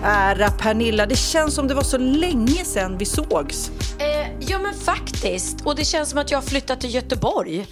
Kära 0.00 0.50
Pernilla, 0.50 1.06
det 1.06 1.16
känns 1.16 1.54
som 1.54 1.68
det 1.68 1.74
var 1.74 1.82
så 1.82 1.98
länge 1.98 2.64
sedan 2.64 2.98
vi 2.98 3.04
sågs. 3.04 3.70
Eh, 3.98 4.30
ja 4.50 4.58
men 4.58 4.74
faktiskt. 4.74 5.60
Och 5.66 5.76
det 5.76 5.84
känns 5.84 6.10
som 6.10 6.18
att 6.18 6.30
jag 6.30 6.38
har 6.38 6.42
flyttat 6.42 6.80
till 6.80 6.94
Göteborg. 6.94 7.66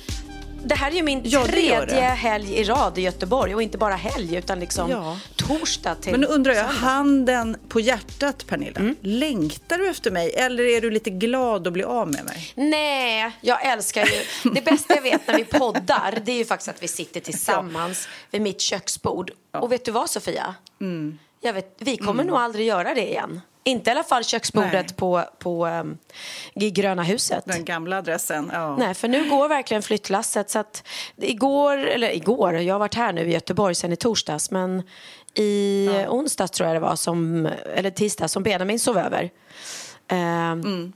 Det 0.64 0.74
här 0.74 0.90
är 0.90 0.94
ju 0.94 1.02
min 1.02 1.20
Ja, 1.24 1.44
tredje 1.46 2.00
helg 2.00 2.54
i 2.54 2.64
rad 2.64 2.98
i 2.98 3.00
Göteborg. 3.00 3.54
Och 3.54 3.62
inte 3.62 3.78
bara 3.78 3.94
helg 3.94 4.36
utan 4.36 4.60
liksom 4.60 4.90
Ja. 4.90 5.18
torsdag 5.36 5.94
till 5.94 6.10
Men 6.12 6.20
nu 6.20 6.26
undrar 6.26 6.52
jag, 6.52 6.66
söndag. 6.66 6.80
handen 6.86 7.56
på 7.68 7.80
hjärtat 7.80 8.46
Pernilla, 8.46 8.80
Mm. 8.80 8.96
längtar 9.00 9.78
du 9.78 9.88
efter 9.88 10.10
mig 10.10 10.30
eller 10.34 10.64
är 10.64 10.80
du 10.80 10.90
lite 10.90 11.10
glad 11.10 11.66
att 11.66 11.72
bli 11.72 11.84
av 11.84 12.08
med 12.12 12.24
mig? 12.24 12.52
Nej, 12.54 13.30
jag 13.40 13.66
älskar 13.66 14.04
ju... 14.06 14.50
Det 14.50 14.64
bästa 14.64 14.94
jag 14.94 15.02
vet 15.02 15.26
när 15.26 15.36
vi 15.36 15.44
poddar 15.44 16.18
det 16.24 16.32
är 16.32 16.36
ju 16.38 16.44
faktiskt 16.44 16.68
att 16.68 16.82
vi 16.82 16.88
sitter 16.88 17.20
tillsammans 17.20 18.08
vid 18.30 18.40
mitt 18.42 18.60
köksbord. 18.60 19.30
Och 19.52 19.72
vet 19.72 19.84
du 19.84 19.90
vad 19.90 20.10
Sofia? 20.10 20.54
Mm. 20.80 21.18
Jag 21.41 21.53
vet, 21.53 21.77
vi 21.78 21.97
kommer 21.97 22.25
nog 22.25 22.36
aldrig 22.36 22.67
göra 22.67 22.94
det 22.94 23.08
igen. 23.08 23.41
Inte 23.64 23.91
i 23.91 23.92
alla 23.92 24.03
fall 24.03 24.25
köksbordet 24.25 24.72
Nej. 24.72 24.94
på, 24.97 25.25
på 25.39 25.67
um, 25.67 25.98
Gröna 26.55 27.03
huset. 27.03 27.45
Den 27.47 27.64
gamla 27.64 27.98
adressen. 27.98 28.50
Ja. 28.53 28.77
Nej, 28.77 28.95
för 28.95 29.08
nu 29.08 29.30
går 29.30 29.48
verkligen 29.48 29.83
flyttlasset. 29.83 30.50
Så 30.50 30.58
att 30.58 30.84
igår, 31.17 31.77
eller 31.77 32.17
igår, 32.17 32.55
jag 32.55 32.75
har 32.75 32.78
varit 32.78 32.95
här 32.95 33.12
nu 33.12 33.20
i 33.20 33.33
Göteborg 33.33 33.75
sen 33.75 33.92
i 33.92 33.97
torsdags, 33.97 34.50
men 34.50 34.83
i 35.34 35.89
onsdags 36.08 36.50
tror 36.50 36.67
jag 36.67 36.77
det 36.77 36.80
var, 36.80 36.97
som, 36.97 37.48
eller 37.75 37.91
tisdag, 37.91 38.28
som 38.28 38.42
Benjamin 38.42 38.78
sov 38.78 38.98
över. 38.98 39.30
Ehm, 40.08 40.92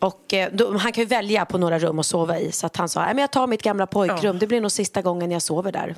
Och 0.00 0.34
eh, 0.34 0.48
då, 0.52 0.76
han 0.78 0.92
kan 0.92 1.02
ju 1.04 1.08
välja 1.08 1.44
på 1.44 1.58
några 1.58 1.78
rum 1.78 1.98
att 1.98 2.06
sova 2.06 2.38
i. 2.38 2.52
Så 2.52 2.66
att 2.66 2.76
han 2.76 2.88
sa, 2.88 3.00
"Nej, 3.00 3.14
men 3.14 3.18
jag 3.22 3.30
tar 3.32 3.46
mitt 3.46 3.62
gamla 3.62 3.86
pojkrum, 3.86 4.38
det 4.38 4.46
blir 4.46 4.60
nog 4.60 4.72
sista 4.72 5.02
gången 5.02 5.30
jag 5.30 5.42
sover 5.42 5.72
där. 5.72 5.96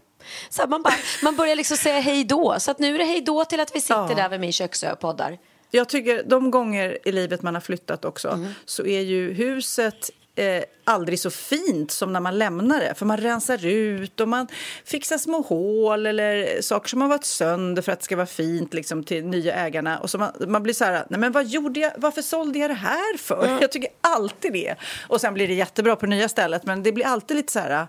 Så 0.51 0.67
man, 0.67 0.83
bara, 0.83 0.95
man 1.23 1.37
börjar 1.37 1.57
liksom 1.57 1.77
säga 1.77 2.01
hej 2.01 2.25
då. 2.25 2.57
Så 2.59 2.71
att 2.71 2.79
nu 2.79 2.95
är 2.95 2.99
det 2.99 3.05
hej 3.05 3.21
då 3.21 3.45
till 3.45 3.61
att 3.61 3.77
vi 3.77 3.81
sitter 3.81 4.09
Ja. 4.09 4.15
där 4.15 4.29
vid 4.29 4.41
min 4.41 4.53
köksö 4.53 4.93
och 4.93 4.99
poddar. 5.01 5.39
Jag 5.71 5.89
tycker 5.89 6.23
de 6.27 6.51
gånger 6.51 6.99
i 7.05 7.13
livet 7.13 7.43
man 7.43 7.55
har 7.55 7.61
flyttat 7.61 8.05
också 8.05 8.29
Mm. 8.29 8.55
så 8.65 8.87
är 8.87 9.01
ju 9.01 9.33
huset 9.33 10.11
eh, 10.39 10.63
aldrig 10.85 11.21
så 11.21 11.31
fint 11.31 11.91
som 11.91 12.13
när 12.13 12.21
man 12.21 12.39
lämnar 12.39 12.81
det. 12.81 12.95
För 12.95 13.07
man 13.07 13.17
rensar 13.17 13.67
ut 13.67 14.21
och 14.21 14.29
man 14.29 14.49
fixar 14.85 15.19
små 15.19 15.41
hål 15.41 16.07
eller 16.07 16.63
saker 16.63 16.89
som 16.89 17.01
har 17.01 17.09
varit 17.09 17.25
sönder 17.25 17.83
för 17.83 17.93
att 17.93 17.99
det 17.99 18.05
ska 18.05 18.17
vara 18.17 18.27
fint 18.27 18.75
liksom, 18.75 19.05
till 19.05 19.25
nya 19.25 19.55
ägarna. 19.55 19.99
Och 19.99 20.11
så 20.11 20.19
man, 20.19 20.33
man 20.47 20.63
blir 20.63 20.75
så 20.75 20.85
här, 20.85 21.07
nej 21.11 21.21
men 21.21 21.33
vad 21.33 21.47
gjorde 21.47 21.81
jag, 21.81 21.93
varför 21.97 22.23
sålde 22.23 22.59
jag 22.59 22.71
det 22.71 22.75
här 22.75 23.19
för? 23.19 23.59
Jag 23.61 23.73
tycker 23.73 23.91
alltid 24.01 24.53
det. 24.53 24.75
Och 25.09 25.21
sen 25.21 25.35
blir 25.35 25.49
det 25.49 25.55
jättebra 25.55 25.97
på 25.97 26.07
nya 26.07 26.29
stället 26.29 26.65
men 26.65 26.83
det 26.83 26.93
blir 26.93 27.07
alltid 27.07 27.37
lite 27.37 27.53
så 27.53 27.59
här, 27.59 27.87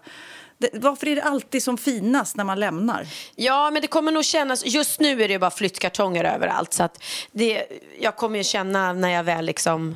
det, 0.59 0.69
varför 0.73 1.07
är 1.07 1.15
det 1.15 1.23
alltid 1.23 1.63
som 1.63 1.77
finast 1.77 2.35
när 2.35 2.43
man 2.43 2.59
lämnar? 2.59 3.07
Ja, 3.35 3.71
men 3.71 3.81
det 3.81 3.87
kommer 3.87 4.11
nog 4.11 4.25
kännas... 4.25 4.65
Just 4.65 4.99
nu 4.99 5.23
är 5.23 5.27
det 5.27 5.39
bara 5.39 5.51
flyttkartonger 5.51 6.23
överallt. 6.23 6.73
Så 6.73 6.83
att 6.83 7.03
det, 7.31 7.65
jag 7.99 8.15
kommer 8.15 8.37
ju 8.37 8.43
känna 8.43 8.93
när 8.93 9.09
jag 9.09 9.23
väl 9.23 9.45
liksom... 9.45 9.95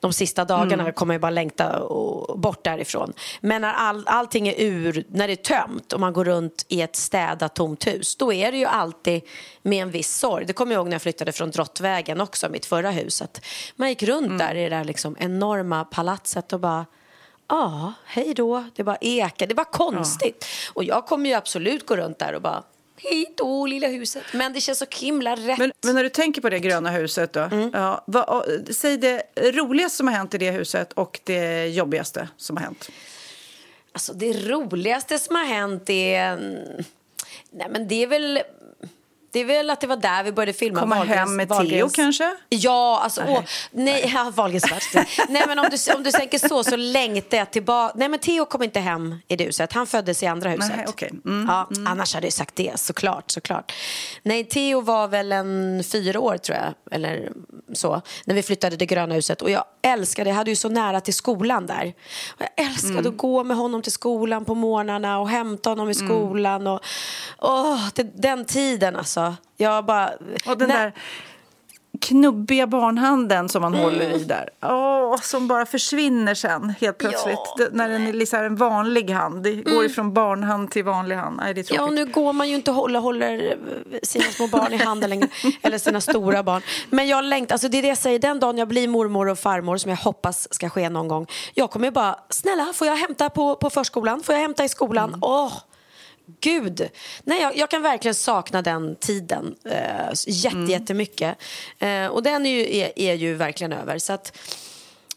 De 0.00 0.12
sista 0.12 0.44
dagarna 0.44 0.92
kommer 0.92 1.14
jag 1.14 1.20
bara 1.20 1.30
längta 1.30 1.88
bort 2.36 2.64
därifrån. 2.64 3.12
Men 3.40 3.62
när 3.62 3.72
all, 3.72 4.02
allting 4.06 4.48
är 4.48 4.54
ur, 4.58 5.04
när 5.08 5.26
det 5.26 5.32
är 5.32 5.36
tömt 5.36 5.92
och 5.92 6.00
man 6.00 6.12
går 6.12 6.24
runt 6.24 6.66
i 6.68 6.80
ett 6.80 6.96
städat 6.96 7.54
tomt 7.54 7.86
hus, 7.86 8.16
då 8.16 8.32
är 8.32 8.52
det 8.52 8.58
ju 8.58 8.66
alltid 8.66 9.22
med 9.62 9.82
en 9.82 9.90
viss 9.90 10.16
sorg. 10.16 10.44
Det 10.46 10.52
kommer 10.52 10.72
jag 10.72 10.80
ihåg 10.80 10.86
när 10.86 10.94
jag 10.94 11.02
flyttade 11.02 11.32
från 11.32 11.50
Drottvägen 11.50 12.20
också, 12.20 12.48
mitt 12.48 12.66
förra 12.66 12.90
hus. 12.90 13.22
Att 13.22 13.44
man 13.76 13.88
gick 13.88 14.02
runt 14.02 14.38
där 14.38 14.54
i 14.54 14.62
det 14.62 14.68
där 14.68 14.84
liksom 14.84 15.16
enorma 15.18 15.84
palatset 15.84 16.52
och 16.52 16.60
bara 16.60 16.86
Ja, 17.50 17.92
hej 18.04 18.34
då. 18.34 18.64
Det 18.74 18.84
bara 18.84 18.96
ekar. 19.00 19.46
Det 19.46 19.54
var 19.54 19.64
konstigt. 19.64 20.46
Och 20.72 20.84
jag 20.84 21.06
kommer 21.06 21.30
ju 21.30 21.36
absolut 21.36 21.86
gå 21.86 21.96
runt 21.96 22.18
där 22.18 22.34
och 22.34 22.42
bara 22.42 22.62
hej 23.02 23.34
då, 23.36 23.66
lilla 23.66 23.86
huset. 23.88 24.22
Men 24.32 24.52
det 24.52 24.60
känns 24.60 24.78
så 24.78 24.86
himla 25.00 25.36
rätt. 25.36 25.58
Men, 25.58 25.72
men 25.84 25.94
när 25.94 26.02
du 26.02 26.08
tänker 26.08 26.40
på 26.40 26.50
det 26.50 26.58
gröna 26.58 26.90
huset 26.90 27.32
då, 27.32 27.40
Mm. 27.40 27.70
ja, 27.74 28.04
vad, 28.06 28.46
säg 28.70 28.96
det 28.96 29.22
roligaste 29.36 29.96
som 29.96 30.06
har 30.08 30.14
hänt 30.14 30.34
i 30.34 30.38
det 30.38 30.50
huset 30.50 30.92
och 30.92 31.20
det 31.24 31.66
jobbigaste 31.66 32.28
som 32.36 32.56
har 32.56 32.64
hänt. 32.64 32.90
Alltså 33.92 34.12
det 34.12 34.32
roligaste 34.32 35.18
som 35.18 35.36
har 35.36 35.44
hänt 35.44 35.90
är... 35.90 36.36
Nej 37.50 37.66
men 37.70 37.88
det 37.88 38.02
är 38.02 38.06
väl... 38.06 38.40
Det 39.32 39.40
är 39.40 39.44
väl 39.44 39.70
att 39.70 39.80
det 39.80 39.86
var 39.86 39.96
där 39.96 40.22
vi 40.22 40.32
började 40.32 40.52
filma. 40.52 40.80
Komma 40.80 40.96
Wahlgrens- 41.04 41.14
hem 41.14 41.36
med 41.36 41.48
Theo 41.48 41.88
kanske? 41.88 42.36
Ja, 42.48 43.00
alltså 43.04 43.22
åh, 43.28 43.40
nej, 43.70 44.10
ja, 44.14 44.30
Wahlgrens. 44.34 44.64
Nej 45.28 45.44
men 45.46 45.58
om 45.58 45.66
du, 45.70 45.92
om 45.94 46.02
du 46.02 46.10
tänker 46.10 46.38
så 46.48 46.64
så 46.64 46.76
längtar 46.76 47.36
jag 47.38 47.50
tillbaka. 47.50 47.94
Nej 47.98 48.08
men 48.08 48.18
Theo 48.18 48.44
kom 48.44 48.62
inte 48.62 48.80
hem 48.80 49.14
i 49.28 49.36
det 49.36 49.44
huset. 49.44 49.72
Han 49.72 49.86
föddes 49.86 50.22
i 50.22 50.26
andra 50.26 50.50
huset. 50.50 50.72
Nej, 50.76 50.84
okej. 50.88 51.10
Mm, 51.24 51.46
ja, 51.48 51.68
Annars 51.90 52.14
hade 52.14 52.26
jag 52.26 52.32
sagt 52.32 52.56
det, 52.56 52.80
såklart, 52.80 53.30
såklart. 53.30 53.72
Nej, 54.22 54.44
Theo 54.44 54.80
var 54.80 55.08
väl 55.08 55.32
en 55.32 55.84
fyra 55.92 56.20
år 56.20 56.36
tror 56.38 56.58
jag, 56.58 56.74
eller 56.96 57.32
så, 57.72 58.02
när 58.24 58.34
vi 58.34 58.42
flyttade 58.42 58.76
till 58.76 58.86
gröna 58.86 59.14
huset. 59.14 59.42
Och 59.42 59.50
jag 59.50 59.64
älskade, 59.82 60.30
jag 60.30 60.36
hade 60.36 60.50
ju 60.50 60.56
så 60.56 60.68
nära 60.68 61.00
till 61.00 61.14
skolan 61.14 61.66
där. 61.66 61.92
Och 62.36 62.42
jag 62.56 62.66
älskade 62.66 62.98
Mm. 62.98 63.06
att 63.12 63.16
gå 63.16 63.44
med 63.44 63.56
honom 63.56 63.82
till 63.82 63.92
skolan 63.92 64.44
på 64.44 64.54
morgnarna 64.54 65.18
och 65.18 65.28
hämta 65.28 65.70
honom 65.70 65.90
i 65.90 65.94
Mm. 66.00 66.08
skolan. 66.08 66.66
Och, 66.66 66.80
åh, 67.38 67.88
det, 67.94 68.02
den 68.02 68.44
tiden 68.44 68.96
alltså. 68.96 69.19
Jag 69.56 69.84
bara... 69.84 70.10
Och 70.46 70.58
den 70.58 70.68
där 70.68 70.92
knubbiga 72.00 72.66
barnhanden 72.66 73.48
som 73.48 73.62
man 73.62 73.74
håller 73.74 74.06
Mm. 74.06 74.20
i 74.20 74.24
där. 74.24 74.48
Åh, 74.62 75.16
som 75.22 75.48
bara 75.48 75.66
försvinner 75.66 76.34
sen 76.34 76.74
helt 76.80 76.98
plötsligt. 76.98 77.38
Ja. 77.56 77.64
Mm. 77.64 77.76
När 77.76 77.88
den 77.88 78.06
är 78.06 78.12
liksom 78.12 78.38
en 78.38 78.56
vanlig 78.56 79.10
hand. 79.10 79.42
Det 79.42 79.52
går 79.52 79.84
ifrån 79.84 80.12
barnhand 80.14 80.70
till 80.70 80.84
vanlig 80.84 81.16
hand. 81.16 81.36
Nej, 81.36 81.54
det 81.54 81.70
är 81.70 81.74
Ja, 81.74 81.82
och 81.82 81.92
nu 81.92 82.04
går 82.04 82.32
man 82.32 82.48
ju 82.48 82.54
inte 82.54 82.70
och 82.70 82.76
håller, 82.76 83.00
håller 83.00 83.56
sina 84.02 84.24
små 84.24 84.46
barn 84.46 84.72
i 84.72 84.76
handen 84.76 85.10
längre. 85.10 85.28
Eller 85.62 85.78
sina 85.78 86.00
stora 86.00 86.42
barn. 86.42 86.62
Men 86.90 87.08
jag 87.08 87.24
längtar, 87.24 87.54
alltså 87.54 87.68
det 87.68 87.78
är 87.78 87.82
det 87.82 87.88
jag 87.88 87.98
säger, 87.98 88.18
den 88.18 88.40
dagen 88.40 88.58
jag 88.58 88.68
blir 88.68 88.88
mormor 88.88 89.28
och 89.28 89.38
farmor 89.38 89.76
som 89.76 89.90
jag 89.90 89.98
hoppas 89.98 90.54
ska 90.54 90.68
ske 90.68 90.88
någon 90.88 91.08
gång. 91.08 91.26
Jag 91.54 91.70
kommer 91.70 91.90
bara, 91.90 92.16
snälla 92.28 92.72
får 92.74 92.86
jag 92.86 92.96
hämta 92.96 93.30
på, 93.30 93.56
på 93.56 93.70
förskolan? 93.70 94.22
Får 94.22 94.34
jag 94.34 94.42
hämta 94.42 94.64
i 94.64 94.68
skolan? 94.68 95.08
Mm. 95.08 95.20
Åh! 95.22 95.52
Gud! 96.40 96.88
Nej, 97.24 97.40
jag, 97.42 97.56
jag 97.56 97.70
kan 97.70 97.82
verkligen 97.82 98.14
sakna 98.14 98.62
den 98.62 98.96
tiden 98.96 99.54
eh, 99.64 99.72
jätte, 100.26 100.56
Mm. 100.56 100.70
jättemycket. 100.70 101.38
Eh, 101.78 102.06
och 102.06 102.22
den 102.22 102.46
är 102.46 102.50
ju, 102.50 102.76
är, 102.76 102.98
är 102.98 103.14
ju 103.14 103.34
verkligen 103.34 103.72
över. 103.72 103.98
Så, 103.98 104.12
att, 104.12 104.36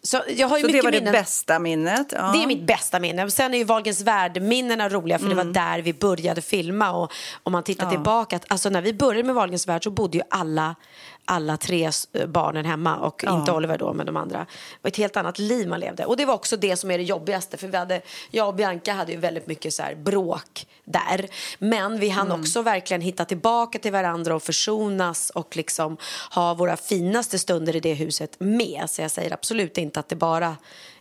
så 0.01 0.21
jag 0.35 0.47
har 0.47 0.57
ju 0.57 0.61
Så 0.61 0.67
det 0.67 0.73
mycket 0.73 0.83
var 0.83 0.91
det 0.91 0.97
minnen. 0.99 1.11
bästa 1.13 1.59
minnet? 1.59 2.07
Ja. 2.11 2.31
Det 2.35 2.43
är 2.43 2.47
mitt 2.47 2.63
bästa 2.63 2.99
minne. 2.99 3.31
Sen 3.31 3.53
är 3.53 3.57
ju 3.57 3.63
Wahlgrens 3.63 4.01
värld-minnena 4.01 4.89
roliga 4.89 5.19
för 5.19 5.27
det 5.29 5.35
var 5.35 5.43
där 5.43 5.79
vi 5.79 5.93
började 5.93 6.41
filma. 6.41 6.91
Och 6.91 7.11
om 7.43 7.51
man 7.51 7.63
tittar 7.63 7.89
tillbaka, 7.89 8.35
att, 8.35 8.45
alltså 8.47 8.69
när 8.69 8.81
vi 8.81 8.93
började 8.93 9.23
med 9.23 9.35
Wahlgrens 9.35 9.67
värld 9.67 9.83
så 9.83 9.91
bodde 9.91 10.17
ju 10.17 10.23
alla, 10.29 10.75
alla 11.25 11.57
tre 11.57 11.89
eh, 12.13 12.25
barnen 12.25 12.65
hemma 12.65 12.97
och 12.97 13.23
inte 13.23 13.51
Oliver 13.51 13.77
då 13.77 13.93
men 13.93 14.05
de 14.05 14.17
andra. 14.17 14.37
Det 14.37 14.77
var 14.81 14.87
ett 14.87 14.97
helt 14.97 15.17
annat 15.17 15.39
liv 15.39 15.67
man 15.67 15.79
levde. 15.79 16.05
Och 16.05 16.17
det 16.17 16.25
var 16.25 16.33
också 16.33 16.57
det 16.57 16.77
som 16.77 16.91
är 16.91 16.97
det 16.97 17.03
jobbigaste 17.03 17.57
för 17.57 17.67
vi 17.67 17.77
hade, 17.77 18.01
jag 18.31 18.47
och 18.47 18.55
Bianca 18.55 18.93
hade 18.93 19.11
ju 19.11 19.17
väldigt 19.17 19.47
mycket 19.47 19.73
så 19.73 19.83
bråk 19.97 20.67
där. 20.85 21.27
Men 21.59 21.99
vi 21.99 22.09
hann 22.09 22.31
också 22.31 22.61
verkligen 22.61 23.01
hitta 23.01 23.25
tillbaka 23.25 23.79
till 23.79 23.91
varandra 23.91 24.35
och 24.35 24.43
försonas 24.43 25.29
och 25.29 25.55
liksom 25.55 25.97
ha 26.31 26.53
våra 26.53 26.77
finaste 26.77 27.39
stunder 27.39 27.75
i 27.75 27.79
det 27.79 27.93
huset 27.93 28.39
med. 28.39 28.83
Så 28.87 29.01
jag 29.01 29.11
säger 29.11 29.33
absolut 29.33 29.77
inte 29.77 29.99
att 29.99 30.09
det 30.09 30.15
bara 30.15 30.57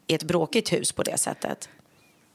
är 0.07 0.15
ett 0.15 0.23
bråkigt 0.23 0.73
hus 0.73 0.93
på 0.93 1.03
det 1.03 1.19
sättet. 1.19 1.69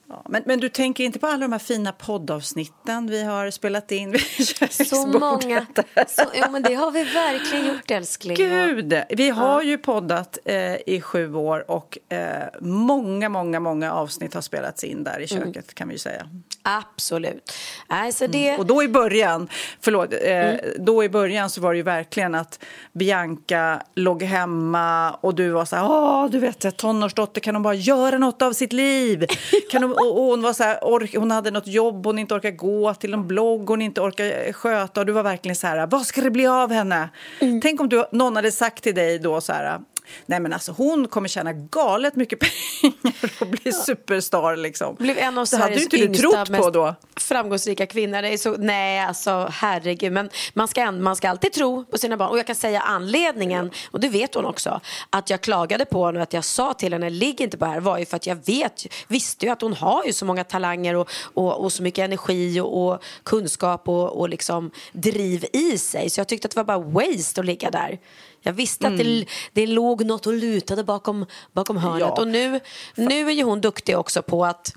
Ja, 0.10 0.26
men, 0.30 0.44
men 0.46 0.60
du 0.60 0.70
tänker 0.70 1.04
inte 1.04 1.20
på 1.20 1.28
alla 1.28 1.38
de 1.38 1.52
här 1.52 1.60
fina 1.60 1.92
poddavsnitten 1.92 3.08
vi 3.08 3.24
har 3.24 3.52
spelat 3.52 3.92
in 3.92 4.12
vid 4.12 4.22
Så 4.88 5.08
många. 5.08 5.66
Så, 6.08 6.24
ja, 6.34 6.50
men 6.52 6.64
det 6.64 6.74
har 6.74 6.92
vi 6.92 7.04
verkligen 7.04 7.66
gjort, 7.66 7.92
älskling. 7.92 8.36
Gud! 8.36 9.02
Vi 9.10 9.30
har 9.30 9.62
ju 9.62 9.78
poddat 9.78 10.38
eh, 10.46 10.76
i 10.76 11.02
sju 11.02 11.36
år 11.36 11.72
och 11.72 11.98
eh, 12.10 12.48
många, 12.62 13.30
många, 13.30 13.60
många 13.60 13.94
avsnitt 13.94 14.34
har 14.34 14.42
spelats 14.42 14.84
in 14.84 15.04
där 15.04 15.20
i 15.20 15.28
köket, 15.28 15.46
mm. 15.46 15.64
kan 15.74 15.88
vi 15.88 15.94
ju 15.94 16.00
säga. 16.00 16.30
Absolut. 16.64 17.54
Alltså 17.88 18.28
det... 18.28 18.48
Mm. 18.48 18.60
Och 18.60 18.66
då 18.66 18.84
i 18.84 18.88
början, 18.88 19.50
förlåt, 19.82 20.14
eh, 20.14 20.20
mm. 20.22 20.60
då 20.78 21.04
i 21.04 21.10
början 21.10 21.50
så 21.50 21.62
var 21.62 21.74
det 21.74 21.78
ju 21.78 21.84
verkligen 21.84 22.36
att 22.36 22.64
Bianca 22.94 23.82
låg 23.96 24.24
hemma 24.24 25.12
och 25.12 25.36
du 25.36 25.50
var 25.50 25.66
så 25.66 25.76
här, 25.76 25.86
åh, 25.86 26.30
du 26.30 26.40
vet, 26.40 26.78
tonårsdotter, 26.78 27.42
kan 27.42 27.56
hon 27.56 27.64
bara 27.64 27.74
göra 27.74 28.18
något 28.18 28.42
av 28.42 28.54
sitt 28.54 28.74
liv? 28.74 29.26
Kan 29.72 29.84
hon, 29.84 29.97
och, 30.00 30.24
hon 30.24 30.42
var 30.42 30.54
så 30.54 30.64
här, 30.64 30.84
ork, 30.84 31.16
hon 31.16 31.32
hade 31.32 31.52
något 31.52 31.68
jobb 31.68 32.06
hon 32.06 32.20
inte 32.20 32.34
orkar 32.34 32.52
gå 32.52 32.94
till, 32.94 33.14
en 33.14 33.28
blogg 33.28 33.70
hon 33.70 33.82
inte 33.82 34.02
orkar 34.02 34.54
sköta 34.54 35.00
och 35.00 35.06
du 35.06 35.12
var 35.14 35.24
verkligen 35.24 35.56
så 35.56 35.68
här, 35.68 35.88
vad 35.88 36.06
ska 36.06 36.22
det 36.22 36.32
bli 36.32 36.48
av 36.48 36.72
henne? 36.72 37.10
Mm. 37.40 37.62
Tänk 37.62 37.82
om 37.82 37.90
du, 37.90 38.06
någon 38.12 38.36
hade 38.36 38.52
sagt 38.52 38.84
till 38.84 38.96
dig 38.96 39.20
då 39.20 39.42
så 39.42 39.54
här, 39.54 39.80
Nej 40.26 40.40
men 40.40 40.54
alltså 40.54 40.72
hon 40.72 41.08
kommer 41.08 41.28
tjäna 41.28 41.54
galet 41.54 42.16
mycket 42.16 42.40
pengar 42.82 43.32
och 43.42 43.48
bli 43.48 43.72
superstar 43.72 44.56
liksom. 44.56 44.96
Blev 44.96 45.18
en 45.18 45.38
av 45.38 45.48
det 45.52 45.58
hade 45.58 45.76
ju 45.76 45.84
inte 45.84 45.98
du 45.98 46.14
trott 46.16 46.52
på 46.52 46.70
då. 46.70 46.96
framgångsrika 47.16 47.86
kvinnor. 47.86 48.22
Det 48.22 48.34
är 48.34 48.38
så, 48.38 48.56
nej 48.58 49.00
alltså 49.00 49.50
herregud. 49.52 50.12
Men 50.12 50.30
man 50.54 50.68
ska, 50.68 50.92
man 50.92 51.16
ska 51.16 51.30
alltid 51.30 51.54
tro 51.54 51.86
på 51.86 51.98
sina 51.98 52.18
barn. 52.18 52.30
Och 52.30 52.38
jag 52.38 52.48
kan 52.48 52.56
säga 52.56 52.82
anledningen, 52.82 53.72
och 53.92 54.00
det 54.00 54.10
vet 54.10 54.36
hon 54.36 54.46
också, 54.46 54.82
att 55.10 55.30
jag 55.30 55.42
klagade 55.42 55.86
på 55.86 56.06
henne 56.06 56.20
och 56.20 56.24
att 56.24 56.34
jag 56.34 56.44
sa 56.44 56.74
till 56.74 56.94
henne, 56.94 57.10
ligg 57.10 57.42
inte 57.42 57.58
på 57.58 57.66
det 57.66 57.72
här, 57.72 57.80
var 57.80 57.98
ju 57.98 58.06
för 58.06 58.16
att 58.16 58.28
jag 58.28 58.46
vet, 58.46 58.86
visste 59.08 59.46
ju 59.46 59.52
att 59.52 59.62
hon 59.62 59.74
har 59.74 60.06
ju 60.06 60.14
så 60.14 60.26
många 60.26 60.44
talanger 60.44 60.96
och, 60.96 61.10
och, 61.34 61.64
och 61.64 61.74
så 61.74 61.84
mycket 61.84 62.06
energi 62.06 62.60
och, 62.60 62.88
och 62.88 63.04
kunskap 63.24 63.90
och, 63.90 64.20
och 64.20 64.30
liksom 64.30 64.72
driv 64.92 65.46
i 65.54 65.78
sig. 65.78 66.10
Så 66.10 66.20
jag 66.20 66.28
tyckte 66.28 66.46
att 66.46 66.52
det 66.52 66.64
var 66.64 66.80
bara 66.80 66.80
waste 66.80 67.42
att 67.42 67.46
ligga 67.46 67.72
där. 67.72 68.00
Jag 68.42 68.54
visste 68.54 68.88
mm. 68.88 68.96
att 68.96 69.06
det, 69.06 69.12
mm. 69.12 69.26
det 69.54 69.68
låg 69.68 70.06
något 70.06 70.28
och 70.28 70.34
lutade 70.34 70.84
bakom, 70.84 71.26
bakom 71.52 71.78
hörnet. 71.78 72.00
Ja. 72.16 72.22
Och 72.22 72.28
nu, 72.28 72.60
nu 72.96 73.28
är 73.30 73.34
ju 73.34 73.44
hon 73.44 73.62
duktig 73.62 73.98
också 73.98 74.22
på 74.22 74.46
att, 74.46 74.76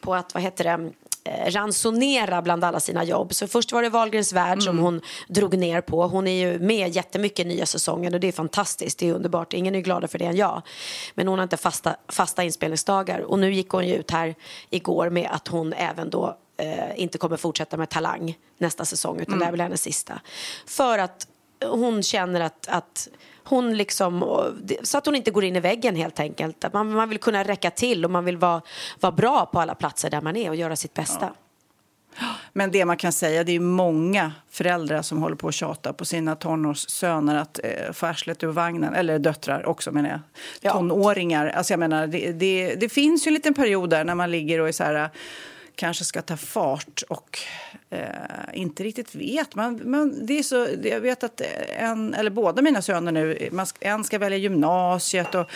på 0.00 0.14
att 0.14 0.34
vad 0.34 0.42
heter 0.42 0.64
det, 0.64 0.92
eh, 1.24 1.50
ransonera 1.50 2.42
bland 2.42 2.64
alla 2.64 2.80
sina 2.80 3.04
jobb. 3.04 3.34
Så 3.34 3.46
först 3.46 3.72
var 3.72 3.82
det 3.82 3.88
Wahlgrens 3.88 4.32
värld 4.32 4.52
mm. 4.52 4.60
som 4.60 4.78
hon 4.78 5.00
drog 5.28 5.58
ner 5.58 5.80
på. 5.80 6.06
Hon 6.06 6.26
är 6.26 6.46
ju 6.46 6.58
med 6.58 6.96
jättemycket 6.96 7.46
nya 7.46 7.66
säsongen 7.66 8.14
och 8.14 8.20
det 8.20 8.28
är 8.28 8.32
fantastiskt, 8.32 8.98
det 8.98 9.08
är 9.08 9.14
underbart. 9.14 9.52
Ingen 9.52 9.74
är 9.74 9.80
gladare 9.80 10.08
för 10.08 10.18
det 10.18 10.24
än 10.24 10.36
jag. 10.36 10.62
Men 11.14 11.28
hon 11.28 11.38
har 11.38 11.42
inte 11.42 11.56
fasta, 11.56 11.96
fasta 12.08 12.44
inspelningsdagar 12.44 13.20
och 13.20 13.38
nu 13.38 13.52
gick 13.52 13.68
hon 13.68 13.88
ju 13.88 13.94
ut 13.94 14.10
här 14.10 14.34
igår 14.70 15.10
med 15.10 15.28
att 15.30 15.48
hon 15.48 15.72
även 15.72 16.10
då 16.10 16.36
eh, 16.56 17.00
inte 17.00 17.18
kommer 17.18 17.36
fortsätta 17.36 17.76
med 17.76 17.90
Talang 17.90 18.38
nästa 18.58 18.84
säsong 18.84 19.20
utan 19.20 19.34
mm. 19.34 19.38
det 19.38 19.46
är 19.46 19.50
väl 19.50 19.60
hennes 19.60 19.82
sista. 19.82 20.20
För 20.66 20.98
att 20.98 21.26
hon 21.66 22.02
känner 22.02 22.40
att, 22.40 22.68
att 22.68 23.08
hon 23.44 23.76
liksom, 23.76 24.20
så 24.82 24.98
att 24.98 25.06
hon 25.06 25.14
inte 25.14 25.30
går 25.30 25.44
in 25.44 25.56
i 25.56 25.60
väggen 25.60 25.96
helt 25.96 26.20
enkelt. 26.20 26.64
Att 26.64 26.72
man, 26.72 26.92
man 26.92 27.08
vill 27.08 27.18
kunna 27.18 27.44
räcka 27.44 27.70
till 27.70 28.04
och 28.04 28.10
man 28.10 28.24
vill 28.24 28.36
vara, 28.36 28.62
vara 29.00 29.12
bra 29.12 29.46
på 29.46 29.60
alla 29.60 29.74
platser 29.74 30.10
där 30.10 30.20
man 30.20 30.36
är 30.36 30.48
och 30.48 30.56
göra 30.56 30.76
sitt 30.76 30.94
bästa. 30.94 31.26
Ja. 31.26 31.34
Men 32.52 32.70
det 32.70 32.84
man 32.84 32.96
kan 32.96 33.12
säga, 33.12 33.44
det 33.44 33.52
är 33.52 33.60
många 33.60 34.32
föräldrar 34.50 35.02
som 35.02 35.22
håller 35.22 35.36
på 35.36 35.48
att 35.48 35.54
tjata 35.54 35.92
på 35.92 36.04
sina 36.04 36.36
tonårssöner 36.36 37.34
att 37.34 37.60
eh, 37.64 37.92
få 37.92 38.06
arslet 38.06 38.42
ur 38.42 38.48
vagnen, 38.48 38.94
eller 38.94 39.18
döttrar 39.18 39.66
också 39.66 39.92
menar 39.92 40.10
jag, 40.10 40.20
ja. 40.60 40.72
tonåringar. 40.72 41.46
Alltså 41.46 41.72
jag 41.72 41.80
menar, 41.80 42.06
det, 42.06 42.32
det, 42.32 42.74
det 42.74 42.88
finns 42.88 43.26
ju 43.26 43.28
en 43.28 43.34
liten 43.34 43.54
period 43.54 43.90
där 43.90 44.04
när 44.04 44.14
man 44.14 44.30
ligger 44.30 44.60
och 44.60 44.68
är 44.68 44.72
så 44.72 44.84
här 44.84 45.10
kanske 45.74 46.04
ska 46.04 46.22
ta 46.22 46.36
fart 46.36 47.02
och 47.08 47.38
eh, 47.72 47.73
Eh, 47.94 48.60
inte 48.60 48.84
riktigt 48.84 49.14
vet. 49.14 49.54
Man, 49.54 49.80
man, 49.84 50.26
det 50.26 50.38
är 50.38 50.42
så, 50.42 50.66
jag 50.82 51.00
vet 51.00 51.24
att 51.24 51.42
en, 51.78 52.14
eller 52.14 52.30
båda 52.30 52.62
mina 52.62 52.82
söner 52.82 53.12
nu, 53.12 53.48
man, 53.52 53.66
en 53.80 54.04
ska 54.04 54.18
välja 54.18 54.38
gymnasiet 54.38 55.34
och 55.34 55.50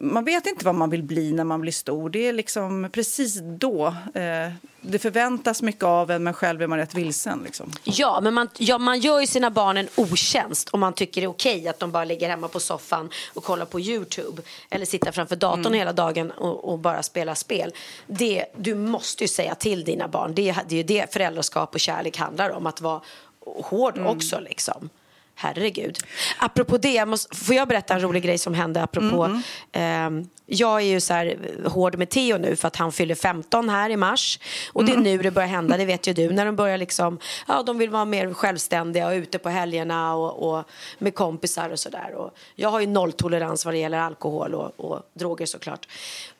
man 0.00 0.24
vet 0.24 0.46
inte 0.46 0.64
vad 0.64 0.74
man 0.74 0.90
vill 0.90 1.02
bli 1.02 1.32
när 1.32 1.44
man 1.44 1.60
blir 1.60 1.72
stor. 1.72 2.10
Det 2.10 2.28
är 2.28 2.32
liksom 2.32 2.88
precis 2.92 3.40
då 3.42 3.86
eh, 4.14 4.52
det 4.80 4.98
förväntas 4.98 5.62
mycket 5.62 5.82
av 5.82 6.10
en 6.10 6.24
men 6.24 6.34
själv 6.34 6.62
är 6.62 6.66
man 6.66 6.78
rätt 6.78 6.94
vilsen. 6.94 7.42
Liksom. 7.44 7.72
Ja, 7.84 8.20
men 8.22 8.34
man, 8.34 8.48
ja, 8.58 8.78
man 8.78 9.00
gör 9.00 9.20
ju 9.20 9.26
sina 9.26 9.50
barn 9.50 9.76
en 9.76 9.88
otjänst 9.96 10.68
om 10.68 10.80
man 10.80 10.92
tycker 10.92 11.20
det 11.20 11.24
är 11.24 11.30
okej 11.30 11.68
att 11.68 11.78
de 11.78 11.92
bara 11.92 12.04
ligger 12.04 12.28
hemma 12.28 12.48
på 12.48 12.60
soffan 12.60 13.10
och 13.34 13.44
kollar 13.44 13.66
på 13.66 13.80
Youtube 13.80 14.42
eller 14.70 14.86
sitter 14.86 15.12
framför 15.12 15.36
datorn 15.36 15.66
mm. 15.66 15.78
hela 15.78 15.92
dagen 15.92 16.30
och, 16.30 16.72
och, 16.72 16.78
bara 16.78 17.02
spelar 17.02 17.34
spel. 17.34 17.72
Det, 18.06 18.44
du 18.56 18.74
måste 18.74 19.24
ju 19.24 19.28
säga 19.28 19.54
till 19.54 19.84
dina 19.84 20.08
barn. 20.08 20.34
Det, 20.34 20.56
det 20.68 20.74
är 20.74 20.76
ju 20.76 20.82
det 20.82 21.12
föräldraskap 21.12 21.74
och 21.74 21.80
kärlek 21.80 22.16
handlar 22.16 22.50
om, 22.50 22.66
att 22.66 22.80
vara 22.80 23.00
hård 23.46 23.96
mm. 23.96 24.08
också. 24.08 24.40
Liksom. 24.40 24.90
Herregud. 25.38 25.98
Apropå 26.38 26.78
det, 26.78 26.92
jag 26.92 27.08
måste, 27.08 27.36
får 27.36 27.54
jag 27.54 27.68
berätta 27.68 27.94
en 27.94 28.00
rolig 28.00 28.22
grej 28.22 28.38
som 28.38 28.54
hände 28.54 28.82
apropå 28.82 29.24
mm. 29.72 30.22
eh, 30.22 30.26
jag 30.46 30.80
är 30.80 30.86
ju 30.86 31.00
så 31.00 31.14
här 31.14 31.36
hård 31.64 31.98
med 31.98 32.10
Theo 32.10 32.38
nu 32.38 32.56
för 32.56 32.68
att 32.68 32.76
han 32.76 32.92
fyller 32.92 33.14
15 33.14 33.68
här 33.68 33.90
i 33.90 33.96
mars. 33.96 34.40
Och 34.72 34.84
det 34.84 34.92
är 34.92 34.96
nu 34.96 35.18
det 35.18 35.30
börjar 35.30 35.48
hända, 35.48 35.76
det 35.76 35.84
vet 35.84 36.06
ju 36.06 36.12
du. 36.12 36.30
När 36.30 36.46
de 36.46 36.56
börjar 36.56 36.78
liksom, 36.78 37.18
ja 37.48 37.62
de 37.62 37.78
vill 37.78 37.90
vara 37.90 38.04
mer 38.04 38.34
självständiga 38.34 39.06
och 39.06 39.12
ute 39.12 39.38
på 39.38 39.48
helgerna 39.48 40.14
och, 40.14 40.50
och 40.50 40.64
med 40.98 41.14
kompisar 41.14 41.70
och 41.70 41.78
sådär. 41.78 42.30
Jag 42.54 42.68
har 42.68 42.80
ju 42.80 42.86
nolltolerans 42.86 43.64
vad 43.64 43.74
det 43.74 43.78
gäller 43.78 43.98
alkohol 43.98 44.54
och, 44.54 44.80
och 44.80 45.02
droger 45.14 45.46
såklart 45.46 45.86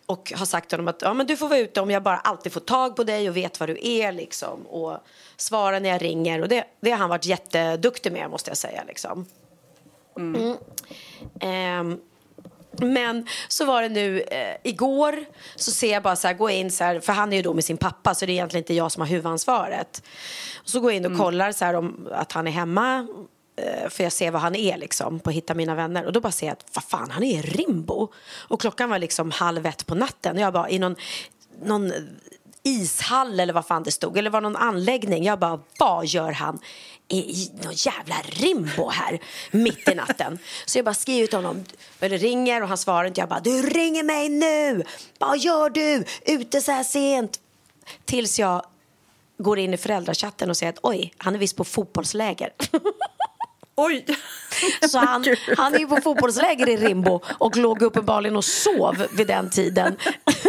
och 0.07 0.33
har 0.37 0.47
sagt 0.47 0.69
till 0.69 0.79
honom 0.79 0.89
att 0.89 1.03
ja, 1.03 1.15
men 1.15 1.27
du 1.27 1.37
får 1.37 1.49
vara 1.49 1.59
ute 1.59 1.81
om 1.81 1.91
jag 1.91 2.03
bara 2.03 2.17
alltid 2.17 2.53
får 2.53 2.61
tag 2.61 2.97
på 2.97 3.05
dig 3.05 3.29
och 3.29 3.37
vet 3.37 3.61
vad 3.61 3.69
du 3.69 3.79
är 3.83 4.13
liksom. 4.13 4.67
Och 4.67 4.99
svara 5.37 5.79
när 5.79 5.89
jag 5.89 6.03
ringer. 6.03 6.43
Och 6.43 6.49
det, 6.49 6.65
det 6.81 6.91
har 6.91 6.99
han 6.99 7.09
varit 7.09 7.27
jätteduktig 7.27 8.13
med 8.13 8.31
måste 8.31 8.51
jag 8.51 8.59
säga. 8.59 8.85
Liksom. 8.87 9.27
Mm. 10.17 10.57
Mm. 11.41 11.81
Um, 11.81 12.01
men 12.79 13.27
så 13.49 13.65
var 13.65 13.83
det 13.83 13.89
nu 13.89 14.21
eh, 14.21 14.57
igår 14.63 15.25
så 15.57 15.71
ser 15.71 15.93
jag 15.93 16.03
bara 16.03 16.17
så 16.17 16.27
här, 16.27 16.35
gå 16.35 16.51
in 16.51 16.71
så 16.71 16.85
här, 16.85 17.01
för 17.01 17.13
han 17.13 17.33
är 17.33 17.37
ju 17.37 17.43
då 17.43 17.55
med 17.55 17.65
sin 17.65 17.77
pappa 17.77 18.15
så 18.15 18.27
det 18.27 18.33
är 18.33 18.35
egentligen 18.35 18.63
inte 18.63 18.75
jag 18.75 18.93
som 18.93 19.01
har 19.01 19.09
huvudansvaret. 19.09 20.03
så 20.65 20.81
går 20.81 20.91
jag 20.91 20.97
in 20.97 21.05
och 21.05 21.11
mm. 21.11 21.23
kollar 21.23 21.53
så 21.53 21.65
här 21.65 21.75
om 21.75 22.09
att 22.13 22.33
han 22.33 22.47
är 22.47 22.51
hemma 22.51 23.07
Eh, 23.57 23.89
för 23.89 24.05
jag 24.05 24.13
ser 24.13 24.31
vad 24.31 24.43
han 24.43 24.57
är 24.57 24.79
liksom 24.79 25.21
på 25.21 25.31
Hitta 25.31 25.55
mina 25.55 25.75
vänner 25.75 26.05
och 26.05 26.13
då 26.13 26.21
bara 26.21 26.33
ser 26.33 26.47
jag 26.47 26.53
att 26.53 26.65
vad 26.73 26.85
fan 26.85 27.11
han 27.11 27.23
är 27.23 27.39
i 27.39 27.43
Rimbo 27.43 28.13
och 28.49 28.61
klockan 28.61 28.91
var 28.91 28.99
liksom 28.99 29.31
halv 29.31 29.67
ett 29.67 29.87
på 29.87 29.95
natten 29.95 30.37
och 30.37 30.43
jag 30.43 30.53
bara 30.53 30.71
i 30.71 30.79
någon, 30.79 30.97
någon 31.63 31.93
ishall 32.63 33.41
eller 33.41 33.53
vad 33.53 33.67
fan 33.67 33.83
det 33.83 33.91
stod 33.91 34.19
eller 34.19 34.31
var 34.31 34.41
någon 34.41 34.57
anläggning 34.57 35.25
jag 35.25 35.39
bara 35.39 35.61
vad 35.79 36.07
gör 36.07 36.33
han 36.33 36.59
i 37.09 37.51
någon 37.63 37.73
jävla 37.73 38.15
rimbo 38.29 38.89
här 38.89 39.21
mitt 39.51 39.89
i 39.89 39.95
natten. 39.95 40.39
Så 40.67 40.79
jag 40.79 40.85
bara 40.85 40.95
skriver 40.95 41.27
till 41.27 41.39
honom, 41.39 41.65
eller 42.01 42.19
ringer 42.19 42.63
och 42.63 42.69
han 42.69 42.79
svarar 42.79 43.05
inte. 43.05 43.21
Jag 43.21 43.29
bara, 43.29 43.41
du 43.41 43.63
ringer 43.63 44.03
mig 44.03 44.29
nu! 44.29 44.85
Vad 45.19 45.39
gör 45.39 45.71
du? 45.71 46.05
Ute 46.25 46.61
så 46.61 46.73
här 46.73 46.85
sent. 46.85 47.41
Tills 48.05 48.39
jag 48.39 48.67
går 49.39 49.59
in 49.59 49.75
i 49.75 49.77
föräldrachatten 49.77 50.51
och 50.51 50.57
säger 50.57 50.73
att 50.73 50.79
oj, 50.83 51.15
han 51.19 51.35
är 51.35 51.39
visst 51.39 51.57
på 51.57 51.65
fotbollsläger. 51.65 52.53
Oj! 53.77 54.05
Så 54.89 54.99
han, 54.99 55.25
han 55.57 55.75
är 55.75 55.87
på 55.87 55.97
fotbollsläger 55.97 56.69
i 56.69 56.77
Rimbo 56.77 57.21
och 57.39 57.57
låg 57.57 57.83
uppenbarligen 57.83 58.37
och 58.37 58.45
sov 58.45 59.07
vid 59.13 59.27
den 59.27 59.51
tiden 59.51 59.97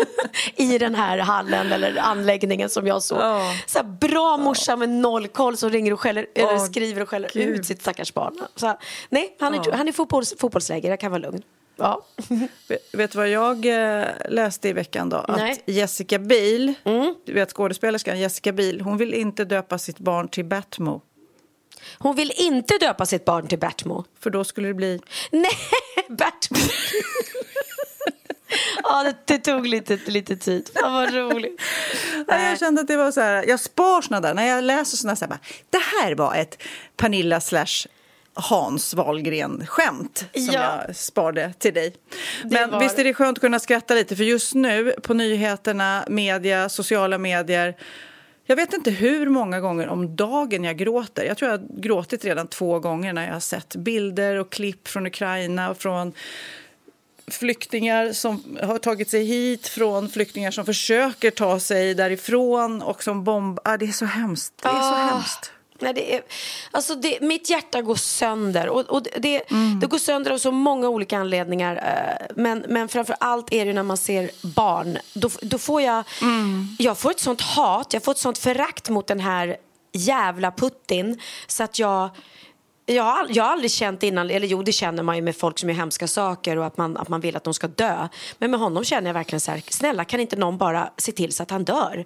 i 0.56 0.78
den 0.78 0.96
här 0.96 1.18
hallen 1.18 1.72
eller 1.72 1.98
anläggningen 1.98 2.70
som 2.70 2.88
jag 2.88 3.04
såg. 3.04 3.18
Oh. 3.18 3.54
Så 3.66 3.80
här, 3.80 3.84
bra 3.86 4.38
morsa 4.38 4.76
med 4.76 4.90
noll 4.90 5.28
koll 5.28 5.58
som 5.58 5.70
ringer 5.70 5.94
och 5.94 6.00
skäller, 6.00 6.24
oh, 6.24 6.42
eller 6.42 6.58
skriver 6.58 7.02
och 7.02 7.10
skäller 7.10 7.30
Gud. 7.34 7.60
ut 7.60 7.66
sitt 7.66 7.82
stackars 7.82 8.14
barn. 8.14 8.36
Så, 8.56 8.78
nej, 9.10 9.36
han 9.40 9.54
är, 9.54 9.60
oh. 9.60 9.76
han 9.76 9.88
är 9.88 9.92
fotbolls, 9.92 10.36
fotbollsläger, 10.40 10.90
jag 10.90 11.00
kan 11.00 11.12
vara 11.12 11.22
lugn. 11.22 11.42
Ja. 11.78 12.06
Vet 12.94 13.12
du 13.12 13.18
vad 13.18 13.30
jag 13.30 13.66
eh, 13.66 14.06
läste 14.30 14.70
i 14.70 14.74
veckan 14.74 15.10
då? 15.10 15.26
Nej. 15.30 15.52
Att 15.52 15.60
Jessica 15.66 16.20
Biel, 16.20 16.74
mm. 16.84 17.16
du 17.26 17.34
vet 17.34 17.54
skådespelerskan 17.54 18.20
Jessica 18.20 18.52
Biel, 18.52 18.82
hon 18.82 18.98
vill 18.98 19.14
inte 19.14 19.46
döpa 19.46 19.78
sitt 19.78 20.00
barn 20.00 20.28
till 20.28 20.46
Batmo. 20.46 21.02
Hon 21.98 22.16
vill 22.16 22.32
inte 22.36 22.78
döpa 22.78 23.06
sitt 23.06 23.26
barn 23.26 23.48
till 23.48 23.60
Bertmo. 23.60 24.06
För 24.20 24.30
då 24.30 24.44
skulle 24.44 24.68
det 24.68 24.74
bli? 24.74 25.00
Nej, 25.32 25.52
Bertmo. 26.10 26.58
ja, 28.84 29.04
det, 29.04 29.16
det, 29.26 29.38
tog 29.38 29.68
lite, 29.68 30.00
lite 30.06 30.38
tid. 30.38 30.70
Fan 30.74 30.94
vad 30.94 31.14
roligt. 31.14 31.62
Ja, 32.28 32.50
jag 32.50 32.60
kände 32.60 32.82
att 32.82 32.88
det 32.88 32.98
var 32.98 33.12
så 33.12 33.22
här, 33.22 33.46
jag 33.48 33.60
spar 33.60 34.02
såna 34.02 34.22
där, 34.22 34.34
när 34.34 34.48
jag 34.48 34.64
läser 34.64 34.98
såna 34.98 35.16
här, 35.22 35.40
det 35.70 35.78
här 35.78 36.16
var 36.16 36.36
ett 36.36 36.64
Pernilla 36.96 37.42
slash 37.42 37.88
Hans 38.34 38.94
Wahlgren-skämt 38.94 40.26
som 40.34 40.54
ja. 40.54 40.84
jag 40.86 40.96
sparade 40.96 41.54
till 41.54 41.74
dig. 41.74 41.96
Men 42.44 42.72
var... 42.72 42.80
visst 42.80 43.00
är 43.00 43.04
det 43.04 43.14
skönt 43.14 43.38
att 43.38 43.42
kunna 43.42 43.60
skratta 43.60 43.94
lite 43.94 44.16
för 44.16 44.24
just 44.24 44.54
nu 44.54 44.94
på 45.04 45.14
nyheterna, 45.14 46.06
media, 46.08 46.70
sociala 46.70 47.18
medier 47.18 47.76
jag 48.48 48.56
vet 48.56 48.74
inte 48.74 48.92
hur 48.92 49.30
många 49.30 49.60
gånger 49.60 49.88
om 49.88 50.16
dagen 50.16 50.64
jag 50.64 50.78
gråter. 50.78 51.24
Jag 51.24 51.38
tror 51.38 51.52
jag 51.52 51.58
har 51.58 51.68
gråtit 51.82 52.26
redan 52.26 52.48
två 52.48 52.80
gånger 52.80 53.14
när 53.14 53.26
jag 53.26 53.34
har 53.34 53.40
sett 53.40 53.76
bilder 53.76 54.36
och 54.36 54.50
klipp 54.52 54.88
från 54.88 55.06
Ukraina 55.08 55.70
och 55.70 55.78
från 55.78 56.14
flyktingar 57.28 58.12
som 58.14 58.58
har 58.64 58.78
tagit 58.78 59.10
sig 59.10 59.24
hit 59.26 59.68
från 59.68 60.10
flyktingar 60.10 60.52
som 60.52 60.66
försöker 60.66 61.32
ta 61.32 61.60
sig 61.60 61.94
därifrån 61.94 62.82
och 62.82 63.04
som 63.04 63.24
bombar. 63.24 63.62
Ah, 63.66 63.78
det 63.78 63.86
är 63.86 63.92
så 63.92 64.06
hemskt. 64.06 64.54
Det 64.62 64.68
är 64.70 64.72
så 64.72 64.78
Ah. 64.96 65.10
hemskt. 65.14 65.52
Nej, 65.82 65.94
det 65.94 66.16
är, 66.16 66.22
alltså 66.72 66.96
det, 66.96 67.22
mitt 67.22 67.50
hjärta 67.50 67.82
går 67.82 67.96
sönder. 67.96 68.70
Och, 68.70 68.82
och 68.82 69.02
det, 69.18 69.52
Mm. 69.52 69.80
det 69.80 69.88
går 69.88 69.98
sönder 69.98 70.32
av 70.32 70.38
så 70.38 70.52
många 70.52 70.90
olika 70.90 71.18
anledningar. 71.18 71.76
eh, 71.76 72.28
Men, 72.36 72.66
men 72.68 72.88
framför 72.88 73.16
allt 73.20 73.54
är 73.54 73.66
det 73.66 73.74
när 73.74 73.84
man 73.84 73.98
ser 73.98 74.30
barn. 74.42 74.98
Då, 75.14 75.30
då 75.42 75.58
får 75.58 75.82
jag, 75.82 76.04
Mm. 76.22 76.68
jag 76.80 76.98
får 76.98 77.12
ett 77.12 77.20
sånt 77.20 77.42
hat, 77.42 77.94
jag 77.94 78.04
får 78.04 78.12
ett 78.12 78.18
sånt 78.18 78.38
förakt 78.38 78.90
mot 78.90 79.08
den 79.08 79.20
här 79.20 79.58
jävla 79.94 80.52
Putin. 80.52 81.20
Så 81.48 81.64
att 81.64 81.80
jag... 81.80 82.10
Jag 82.90 83.04
har, 83.04 83.28
jag 83.30 83.44
har 83.44 83.52
aldrig 83.52 83.72
känt 83.72 84.04
innan, 84.04 84.30
eller 84.30 84.48
jo 84.48 84.64
det 84.64 84.72
känner 84.72 85.04
man 85.04 85.16
ju 85.16 85.22
med 85.22 85.36
folk 85.36 85.60
som 85.60 85.70
gör 85.70 85.76
hemska 85.76 86.08
saker 86.08 86.58
och 86.58 86.66
att 86.66 86.78
man, 86.78 86.98
att 86.98 87.08
man 87.10 87.22
vill 87.22 87.36
att 87.36 87.44
de 87.44 87.54
ska 87.54 87.68
dö. 87.68 88.08
Men 88.38 88.52
med 88.52 88.60
honom 88.60 88.84
känner 88.84 89.10
jag 89.10 89.14
verkligen 89.14 89.40
så 89.40 89.52
här, 89.52 89.64
snälla 89.70 90.06
kan 90.06 90.20
inte 90.20 90.36
någon 90.36 90.58
bara 90.58 90.90
se 90.98 91.12
till 91.12 91.34
så 91.34 91.44
att 91.44 91.52
han 91.52 91.64
dör? 91.64 92.06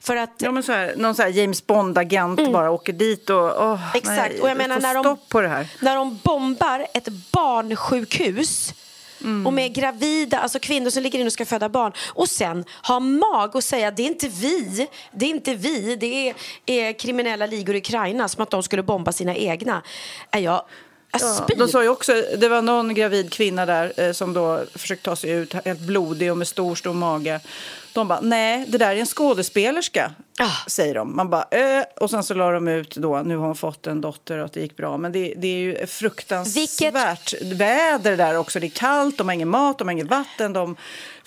För 0.00 0.16
att 0.16 0.30
Ja, 0.38 0.52
men 0.52 0.62
så 0.62 0.72
här, 0.72 0.94
någon 0.96 1.14
så 1.14 1.22
här 1.22 1.28
James 1.28 1.66
Bond-agent 1.66 2.52
bara 2.52 2.70
åker 2.70 2.92
dit 2.92 3.30
och... 3.30 3.62
Mm. 3.62 3.78
Exakt, 3.94 4.32
nej, 4.32 4.40
och 4.40 4.48
jag 4.50 4.56
menar 4.56 4.80
när 4.80 4.94
de, 4.94 5.16
på 5.28 5.40
det 5.40 5.48
här. 5.48 5.68
när 5.80 5.96
de 5.96 6.18
bombar 6.22 6.86
ett 6.94 7.08
barnsjukhus 7.32 8.74
Mm. 9.20 9.46
och 9.46 9.52
med 9.52 9.74
gravida, 9.74 10.38
alltså 10.38 10.58
kvinnor 10.58 10.90
som 10.90 11.02
ligger 11.02 11.18
in 11.18 11.26
och 11.26 11.32
ska 11.32 11.46
föda 11.46 11.68
barn 11.68 11.92
och 12.08 12.28
sen 12.28 12.64
har 12.70 13.00
mag 13.00 13.56
att 13.56 13.64
säga 13.64 13.90
det 13.90 14.02
är 14.02 14.06
inte 14.06 14.28
vi, 14.28 14.88
det 15.12 15.26
är 15.26 15.30
inte 15.30 15.54
vi, 15.54 15.96
det 15.96 16.28
är, 16.28 16.34
är 16.66 16.92
kriminella 16.92 17.46
ligor 17.46 17.74
i 17.74 17.78
Ukraina 17.78 18.28
som 18.28 18.42
att 18.42 18.50
de 18.50 18.62
skulle 18.62 18.82
bomba 18.82 19.12
sina 19.12 19.34
egna. 19.34 19.82
Är 20.30 20.40
jag, 20.40 20.62
Ja, 21.12 21.46
de 21.56 21.68
sa 21.68 21.82
ju 21.82 21.88
också, 21.88 22.12
det 22.38 22.48
var 22.48 22.62
någon 22.62 22.94
gravid 22.94 23.32
kvinna 23.32 23.66
där 23.66 23.92
eh, 23.96 24.12
som 24.12 24.32
då 24.32 24.64
försökte 24.74 25.04
ta 25.04 25.16
sig 25.16 25.30
ut 25.30 25.54
helt 25.64 25.80
blodig 25.80 26.30
och 26.30 26.38
med 26.38 26.48
stor, 26.48 26.74
stor 26.74 26.92
mage. 26.94 27.40
De 27.92 28.08
bara, 28.08 28.20
nej, 28.20 28.64
det 28.68 28.78
där 28.78 28.90
är 28.90 28.96
en 28.96 29.06
skådespelerska, 29.06 30.12
Ah. 30.40 30.50
säger 30.70 30.94
de. 30.94 31.16
Man 31.16 31.30
bara, 31.30 31.46
äh. 31.50 31.84
Och 32.00 32.10
sen 32.10 32.22
så 32.24 32.34
la 32.34 32.50
de 32.50 32.68
ut 32.68 32.96
då, 32.96 33.22
nu 33.22 33.36
har 33.36 33.46
hon 33.46 33.56
fått 33.56 33.86
en 33.86 34.00
dotter 34.00 34.38
och 34.38 34.44
att 34.44 34.52
det 34.52 34.60
gick 34.60 34.76
bra. 34.76 34.96
Men 34.96 35.12
det, 35.12 35.34
det 35.36 35.48
är 35.48 35.58
ju 35.58 35.86
fruktansvärt 35.86 37.34
väder 37.42 38.16
där 38.16 38.36
också. 38.36 38.60
Det 38.60 38.66
är 38.66 38.70
kallt, 38.70 39.18
de 39.18 39.28
har 39.28 39.34
ingen 39.34 39.48
mat, 39.48 39.78
de 39.78 39.88
har 39.88 39.92
inget 39.92 40.06
vatten, 40.10 40.52
de 40.52 40.76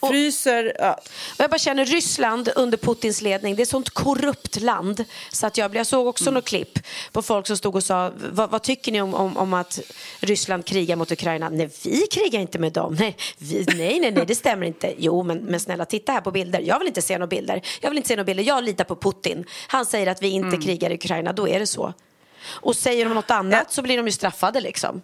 fryser. 0.09 0.73
Ja. 0.79 0.93
Och 1.33 1.39
jag 1.39 1.49
bara 1.49 1.57
känner 1.57 1.85
Ryssland 1.85 2.49
under 2.55 2.77
Putins 2.77 3.21
ledning, 3.21 3.55
det 3.55 3.61
är 3.61 3.63
ett 3.63 3.69
sånt 3.69 3.89
korrupt 3.89 4.61
land. 4.61 5.03
Så 5.31 5.47
att 5.47 5.57
jag, 5.57 5.75
jag 5.75 5.87
såg 5.87 6.07
också 6.07 6.23
Mm. 6.23 6.33
något 6.33 6.45
klipp 6.45 6.79
på 7.11 7.21
folk 7.21 7.47
som 7.47 7.57
stod 7.57 7.75
och 7.75 7.83
sa, 7.83 8.11
vad, 8.31 8.61
tycker 8.63 8.91
ni 8.91 9.01
om, 9.01 9.13
om, 9.13 9.37
om 9.37 9.53
att 9.53 9.79
Ryssland 10.19 10.65
krigar 10.65 10.95
mot 10.95 11.11
Ukraina? 11.11 11.49
Nej, 11.49 11.69
vi 11.83 12.07
krigar 12.11 12.39
inte 12.39 12.59
med 12.59 12.71
dem. 12.73 12.95
Nej, 12.99 13.17
vi, 13.37 13.65
nej, 13.67 13.99
nej, 13.99 14.11
nej, 14.11 14.25
det 14.27 14.35
stämmer 14.35 14.65
inte. 14.67 14.93
Jo, 14.97 15.23
men, 15.23 15.37
men 15.37 15.59
snälla, 15.59 15.85
titta 15.85 16.11
här 16.11 16.21
på 16.21 16.31
bilder. 16.51 16.67
Jag 16.73 16.79
vill 16.79 16.87
inte 16.87 17.01
se 17.01 17.13
några 17.17 17.27
bilder. 17.27 17.61
Jag 17.81 17.89
vill 17.89 17.97
inte 17.97 18.07
se 18.07 18.15
några 18.15 18.25
bilder. 18.25 18.43
Jag 18.43 18.63
litar 18.63 18.83
på 18.83 18.95
Putin. 18.95 19.45
Han 19.67 19.85
säger 19.85 20.07
att 20.07 20.21
vi 20.23 20.27
inte 20.27 20.47
Mm. 20.47 20.61
krigar 20.61 20.89
i 20.89 20.93
Ukraina, 20.95 21.33
då 21.33 21.47
är 21.47 21.59
det 21.59 21.67
så. 21.67 21.93
Och 22.49 22.75
säger 22.75 23.05
de 23.05 23.13
något 23.13 23.31
annat 23.31 23.71
så 23.71 23.81
blir 23.81 23.97
de 23.97 24.05
ju 24.05 24.11
straffade 24.11 24.61
liksom. 24.61 25.01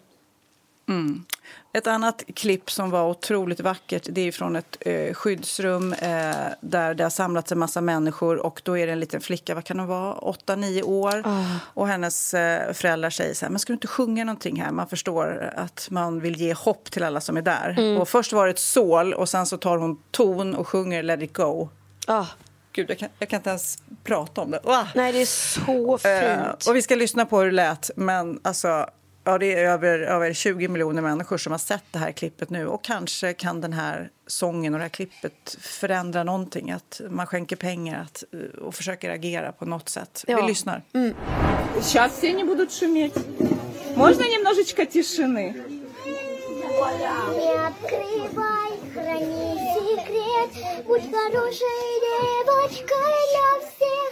Ett 1.78 1.88
annat 1.88 2.24
klipp 2.36 2.72
som 2.72 2.90
var 2.90 3.10
otroligt 3.10 3.60
vackert 3.60 4.08
det 4.10 4.22
är 4.22 4.32
från 4.32 4.56
ett 4.56 4.78
eh, 4.80 5.14
skyddsrum 5.14 5.94
eh, 5.94 6.36
där 6.62 6.94
det 6.94 7.04
har 7.04 7.10
samlats 7.10 7.52
en 7.52 7.60
massa 7.60 7.82
människor. 7.82 8.38
och 8.38 8.62
Då 8.64 8.78
är 8.78 8.86
det 8.88 8.94
en 8.94 9.00
liten 9.00 9.22
flicka, 9.22 9.56
vad 9.56 9.64
kan 9.64 9.80
hon 9.80 9.88
vara, 9.88 10.14
8-9 10.14 10.82
år. 10.84 11.24
Och 11.74 11.88
Hennes 11.88 12.34
eh, 12.34 12.74
föräldrar 12.74 13.10
säger 13.10 13.34
så 13.34 13.46
här, 13.46 13.50
men 13.50 13.60
ska 13.60 13.74
du 13.74 13.76
inte 13.76 13.88
sjunga 13.88 14.24
någonting 14.24 14.62
här? 14.62 14.72
Man 14.72 14.88
förstår 14.88 15.54
att 15.56 15.88
man 15.92 16.20
vill 16.20 16.36
ge 16.42 16.54
hopp 16.54 16.92
till 16.92 17.04
alla 17.04 17.22
som 17.22 17.38
är 17.38 17.42
där. 17.42 18.00
Och 18.02 18.10
Först 18.10 18.34
var 18.34 18.46
det 18.46 18.52
ett 18.52 18.60
sål 18.60 19.14
och 19.14 19.30
sen 19.30 19.46
så 19.46 19.58
tar 19.58 19.78
hon 19.78 19.98
ton 20.12 20.56
och 20.56 20.68
sjunger 20.68 21.04
Let 21.04 21.22
it 21.22 21.34
go. 21.34 21.70
Ah, 22.08 22.26
Gud, 22.74 22.90
jag 22.90 22.98
kan, 23.00 23.10
jag 23.20 23.30
kan 23.30 23.38
inte 23.40 23.50
ens 23.50 23.78
prata 24.04 24.42
om 24.42 24.52
det. 24.52 24.60
Ah! 24.66 24.88
nej, 24.96 25.12
det 25.12 25.22
är 25.22 25.26
så 25.26 25.94
Eh, 26.08 26.44
fint. 26.52 26.68
och 26.68 26.76
vi 26.76 26.82
ska 26.82 26.96
lyssna 26.96 27.26
på 27.26 27.38
hur 27.40 27.46
det 27.46 27.52
lät, 27.52 27.90
men 27.96 28.40
alltså 28.44 28.90
Ja, 29.27 29.39
det 29.39 29.55
är 29.55 29.65
över, 29.65 29.99
över 29.99 30.33
20 30.33 30.69
miljoner 30.69 31.03
människor 31.03 31.39
som 31.39 31.53
har 31.53 31.59
sett 31.59 31.85
det 31.91 31.99
här 31.99 32.13
klippet 32.13 32.51
nu. 32.51 32.67
Och 32.67 32.85
kanske 32.85 33.33
kan 33.33 33.61
den 33.61 33.73
här 33.73 34.11
sången 34.27 34.75
och 34.75 34.79
det 34.79 34.85
här 34.85 34.89
klippet 34.89 35.57
förändra 35.61 36.25
någonting. 36.25 36.71
Att 36.71 37.01
man 37.11 37.27
skänker 37.27 37.57
pengar 37.57 38.01
att, 38.03 38.25
eh, 38.33 38.63
och 38.63 38.75
försöker 38.75 39.11
agera 39.11 39.53
på 39.53 39.65
något 39.65 39.89
sätt. 39.89 40.25
Ja. 40.27 40.41
Vi 40.41 40.49
lyssnar. 40.49 40.83
Сейчас 41.81 42.13
все 42.13 42.33
не 42.33 42.45
будут 42.45 42.73
шуметь. 42.73 43.15
Можно 43.97 44.23
немножечко 44.23 44.87
тишины? 44.87 45.55
Не 47.39 47.67
открывай, 47.69 48.73
храни 48.95 49.59
секрет, 49.75 50.85
будь 50.87 51.03
хорошей 51.11 52.01
девочкой 52.07 53.19
для 53.33 53.51
всех. 53.69 54.11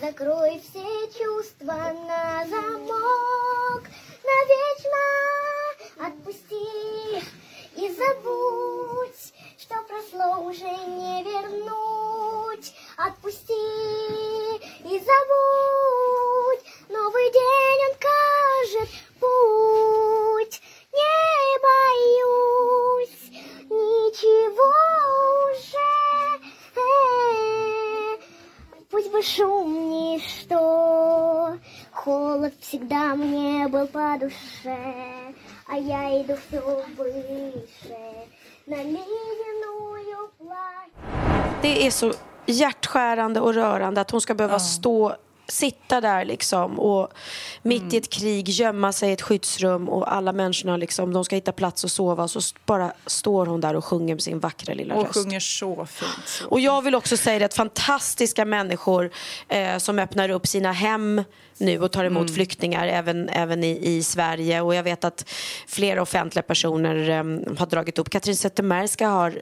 Закрой 0.00 0.60
все 0.60 1.18
чувства 1.18 1.92
на 2.08 2.44
замок, 2.46 3.82
Навечно 4.27 5.05
отпусти 6.07 6.67
и 7.75 7.89
забудь, 7.93 9.33
что 9.57 9.75
прошло 9.87 10.43
уже 10.43 10.65
не 10.65 11.23
вернуть. 11.23 12.73
Отпусти 12.97 13.53
и 13.53 14.99
забудь, 14.99 16.63
новый 16.89 17.31
день 17.31 17.81
он 17.89 17.95
кажет 18.09 18.89
путь. 19.19 20.61
Не 20.93 21.59
боюсь 21.67 23.23
ничего 23.69 24.73
уже. 25.51 25.91
Э, 26.75 28.17
Пусть 28.89 29.11
бы 29.11 29.21
шум 29.21 29.89
ничто, 29.89 31.57
холод 32.06 32.54
всегда 32.60 33.14
мне 33.14 33.68
был 33.68 33.86
по 33.86 34.18
душе, 34.20 34.78
а 35.66 35.76
я 35.76 36.22
иду 36.22 36.34
все 36.48 36.60
выше 36.96 37.98
на 38.66 38.76
ледяную 38.76 40.30
плащ. 40.38 40.88
Det 41.62 41.86
är 41.86 41.90
så 41.90 42.12
hjärtskärande 42.46 43.40
och 43.40 43.54
rörande 43.54 44.00
att 44.00 44.10
hon 44.10 44.20
ska 44.20 44.34
behöva 44.34 44.58
stå 44.58 45.16
sitta 45.47 46.01
där 46.01 46.25
liksom 46.25 46.79
och 46.79 47.13
mitt 47.61 47.93
i 47.93 47.97
ett 47.97 48.09
krig 48.09 48.49
gömma 48.49 48.91
sig 48.93 49.09
i 49.09 49.13
ett 49.13 49.21
skyddsrum 49.21 49.89
och 49.89 50.13
alla 50.13 50.33
människorna 50.33 50.77
liksom, 50.77 51.13
de 51.13 51.25
ska 51.25 51.35
hitta 51.35 51.51
plats 51.51 51.85
att 51.85 51.91
sova 51.91 52.23
och 52.23 52.31
så 52.31 52.39
bara 52.65 52.93
står 53.05 53.45
hon 53.45 53.61
där 53.61 53.75
och 53.75 53.85
sjunger 53.85 54.15
med 54.15 54.21
sin 54.21 54.39
vackra 54.39 54.73
lilla 54.73 54.95
Och 54.95 55.03
röst. 55.03 55.13
sjunger 55.13 55.39
så 55.39 55.85
fint. 55.85 56.11
Så. 56.25 56.47
Och 56.47 56.59
jag 56.59 56.81
vill 56.81 56.95
också 56.95 57.17
säga 57.17 57.39
det 57.39 57.45
att 57.45 57.53
fantastiska 57.53 58.45
människor 58.45 59.11
eh, 59.47 59.77
som 59.77 59.99
öppnar 59.99 60.29
upp 60.29 60.47
sina 60.47 60.71
hem 60.71 61.23
nu 61.57 61.79
och 61.81 61.91
tar 61.91 62.05
emot 62.05 62.33
flyktingar 62.33 62.87
även, 62.87 63.29
även 63.29 63.63
i, 63.63 63.79
i 63.97 64.03
Sverige. 64.03 64.61
Och 64.61 64.75
jag 64.75 64.83
vet 64.83 65.03
att 65.03 65.29
flera 65.67 66.01
offentliga 66.01 66.43
personer 66.43 67.09
eh, 67.09 67.57
har 67.59 67.65
dragit 67.65 67.99
upp. 67.99 68.09
Katrin 68.09 68.35
Zettermerska 68.35 69.07
har 69.07 69.41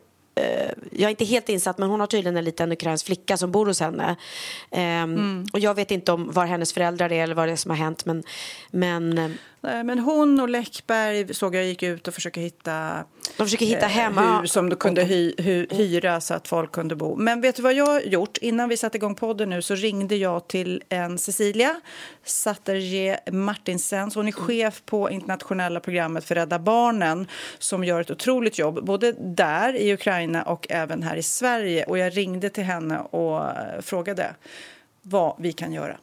jag 0.91 1.01
är 1.01 1.09
inte 1.09 1.25
helt 1.25 1.49
insatt 1.49 1.77
men 1.77 1.89
hon 1.89 1.99
har 1.99 2.07
tydligen 2.07 2.37
en 2.37 2.43
liten 2.45 2.71
ukrainsk 2.71 3.05
flicka 3.05 3.37
som 3.37 3.51
bor 3.51 3.65
hos 3.65 3.79
henne. 3.79 4.15
Ehm, 4.71 5.45
Och 5.53 5.59
jag 5.59 5.73
vet 5.75 5.91
inte 5.91 6.11
om 6.11 6.31
var 6.31 6.45
hennes 6.45 6.73
föräldrar 6.73 7.11
är 7.11 7.23
eller 7.23 7.35
vad 7.35 7.47
det 7.47 7.51
är 7.51 7.55
som 7.55 7.71
har 7.71 7.77
hänt 7.77 8.05
men, 8.05 8.23
men 8.71 9.17
eh, 9.17 9.29
men 9.83 9.99
hon 9.99 10.39
och 10.39 10.49
Läckberg 10.49 11.33
såg 11.33 11.55
jag 11.55 11.65
gick 11.65 11.83
ut 11.83 12.07
och 12.07 12.13
försökte 12.13 12.41
hitta 12.41 13.03
de 13.37 13.43
försöker 13.43 13.65
hitta 13.65 13.85
eh, 13.85 13.91
hem. 13.91 14.13
Ja. 14.17 14.39
hus 14.41 14.51
som 14.51 14.69
du 14.69 14.75
kunde 14.75 15.03
hy, 15.03 15.33
hy, 15.37 15.67
hyra 15.69 16.21
så 16.21 16.33
att 16.33 16.47
folk 16.47 16.71
kunde 16.71 16.95
bo. 16.95 17.15
Men 17.15 17.41
vet 17.41 17.55
du 17.55 17.61
vad 17.61 17.73
jag 17.73 18.07
gjort? 18.07 18.37
Innan 18.37 18.69
vi 18.69 18.77
satte 18.77 18.97
igång 18.97 19.15
podden 19.15 19.49
nu 19.49 19.61
så 19.61 19.75
ringde 19.75 20.15
jag 20.15 20.47
till 20.47 20.83
en 20.89 21.17
Cecilia 21.17 21.81
Satterje 22.23 23.19
Martinsen. 23.31 24.11
Hon 24.15 24.27
är 24.27 24.31
chef 24.31 24.81
på 24.85 25.09
internationella 25.09 25.79
programmet 25.79 26.25
för 26.25 26.35
Rädda 26.35 26.59
Barnen 26.59 27.27
som 27.59 27.83
gör 27.83 28.01
ett 28.01 28.11
otroligt 28.11 28.57
jobb 28.57 28.85
både 28.85 29.11
där 29.11 29.75
i 29.75 29.93
Ukraina 29.93 30.43
och 30.43 30.67
även 30.69 31.03
här 31.03 31.15
i 31.15 31.23
Sverige. 31.23 31.85
Och 31.85 31.97
jag 31.97 32.17
ringde 32.17 32.49
till 32.49 32.63
henne 32.63 32.99
och 32.99 33.37
eh, 33.37 33.81
frågade 33.81 34.35
vad 35.01 35.35
vi 35.39 35.53
kan 35.53 35.73
göra. 35.73 35.97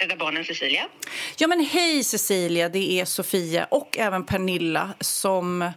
Rädda 0.00 0.16
Barnen 0.16 0.44
Cecilia. 0.44 0.88
Ja, 1.36 1.46
men 1.46 1.60
hej 1.60 2.04
Cecilia, 2.04 2.68
det 2.68 3.00
är 3.00 3.04
Sofia 3.04 3.64
och 3.64 3.98
även 3.98 4.26
Pernilla 4.26 4.90
som 5.00 5.72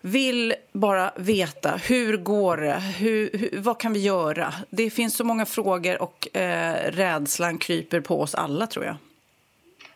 vill 0.00 0.54
bara 0.72 1.12
veta 1.16 1.76
hur 1.76 2.16
går 2.16 2.56
det, 2.56 2.80
hur, 2.98 3.30
hur, 3.38 3.50
vad 3.60 3.80
kan 3.80 3.92
vi 3.92 4.00
göra? 4.00 4.54
Det 4.70 4.90
finns 4.90 5.16
så 5.16 5.24
många 5.24 5.46
frågor 5.46 6.02
och 6.02 6.36
eh, 6.36 6.92
rädslan 6.92 7.58
kryper 7.58 8.00
på 8.00 8.20
oss 8.20 8.34
alla 8.34 8.66
tror 8.66 8.84
jag. 8.84 8.96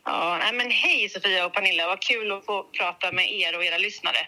Ja, 0.05 0.39
nej, 0.41 0.53
men 0.53 0.71
hej 0.71 1.09
Sofia 1.09 1.47
och 1.47 1.53
Pernilla, 1.53 1.87
vad 1.87 2.01
kul 2.01 2.33
att 2.33 2.47
få 2.47 2.63
prata 2.63 3.13
med 3.13 3.33
er 3.33 3.57
och 3.57 3.65
era 3.65 3.79
lyssnare. 3.79 4.19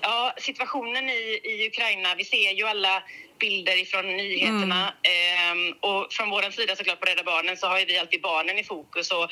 Ja, 0.00 0.34
situationen 0.38 1.10
i, 1.10 1.40
i 1.44 1.66
Ukraina, 1.66 2.14
vi 2.14 2.24
ser 2.24 2.52
ju 2.52 2.64
alla 2.64 3.02
bilder 3.38 3.80
ifrån 3.82 4.06
nyheterna. 4.16 4.94
Ehm, 5.02 5.72
och 5.80 6.12
från 6.12 6.30
vår 6.30 6.50
sida 6.50 6.76
såklart 6.76 7.00
på 7.00 7.06
Rädda 7.06 7.22
Barnen 7.22 7.56
så 7.56 7.66
har 7.66 7.86
vi 7.86 7.98
alltid 7.98 8.22
barnen 8.22 8.58
i 8.58 8.64
fokus 8.64 9.10
och 9.10 9.30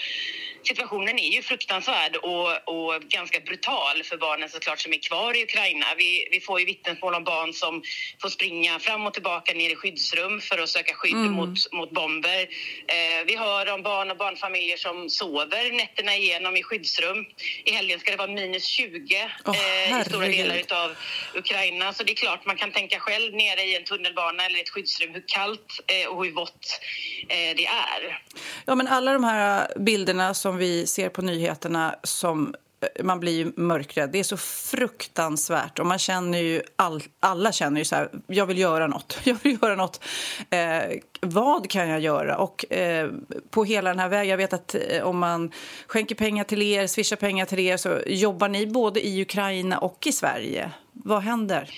situationen 0.66 1.18
är 1.18 1.28
ju 1.28 1.42
fruktansvärd 1.42 2.16
och, 2.16 2.68
och 2.74 3.02
ganska 3.02 3.40
brutal 3.40 4.02
för 4.04 4.16
barnen 4.16 4.48
såklart 4.48 4.80
som 4.80 4.92
är 4.92 4.98
kvar 4.98 5.36
i 5.36 5.42
Ukraina. 5.42 5.86
Vi, 5.96 6.28
vi 6.30 6.40
får 6.40 6.60
ju 6.60 6.66
vittnesmål 6.66 7.14
om 7.14 7.24
barn 7.24 7.52
som 7.52 7.82
får 8.22 8.28
springa 8.28 8.78
fram 8.78 9.06
och 9.06 9.14
tillbaka 9.14 9.54
ner 9.54 9.70
i 9.70 9.76
skyddsrum 9.76 10.40
för 10.40 10.58
att 10.58 10.68
söka 10.68 10.94
skydd 10.94 11.16
mot, 11.16 11.72
mot 11.72 11.90
bomber. 11.90 12.40
Eh, 12.88 13.26
vi 13.26 13.36
hör 13.36 13.72
om 13.74 13.82
barn 13.82 14.10
och 14.10 14.16
barnfamiljer 14.16 14.76
som 14.76 15.10
sover 15.10 15.72
nätterna 15.72 16.16
igenom 16.16 16.56
i 16.56 16.62
skyddsrum. 16.62 17.26
I 17.64 17.72
helgen 17.72 18.00
ska 18.00 18.10
det 18.10 18.16
vara 18.16 18.30
minus 18.30 18.66
20 18.66 19.30
Åh, 19.44 19.54
eh, 19.56 20.00
i 20.00 20.04
stora 20.04 20.26
delar 20.26 20.56
utav 20.56 20.96
Ukraina. 21.34 21.92
Så 21.92 22.02
det 22.02 22.12
är 22.12 22.16
klart 22.16 22.46
man 22.46 22.56
kan 22.56 22.72
tänka 22.72 22.98
själv 22.98 23.34
nere 23.34 23.62
i 23.62 23.76
en 23.76 23.84
tunnelbana 23.96 24.46
eller 24.46 24.60
ett 24.60 24.68
skyddsrum 24.68 25.14
hur 25.14 25.24
kallt 25.26 25.80
eh, 25.86 26.08
och 26.08 26.24
hur 26.24 26.32
vått 26.32 26.80
eh, 27.28 27.56
det 27.56 27.66
är. 27.66 28.22
Ja, 28.64 28.74
men 28.74 28.88
alla 28.88 29.12
de 29.12 29.24
här 29.24 29.72
bilderna 29.78 30.34
som 30.34 30.56
vi 30.56 30.86
ser 30.86 31.08
på 31.08 31.22
nyheterna 31.22 31.96
som 32.02 32.54
eh, 32.80 33.04
man 33.04 33.20
blir 33.20 33.32
ju 33.32 33.52
mörkrädd. 33.56 34.10
Det 34.10 34.18
är 34.18 34.24
så 34.24 34.36
fruktansvärt. 34.36 35.78
Och 35.78 35.86
man 35.86 35.98
känner 35.98 36.38
ju 36.38 36.62
all, 36.76 37.02
alla 37.20 37.52
känner 37.52 37.78
ju 37.78 37.84
så 37.84 37.96
här, 37.96 38.10
jag 38.26 38.46
vill 38.46 38.58
göra 38.58 38.86
något. 38.86 39.18
Jag 39.24 39.36
vill 39.42 39.58
göra 39.62 39.76
något. 39.76 40.04
Eh, 40.50 40.82
vad 41.20 41.70
kan 41.70 41.88
jag 41.88 42.00
göra? 42.00 42.36
Och 42.38 42.72
eh, 42.72 43.10
på 43.50 43.64
hela 43.64 43.90
den 43.90 43.98
här 43.98 44.08
vägen, 44.08 44.30
jag 44.30 44.36
vet 44.36 44.52
att 44.52 44.74
eh, 44.74 45.02
om 45.02 45.18
man 45.18 45.52
skänker 45.86 46.14
pengar 46.14 46.44
till 46.44 46.62
er, 46.62 46.86
swishar 46.86 47.16
pengar 47.16 47.46
till 47.46 47.58
er 47.58 47.76
så 47.76 47.98
jobbar 48.06 48.48
ni 48.48 48.66
både 48.66 49.06
i 49.06 49.22
Ukraina 49.22 49.78
och 49.78 50.06
i 50.06 50.12
Sverige. 50.12 50.70
Vad 50.92 51.22
händer? 51.22 51.70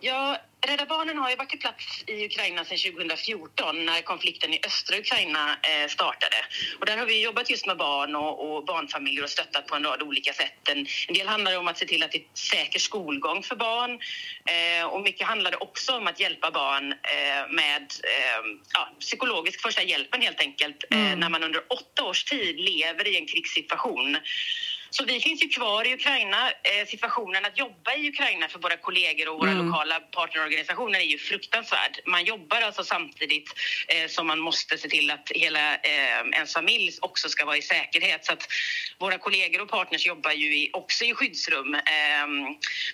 Ja, 0.00 0.36
Rädda 0.66 0.86
Barnen 0.86 1.18
har 1.18 1.30
ju 1.30 1.36
varit 1.36 1.54
i 1.54 1.56
plats 1.56 2.04
i 2.06 2.24
Ukraina 2.24 2.64
sedan 2.64 2.78
2014 2.78 3.86
när 3.86 4.02
konflikten 4.02 4.54
i 4.54 4.60
östra 4.66 4.98
Ukraina 4.98 5.50
eh, 5.50 5.88
startade. 5.88 6.36
Och 6.80 6.86
där 6.86 6.96
har 6.96 7.06
vi 7.06 7.22
jobbat 7.22 7.50
just 7.50 7.66
med 7.66 7.76
barn 7.76 8.16
och, 8.16 8.56
och 8.56 8.64
barnfamiljer 8.64 9.24
och 9.24 9.30
stöttat 9.30 9.66
på 9.66 9.76
en 9.76 9.84
rad 9.84 10.02
olika 10.02 10.32
sätt. 10.32 10.68
En, 10.68 10.86
en 11.08 11.14
del 11.14 11.28
handlar 11.28 11.58
om 11.58 11.68
att 11.68 11.78
se 11.78 11.86
till 11.86 12.02
att 12.02 12.12
det 12.12 12.18
är 12.18 12.24
säker 12.34 12.78
skolgång 12.78 13.42
för 13.42 13.56
barn 13.56 13.90
eh, 14.54 14.86
och 14.86 15.02
mycket 15.02 15.26
handlar 15.26 15.50
det 15.50 15.56
också 15.56 15.96
om 15.96 16.06
att 16.06 16.20
hjälpa 16.20 16.50
barn 16.50 16.92
eh, 16.92 17.50
med 17.50 17.82
eh, 17.82 18.40
ja, 18.74 18.92
psykologisk 19.00 19.60
första 19.60 19.82
hjälpen 19.82 20.22
helt 20.22 20.40
enkelt 20.40 20.84
eh, 20.90 21.16
när 21.16 21.28
man 21.28 21.44
under 21.44 21.72
åtta 21.72 22.04
års 22.04 22.24
tid 22.24 22.60
lever 22.60 23.08
i 23.08 23.16
en 23.16 23.26
krigssituation. 23.26 24.16
Så 24.96 25.04
vi 25.04 25.20
finns 25.20 25.42
ju 25.42 25.48
kvar 25.48 25.86
i 25.86 25.94
Ukraina. 25.94 26.50
Eh, 26.50 26.86
situationen 26.86 27.44
att 27.44 27.58
jobba 27.58 27.94
i 27.94 28.08
Ukraina 28.08 28.48
för 28.48 28.58
våra 28.58 28.76
kollegor 28.76 29.28
och 29.28 29.38
våra 29.38 29.52
lokala 29.52 30.00
partnerorganisationer 30.00 30.98
är 30.98 31.04
ju 31.04 31.18
fruktansvärd. 31.18 32.00
Man 32.06 32.24
jobbar 32.24 32.60
alltså 32.60 32.84
samtidigt 32.84 33.50
eh, 33.88 34.08
som 34.08 34.26
man 34.26 34.40
måste 34.40 34.78
se 34.78 34.88
till 34.88 35.10
att 35.10 35.32
hela 35.34 35.74
eh, 35.74 36.20
ens 36.32 36.52
familj 36.52 36.92
också 37.00 37.28
ska 37.28 37.44
vara 37.44 37.56
i 37.56 37.62
säkerhet. 37.62 38.24
Så 38.24 38.32
att 38.32 38.48
våra 38.98 39.18
kollegor 39.18 39.60
och 39.62 39.68
partners 39.68 40.06
jobbar 40.06 40.32
ju 40.32 40.56
i, 40.56 40.70
också 40.72 41.04
i 41.04 41.14
skyddsrum. 41.14 41.74
Ehm, 41.74 42.42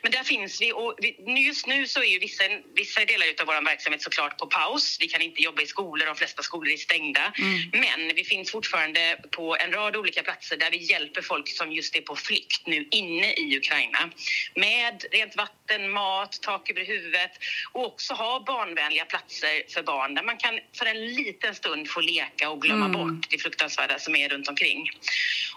men 0.02 0.12
där 0.12 0.24
finns 0.24 0.60
vi 0.60 0.72
och 0.72 0.94
vi, 0.98 1.16
just 1.46 1.66
nu 1.66 1.86
så 1.86 2.00
är 2.00 2.12
ju 2.12 2.18
vissa, 2.18 2.44
vissa 2.74 3.04
delar 3.04 3.26
av 3.40 3.46
vår 3.46 3.64
verksamhet 3.64 4.02
såklart 4.02 4.38
på 4.38 4.46
paus. 4.46 4.96
Vi 5.00 5.08
kan 5.08 5.22
inte 5.22 5.42
jobba 5.42 5.62
i 5.62 5.66
skolor, 5.66 6.06
de 6.06 6.16
flesta 6.16 6.42
skolor 6.42 6.72
är 6.72 6.76
stängda. 6.76 7.32
Men 7.72 8.14
vi 8.14 8.24
finns 8.24 8.50
fortfarande 8.50 9.18
på 9.30 9.56
en 9.56 9.72
rad 9.72 9.96
olika 9.96 10.22
platser 10.22 10.56
där 10.56 10.70
vi 10.70 10.76
hjälper 10.76 11.22
folk 11.22 11.48
som 11.48 11.72
just 11.72 11.89
är 11.98 12.00
på 12.00 12.16
flykt 12.16 12.66
nu 12.66 12.88
inne 12.90 13.32
i 13.32 13.56
Ukraina 13.56 14.10
med 14.54 15.04
rent 15.12 15.36
vatten, 15.36 15.90
mat, 15.90 16.38
tak 16.42 16.70
över 16.70 16.84
huvudet 16.84 17.30
och 17.72 17.86
också 17.86 18.14
ha 18.14 18.44
barnvänliga 18.46 19.04
platser 19.04 19.72
för 19.74 19.82
barn 19.82 20.14
där 20.14 20.22
man 20.22 20.36
kan 20.36 20.60
för 20.72 20.86
en 20.86 21.06
liten 21.06 21.54
stund 21.54 21.90
få 21.90 22.00
leka 22.00 22.50
och 22.50 22.62
glömma 22.62 22.88
bort 22.88 23.30
det 23.30 23.38
fruktansvärda 23.38 23.98
som 23.98 24.16
är 24.16 24.28
runt 24.28 24.48
omkring. 24.48 24.90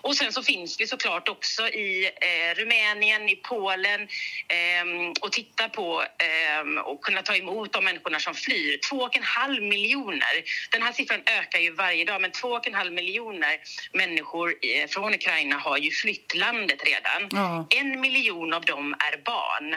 Och 0.01 0.15
sen 0.15 0.33
så 0.33 0.43
finns 0.43 0.79
vi 0.79 0.87
såklart 0.87 1.29
också 1.29 1.67
i 1.67 2.05
eh, 2.05 2.59
Rumänien, 2.59 3.29
i 3.29 3.35
Polen 3.35 4.07
ehm, 4.47 5.13
och 5.21 5.31
tittar 5.31 5.69
på 5.69 6.03
ehm, 6.17 6.77
och 6.77 7.01
kunna 7.01 7.21
ta 7.21 7.35
emot 7.35 7.73
de 7.73 7.85
människorna 7.85 8.19
som 8.19 8.33
flyr. 8.33 8.79
Två 8.89 8.97
och 8.97 9.17
en 9.17 9.23
halv 9.23 9.63
miljoner. 9.63 10.43
Den 10.71 10.81
här 10.81 10.91
siffran 10.93 11.21
ökar 11.39 11.59
ju 11.59 11.71
varje 11.71 12.05
dag 12.05 12.21
men 12.21 12.31
två 12.31 12.47
och 12.47 12.67
en 12.67 12.73
halv 12.73 12.93
miljoner 12.93 13.57
människor 13.93 14.55
eh, 14.61 14.87
från 14.87 15.13
Ukraina 15.13 15.55
har 15.55 15.77
ju 15.77 15.91
flytt 15.91 16.22
landet 16.35 16.81
redan. 16.85 17.29
Ja. 17.31 17.67
En 17.69 18.01
miljon 18.01 18.53
av 18.53 18.65
dem 18.65 18.93
är 18.93 19.17
barn. 19.25 19.75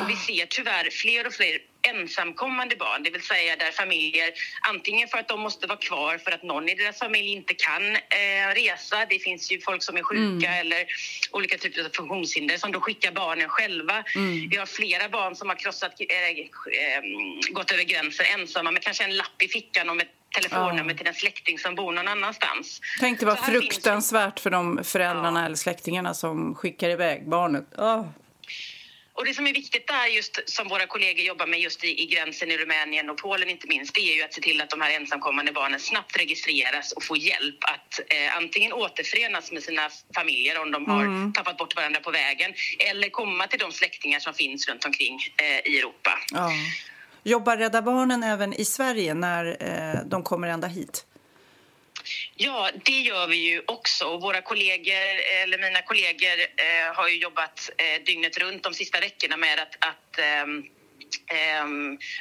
Och 0.00 0.10
vi 0.10 0.16
ser 0.16 0.46
tyvärr 0.46 0.90
fler 0.90 1.26
och 1.26 1.32
fler 1.32 1.58
ensamkommande 1.82 2.76
barn, 2.76 3.02
det 3.02 3.10
vill 3.10 3.22
säga 3.22 3.56
där 3.56 3.72
familjer 3.72 4.30
antingen 4.68 5.08
för 5.08 5.18
att 5.18 5.28
de 5.28 5.40
måste 5.40 5.66
vara 5.66 5.78
kvar 5.78 6.18
för 6.18 6.30
att 6.30 6.42
någon 6.42 6.68
i 6.68 6.74
deras 6.74 6.98
familj 6.98 7.32
inte 7.32 7.54
kan 7.54 7.96
eh, 7.96 8.54
resa. 8.54 9.06
Det 9.08 9.18
finns 9.18 9.52
ju 9.52 9.60
folk 9.60 9.82
som 9.82 9.96
är 9.96 10.02
sjuka 10.02 10.54
eller 10.54 10.86
olika 11.30 11.58
typer 11.58 11.84
av 11.84 11.90
funktionshinder 11.94 12.56
som 12.56 12.72
då 12.72 12.80
skickar 12.80 13.12
barnen 13.12 13.48
själva. 13.48 14.04
Vi 14.50 14.56
har 14.56 14.66
flera 14.66 15.08
barn 15.08 15.36
som 15.36 15.48
har 15.48 15.56
krossat, 15.56 16.00
eh, 16.00 16.28
eh, 16.28 17.02
gått 17.50 17.70
över 17.72 17.82
gränsen 17.82 18.26
ensamma 18.40 18.70
med 18.70 18.82
kanske 18.82 19.04
en 19.04 19.16
lapp 19.16 19.42
i 19.42 19.48
fickan 19.48 19.90
och 19.90 19.96
med 19.96 20.06
telefonnummer 20.34 20.94
till 20.94 21.06
en 21.06 21.14
släkting 21.14 21.58
som 21.58 21.74
bor 21.74 21.92
någon 21.92 22.08
annanstans. 22.08 22.80
Tänk 23.00 23.20
det 23.20 23.26
var 23.26 23.36
fruktansvärt 23.36 24.40
för 24.40 24.50
de 24.50 24.84
föräldrarna 24.84 25.46
eller 25.46 25.56
släktingarna 25.56 26.14
som 26.14 26.54
skickar 26.54 26.90
iväg 26.90 27.28
barnet. 27.28 27.64
Åh. 27.78 28.06
Och 29.16 29.24
det 29.24 29.34
som 29.34 29.46
är 29.46 29.52
viktigt 29.52 29.86
där, 29.86 30.06
just 30.06 30.48
som 30.48 30.68
våra 30.68 30.86
kollegor 30.86 31.24
jobbar 31.24 31.46
med 31.46 31.60
just 31.60 31.84
i, 31.84 32.02
i 32.02 32.06
gränsen 32.06 32.50
i 32.50 32.56
Rumänien 32.58 33.10
och 33.10 33.16
Polen 33.16 33.50
inte 33.50 33.68
minst, 33.68 33.94
det 33.94 34.00
är 34.00 34.16
ju 34.16 34.22
att 34.22 34.34
se 34.34 34.40
till 34.40 34.60
att 34.60 34.70
de 34.70 34.80
här 34.80 34.90
ensamkommande 34.90 35.52
barnen 35.52 35.80
snabbt 35.80 36.18
registreras 36.18 36.92
och 36.92 37.04
får 37.04 37.18
hjälp 37.18 37.58
att 37.60 38.00
eh, 38.00 38.36
antingen 38.36 38.72
återförenas 38.72 39.52
med 39.52 39.62
sina 39.62 39.90
familjer 40.14 40.62
om 40.62 40.70
de 40.70 40.86
har 40.86 41.32
tappat 41.32 41.56
bort 41.56 41.76
varandra 41.76 42.00
på 42.00 42.10
vägen 42.10 42.54
eller 42.78 43.08
komma 43.10 43.46
till 43.46 43.58
de 43.58 43.72
släktingar 43.72 44.20
som 44.20 44.34
finns 44.34 44.68
runt 44.68 44.84
omkring 44.84 45.18
eh, 45.42 45.72
i 45.72 45.78
Europa. 45.78 46.18
Ja. 46.32 46.50
Jobbar 47.26 47.56
Rädda 47.56 47.82
Barnen 47.82 48.22
även 48.22 48.52
i 48.52 48.64
Sverige 48.64 49.14
när 49.14 49.56
eh, 49.60 50.00
de 50.04 50.22
kommer 50.22 50.48
ända 50.48 50.66
hit? 50.66 51.06
Ja, 52.36 52.70
det 52.84 53.00
gör 53.00 53.26
vi 53.26 53.36
ju 53.36 53.62
också. 53.66 54.18
Våra 54.18 54.40
kollegor, 54.42 55.16
eller 55.42 55.58
mina 55.58 55.82
kollegor, 55.82 56.40
eh, 56.40 56.94
har 56.94 57.08
ju 57.08 57.18
jobbat 57.18 57.70
eh, 57.76 58.04
dygnet 58.04 58.38
runt 58.38 58.62
de 58.62 58.74
sista 58.74 59.00
veckorna 59.00 59.36
med 59.36 59.58
att, 59.58 59.76
att 59.80 60.18
eh, 60.18 60.46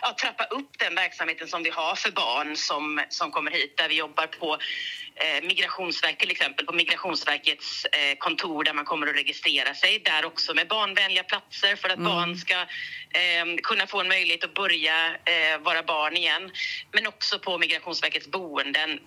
ja, 0.02 0.16
trappa 0.22 0.44
upp 0.44 0.80
den 0.80 0.96
verksamheten 0.96 1.48
som 1.48 1.64
vi 1.64 1.70
har 1.70 1.96
för 1.96 2.12
barn 2.12 2.56
som, 2.58 3.02
som 3.10 3.32
kommer 3.32 3.52
hit. 3.52 3.78
Där 3.78 3.90
vi 3.90 3.96
jobbar 3.96 4.28
på 4.28 4.58
eh, 5.16 5.48
Migrationsverket, 5.48 6.20
till 6.20 6.32
exempel 6.32 6.66
på 6.66 6.74
Migrationsverkets 6.74 7.86
eh, 7.86 8.18
kontor 8.18 8.64
där 8.64 8.74
man 8.74 8.86
kommer 8.86 9.08
att 9.08 9.16
registrera 9.16 9.74
sig. 9.74 10.00
Där 10.00 10.26
också 10.26 10.54
med 10.54 10.68
barnvänliga 10.68 11.24
platser 11.24 11.76
för 11.76 11.90
att 11.90 12.00
barn 12.00 12.38
ska 12.38 12.54
eh, 12.54 13.46
kunna 13.64 13.88
få 13.88 14.02
en 14.02 14.08
möjlighet 14.08 14.44
att 14.44 14.54
börja 14.54 15.08
eh, 15.08 15.60
vara 15.60 15.84
barn 15.84 16.18
igen. 16.18 16.52
Men 16.92 17.08
också 17.08 17.40
på 17.40 17.58
Migrationsverkets 17.58 18.28
boenden 18.28 19.00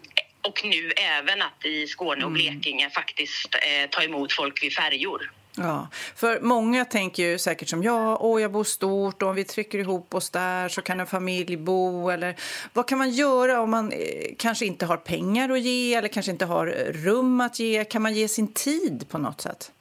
och 0.43 0.65
nu 0.65 0.93
även 0.97 1.43
att 1.43 1.65
i 1.65 1.87
Skåne 1.87 2.25
och 2.25 2.33
Blekinge 2.33 2.91
faktiskt 2.91 3.55
eh, 3.55 3.91
ta 3.91 4.03
emot 4.03 4.33
folk 4.33 4.63
vid 4.63 4.73
färjor. 4.73 5.33
Ja, 5.61 5.89
för 6.15 6.41
många 6.41 6.85
tänker 6.85 7.23
ju 7.23 7.39
säkert 7.39 7.69
som 7.69 7.83
jag, 7.83 8.25
åh 8.25 8.43
jag 8.43 8.53
bor 8.53 8.65
stort 8.65 9.23
och 9.23 9.29
om 9.29 9.35
vi 9.35 9.45
trycker 9.45 9.79
ihop 9.79 10.15
oss 10.15 10.31
där 10.31 10.69
så 10.69 10.83
kan 10.83 11.01
en 11.01 11.07
familj 11.07 11.57
bo 11.57 12.11
eller 12.11 12.37
vad 12.73 12.89
kan 12.89 12.99
man 12.99 13.11
göra 13.11 13.61
om 13.61 13.71
man 13.71 13.93
eh, 13.93 13.99
kanske 14.39 14.67
inte 14.67 14.87
har 14.87 14.97
pengar 14.97 15.49
att 15.49 15.61
ge 15.61 15.95
eller 15.95 16.09
kanske 16.09 16.33
inte 16.33 16.45
har 16.45 16.67
eh, 16.67 16.93
rum 16.93 17.41
att 17.41 17.59
ge? 17.59 17.85
Kan 17.85 18.03
man 18.03 18.15
ge 18.15 18.29
sin 18.29 18.53
tid 18.53 19.05
på 19.09 19.19
något 19.19 19.41
sätt? 19.41 19.73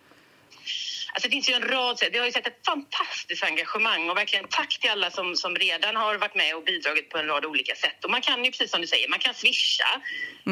Alltså 1.17 1.27
det 1.27 1.32
finns 1.32 1.49
ju 1.49 1.53
en 1.53 1.69
rad 1.69 1.99
sätt. 1.99 2.10
Vi 2.13 2.17
har 2.17 2.25
ju 2.25 2.32
sett 2.32 2.47
ett 2.47 2.65
fantastiskt 2.65 3.43
engagemang 3.43 4.10
och 4.10 4.17
verkligen 4.17 4.45
tack 4.49 4.80
till 4.80 4.89
alla 4.89 5.12
som, 5.12 5.36
som 5.36 5.56
redan 5.56 5.95
har 5.95 6.17
varit 6.17 6.36
med 6.36 6.56
och 6.56 6.63
bidragit 6.63 7.10
på 7.10 7.17
en 7.17 7.27
rad 7.27 7.45
olika 7.45 7.75
sätt. 7.75 8.03
Och 8.03 8.12
man 8.12 8.21
kan 8.21 8.45
ju 8.45 8.51
precis 8.51 8.71
som 8.71 8.82
du 8.82 8.88
säger, 8.88 9.10
man 9.10 9.19
kan 9.19 9.34
swisha. 9.34 10.01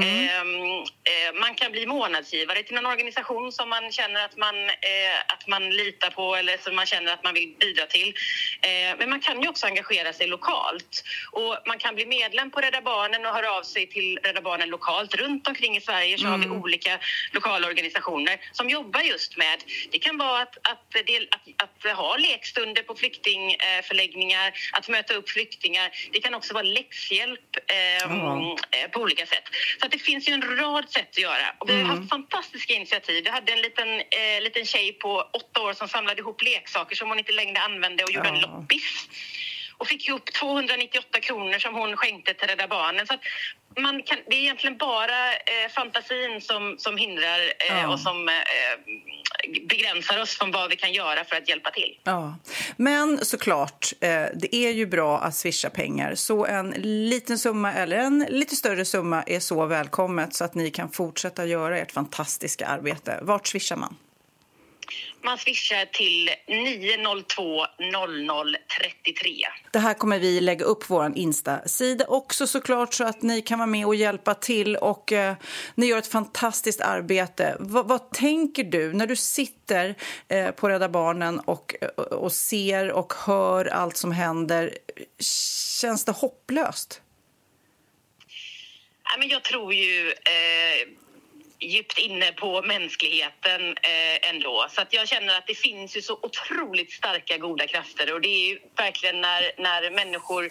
Ehm, 0.04 0.84
eh, 1.12 1.40
man 1.40 1.56
kan 1.56 1.72
bli 1.72 1.86
månadsgivare 1.86 2.64
till 2.64 2.76
någon 2.76 2.86
organisation 2.86 3.52
som 3.52 3.70
man 3.70 3.92
känner 3.92 4.26
att 4.26 4.38
man, 4.38 4.56
eh, 4.70 5.18
att 5.28 5.48
man 5.48 5.70
litar 5.70 6.10
på 6.10 6.36
eller 6.36 6.58
som 6.58 6.76
man 6.76 6.86
känner 6.86 7.14
att 7.14 7.24
man 7.24 7.34
vill 7.34 7.56
bidra 7.60 7.86
till. 7.86 8.14
Eh, 8.62 8.98
men 8.98 9.10
man 9.10 9.20
kan 9.20 9.42
ju 9.42 9.48
också 9.48 9.66
engagera 9.66 10.14
sig 10.14 10.28
lokalt 10.28 11.04
och 11.32 11.58
man 11.66 11.78
kan 11.78 11.96
bli 11.96 12.06
medlem 12.06 12.52
på 12.52 12.62
Rädda 12.62 12.82
Barnen 12.82 13.26
och 13.26 13.32
höra 13.32 13.52
av 13.52 13.64
sig 13.64 13.88
till 13.88 14.20
Rädda 14.24 14.42
Barnen 14.42 14.70
lokalt. 14.70 15.16
Runt 15.16 15.48
omkring 15.48 15.78
i 15.78 15.82
Sverige 15.82 16.18
så 16.18 16.28
har 16.28 16.38
vi 16.38 16.50
olika 16.50 17.00
lokala 17.32 17.68
organisationer 17.68 18.38
som 18.52 18.70
jobbar 18.70 19.02
just 19.02 19.38
med, 19.38 19.64
det 19.92 20.00
kan 20.00 20.18
vara 20.18 20.42
att, 20.42 20.55
att, 20.64 20.92
del, 21.08 21.28
att, 21.32 21.64
att 21.64 21.98
ha 21.98 22.18
lekstunder 22.18 22.82
på 22.84 22.96
flyktingförläggningar, 22.96 24.54
att 24.72 24.88
möta 24.90 25.14
upp 25.14 25.30
flyktingar. 25.30 25.92
Det 26.12 26.20
kan 26.20 26.34
också 26.34 26.54
vara 26.54 26.64
läxhjälp 26.64 27.56
eh, 27.72 27.76
Ja. 28.10 28.58
eh, 28.72 28.90
på 28.92 29.00
olika 29.00 29.26
sätt. 29.26 29.44
Så 29.82 29.88
det 29.88 30.00
finns 30.00 30.28
ju 30.30 30.34
en 30.34 30.58
rad 30.58 30.90
sätt 30.90 31.10
att 31.10 31.18
göra. 31.18 31.56
Och 31.60 31.70
vi 31.70 31.82
har 31.82 31.96
haft 31.96 32.10
fantastiska 32.10 32.74
initiativ. 32.74 33.24
Vi 33.24 33.30
hade 33.30 33.52
en 33.54 33.62
liten, 33.62 34.00
eh, 34.00 34.42
liten 34.42 34.66
tjej 34.66 34.94
på 34.94 35.30
åtta 35.34 35.62
år 35.62 35.74
som 35.74 35.88
samlade 35.88 36.20
ihop 36.22 36.42
leksaker 36.42 36.96
som 36.96 37.10
hon 37.10 37.20
inte 37.20 37.32
längre 37.32 37.60
använde 37.62 38.04
och 38.04 38.12
gjorde 38.12 38.30
en 38.30 38.36
Ja. 38.36 38.42
loppis. 38.48 39.08
och 39.78 39.88
fick 39.88 40.08
ihop 40.08 40.34
298 40.34 41.20
kronor 41.22 41.60
som 41.60 41.74
hon 41.76 41.98
skänkte 41.98 42.34
till 42.34 42.48
Rädda 42.48 42.68
Barnen. 42.68 43.08
Så 43.08 43.18
man 43.78 44.04
kan, 44.04 44.18
det 44.30 44.36
är 44.36 44.40
egentligen 44.40 44.78
bara 44.78 45.32
eh, 45.34 45.70
fantasin 45.76 46.42
som, 46.42 46.76
som 46.80 46.98
hindrar 46.98 47.40
eh, 47.40 47.82
Ja. 47.82 47.88
och 47.94 48.00
som 48.00 48.30
eh, 48.30 48.34
begränsar 49.68 50.22
oss 50.22 50.38
från 50.38 50.52
vad 50.52 50.70
vi 50.70 50.76
kan 50.76 50.94
göra 50.94 51.24
för 51.24 51.36
att 51.36 51.50
hjälpa 51.50 51.72
till. 51.72 52.00
Ja, 52.04 52.36
men 52.78 53.26
såklart, 53.26 53.94
eh, 54.02 54.24
det 54.36 54.56
är 54.56 54.72
ju 54.72 54.86
bra 54.86 55.20
att 55.20 55.36
swisha 55.36 55.70
pengar. 55.70 56.16
Så 56.16 56.46
en 56.46 56.70
liten 57.10 57.40
summa 57.40 57.74
eller 57.74 57.98
en 57.98 58.26
lite 58.30 58.56
större 58.56 58.86
summa 58.86 59.24
är 59.28 59.40
så 59.40 59.66
välkommet 59.66 60.34
så 60.34 60.44
att 60.44 60.56
ni 60.56 60.72
kan 60.72 60.90
fortsätta 60.92 61.46
göra 61.46 61.78
ert 61.78 61.92
fantastiska 61.92 62.66
arbete. 62.68 63.20
Vart 63.22 63.48
swishar 63.48 63.76
man? 63.76 63.96
Man 65.26 65.38
swishar 65.38 65.86
till 65.86 66.30
902 66.48 67.66
00 67.80 68.58
33. 68.80 69.32
Det 69.72 69.80
här 69.80 69.94
kommer 69.94 70.20
vi 70.20 70.42
lägga 70.42 70.66
upp 70.66 70.88
på 70.88 70.94
vår 70.94 71.12
Insta-sida 71.16 72.06
också 72.08 72.48
såklart 72.48 72.94
så 72.94 73.04
att 73.04 73.22
ni 73.22 73.42
kan 73.42 73.60
vara 73.60 73.68
med 73.68 73.86
och 73.86 73.96
hjälpa 73.96 74.34
till. 74.34 74.76
Och 74.76 75.12
eh, 75.12 75.36
Ni 75.76 75.86
gör 75.86 75.98
ett 75.98 76.08
fantastiskt 76.08 76.82
arbete. 76.82 77.58
Vad, 77.60 77.88
vad 77.88 78.12
tänker 78.12 78.64
du 78.64 78.94
när 78.94 79.08
du 79.08 79.16
sitter 79.16 79.96
eh, 80.28 80.52
på 80.52 80.70
Rädda 80.70 80.90
Barnen 80.90 81.40
och, 81.40 81.76
och 81.98 82.32
ser 82.32 82.92
och 82.92 83.14
hör 83.26 83.66
allt 83.66 83.98
som 83.98 84.12
händer? 84.12 84.78
Känns 85.82 86.06
det 86.06 86.12
hopplöst? 86.12 87.02
Ja, 89.04 89.20
men 89.20 89.30
jag 89.30 89.44
tror 89.44 89.74
ju 89.74 90.10
eh, 90.10 91.05
djupt 91.66 91.98
inne 91.98 92.32
på 92.32 92.62
mänskligheten 92.62 93.62
eh, 93.68 94.30
ändå. 94.30 94.66
Så 94.70 94.82
att 94.82 94.94
jag 94.94 95.08
känner 95.08 95.38
att 95.38 95.48
det 95.48 95.56
finns 95.56 95.98
ju 95.98 96.02
så 96.02 96.20
otroligt 96.22 96.92
starka 96.92 97.38
goda 97.38 97.68
krafter 97.68 98.14
och 98.14 98.22
det 98.22 98.28
är 98.28 98.48
ju 98.50 98.60
verkligen 98.78 99.22
när, 99.22 99.52
när 99.58 99.92
människor 99.92 100.50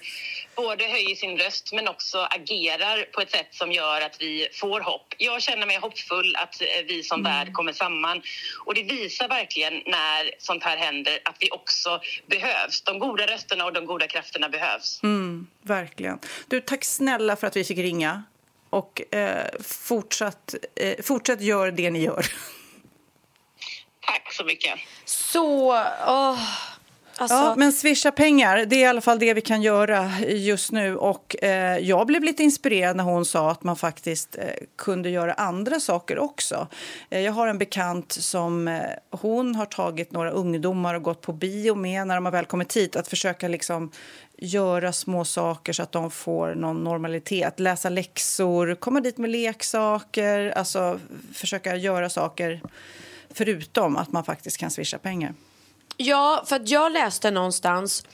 både 0.56 0.84
höjer 0.84 1.14
sin 1.14 1.38
röst 1.38 1.72
men 1.72 1.88
också 1.88 2.18
agerar 2.18 3.02
på 3.12 3.20
ett 3.20 3.30
sätt 3.30 3.48
som 3.50 3.72
gör 3.72 4.00
att 4.00 4.16
vi 4.20 4.48
får 4.52 4.80
hopp. 4.80 5.14
Jag 5.18 5.42
känner 5.42 5.66
mig 5.66 5.78
hoppfull 5.78 6.36
att 6.36 6.60
eh, 6.60 6.66
vi 6.88 7.02
som 7.02 7.22
värld 7.22 7.52
kommer 7.52 7.72
samman 7.72 8.22
och 8.66 8.74
det 8.74 8.82
visar 8.82 9.28
verkligen 9.28 9.74
när 9.86 10.30
sånt 10.38 10.62
här 10.62 10.76
händer 10.76 11.18
att 11.24 11.36
vi 11.40 11.50
också 11.50 12.00
behövs. 12.26 12.82
De 12.82 12.98
goda 12.98 13.26
rösterna 13.26 13.64
och 13.64 13.72
de 13.72 13.86
goda 13.86 14.06
krafterna 14.06 14.48
behövs. 14.48 15.00
Mm, 15.02 15.46
verkligen. 15.62 16.18
Du, 16.48 16.60
tack 16.60 16.84
snälla 16.84 17.36
för 17.36 17.46
att 17.46 17.56
vi 17.56 17.64
fick 17.64 17.78
ringa. 17.78 18.22
Och 18.74 19.14
eh, 19.14 19.46
fortsatt, 19.60 20.54
eh, 20.76 21.02
fortsätt 21.02 21.40
gör 21.40 21.70
det 21.70 21.90
ni 21.90 22.02
gör. 22.02 22.26
Tack 24.06 24.32
så 24.32 24.44
mycket. 24.44 24.78
Så... 25.04 25.72
Åh, 26.06 26.38
alltså, 27.16 27.36
Ja, 27.36 27.54
men 27.56 27.72
swisha 27.72 28.12
pengar, 28.12 28.66
det 28.66 28.76
är 28.76 28.80
i 28.80 28.84
alla 28.84 29.00
fall 29.00 29.18
det 29.18 29.34
vi 29.34 29.40
kan 29.40 29.62
göra 29.62 30.10
just 30.28 30.72
nu. 30.72 30.96
Och 30.96 31.44
eh, 31.44 31.78
Jag 31.78 32.06
blev 32.06 32.22
lite 32.22 32.42
inspirerad 32.42 32.96
när 32.96 33.04
hon 33.04 33.24
sa 33.24 33.50
att 33.50 33.62
man 33.62 33.76
faktiskt 33.76 34.36
eh, 34.38 34.44
kunde 34.76 35.10
göra 35.10 35.32
andra 35.32 35.80
saker 35.80 36.18
också. 36.18 36.68
Eh, 37.10 37.20
jag 37.20 37.32
har 37.32 37.46
en 37.46 37.58
bekant 37.58 38.12
som 38.12 38.68
eh, 38.68 38.80
hon 39.10 39.54
har 39.54 39.66
tagit 39.66 40.12
några 40.12 40.30
ungdomar 40.30 40.94
och 40.94 41.02
gått 41.02 41.20
på 41.20 41.32
bio 41.32 41.74
med 41.74 42.06
när 42.06 42.14
de 42.14 42.24
har 42.24 42.32
väl 42.32 42.44
kommit 42.44 42.76
hit. 42.76 42.96
Att 42.96 43.08
försöka 43.08 43.48
liksom 43.48 43.90
göra 44.38 44.92
små 44.92 45.24
saker 45.24 45.72
så 45.72 45.82
att 45.82 45.92
de 45.92 46.10
får 46.10 46.54
någon 46.54 46.84
normalitet. 46.84 47.60
Läsa 47.60 47.88
läxor, 47.88 48.74
komma 48.74 49.00
dit 49.00 49.18
med 49.18 49.30
leksaker, 49.30 50.50
alltså 50.50 51.00
försöka 51.34 51.76
göra 51.76 52.10
saker 52.10 52.60
förutom 53.30 53.96
att 53.96 54.12
man 54.12 54.24
faktiskt 54.24 54.56
kan 54.56 54.70
swisha 54.70 54.98
pengar. 54.98 55.34
Ja, 55.96 56.44
för 56.46 56.56
att 56.56 56.68
jag 56.68 56.92
läste 56.92 57.30
någonstans 57.30 58.06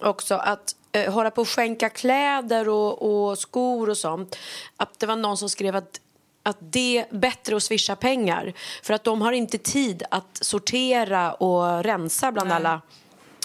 också 0.00 0.34
att 0.34 0.76
eh, 0.92 1.12
hålla 1.12 1.30
på 1.30 1.40
och 1.40 1.48
skänka 1.48 1.88
kläder 1.88 2.68
och, 2.68 3.28
och 3.30 3.38
skor 3.38 3.90
och 3.90 3.98
sånt. 3.98 4.38
Att 4.76 4.98
det 4.98 5.06
var 5.06 5.16
någon 5.16 5.36
som 5.36 5.48
skrev 5.48 5.76
att 5.76 6.00
att 6.42 6.56
det 6.60 6.98
är 6.98 7.06
bättre 7.10 7.56
att 7.56 7.62
swisha 7.62 7.96
pengar. 7.96 8.52
För 8.82 8.94
att 8.94 9.04
de 9.04 9.22
har 9.22 9.32
inte 9.32 9.58
tid 9.58 10.02
att 10.10 10.38
sortera 10.40 11.32
och 11.32 11.84
rensa 11.84 12.32
bland 12.32 12.52
alla 12.52 12.80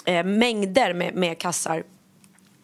eh, 0.04 0.24
mängder 0.24 0.94
med, 0.94 1.14
med 1.14 1.38
kassar. 1.38 1.84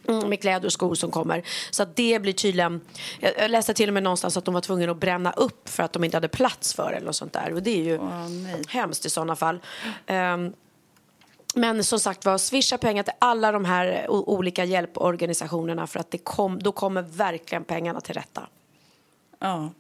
Mm, 0.09 0.29
med 0.29 0.41
kläder 0.41 0.67
och 0.67 0.73
skor 0.73 0.95
som 0.95 1.11
kommer. 1.11 1.43
Så 1.71 1.85
det 1.95 2.23
blir 2.23 2.33
tydligen... 2.33 2.81
Jag 3.21 3.51
läste 3.51 3.75
till 3.75 3.89
och 3.89 3.95
med 3.95 4.03
någonstans 4.03 4.37
att 4.37 4.45
de 4.45 4.55
var 4.55 4.61
tvungna 4.61 4.93
att 4.93 5.01
bränna 5.01 5.33
upp 5.33 5.69
för 5.69 5.83
att 5.83 5.93
de 5.93 6.05
inte 6.05 6.17
hade 6.17 6.29
plats 6.29 6.75
för 6.75 6.93
eller 6.93 7.07
något 7.07 7.17
sånt 7.17 7.33
där. 7.33 7.55
Och 7.55 7.63
det 7.63 7.71
är 7.71 7.85
ju 7.85 7.99
nej. 7.99 8.63
hemskt 8.69 9.07
i 9.07 9.11
sådana 9.11 9.37
fall. 9.37 9.61
Ehm, 10.07 10.53
men 11.55 11.85
som 11.85 12.01
sagt 12.01 12.25
var, 12.25 12.39
swisha 12.39 12.79
pengar 12.79 13.03
till 13.03 13.13
alla 13.19 13.53
de 13.53 13.65
här 13.65 14.07
olika 14.11 14.65
hjälporganisationerna 14.65 15.87
för 15.87 16.01
att 16.01 16.11
det 16.11 16.19
kom, 16.19 16.63
då 16.63 16.73
kommer 16.73 17.03
verkligen 17.03 17.65
pengarna 17.65 18.01
till 18.01 18.15
rätta. 18.15 18.43
Ja. 19.39 19.71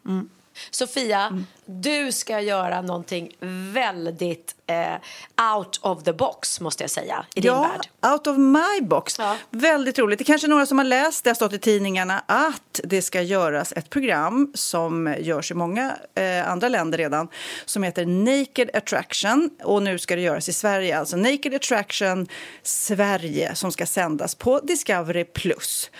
Sofia, 0.70 1.44
du 1.64 2.12
ska 2.12 2.40
göra 2.40 2.82
någonting 2.82 3.36
väldigt 3.72 4.54
eh, 4.66 5.54
out 5.56 5.80
of 5.82 6.02
the 6.02 6.12
box, 6.12 6.60
måste 6.60 6.82
jag 6.82 6.90
säga, 6.90 7.24
i 7.34 7.40
din 7.40 7.52
ja, 7.52 7.62
värld. 7.62 8.12
out 8.12 8.26
of 8.26 8.38
my 8.38 8.80
box. 8.80 9.18
Ja. 9.18 9.36
Väldigt 9.50 9.98
roligt. 9.98 10.18
Det 10.18 10.22
är 10.22 10.26
kanske 10.26 10.46
är 10.46 10.48
några 10.48 10.66
som 10.66 10.78
har 10.78 10.84
läst, 10.84 11.24
det 11.24 11.30
har 11.30 11.34
stått 11.34 11.52
i 11.52 11.58
tidningarna, 11.58 12.24
att 12.26 12.80
det 12.84 13.02
ska 13.02 13.22
göras 13.22 13.72
ett 13.76 13.90
program 13.90 14.52
som 14.54 15.16
görs 15.20 15.50
i 15.50 15.54
många 15.54 15.96
eh, 16.14 16.50
andra 16.50 16.68
länder 16.68 16.98
redan, 16.98 17.28
som 17.64 17.82
heter 17.82 18.06
Naked 18.06 18.70
Attraction. 18.74 19.50
Och 19.62 19.82
nu 19.82 19.98
ska 19.98 20.16
det 20.16 20.22
göras 20.22 20.48
i 20.48 20.52
Sverige, 20.52 20.98
alltså 20.98 21.16
Naked 21.16 21.54
Attraction 21.54 22.26
Sverige, 22.62 23.54
som 23.54 23.72
ska 23.72 23.86
sändas 23.86 24.34
på 24.34 24.60
Discovery+. 24.60 25.24
Plus. 25.24 25.90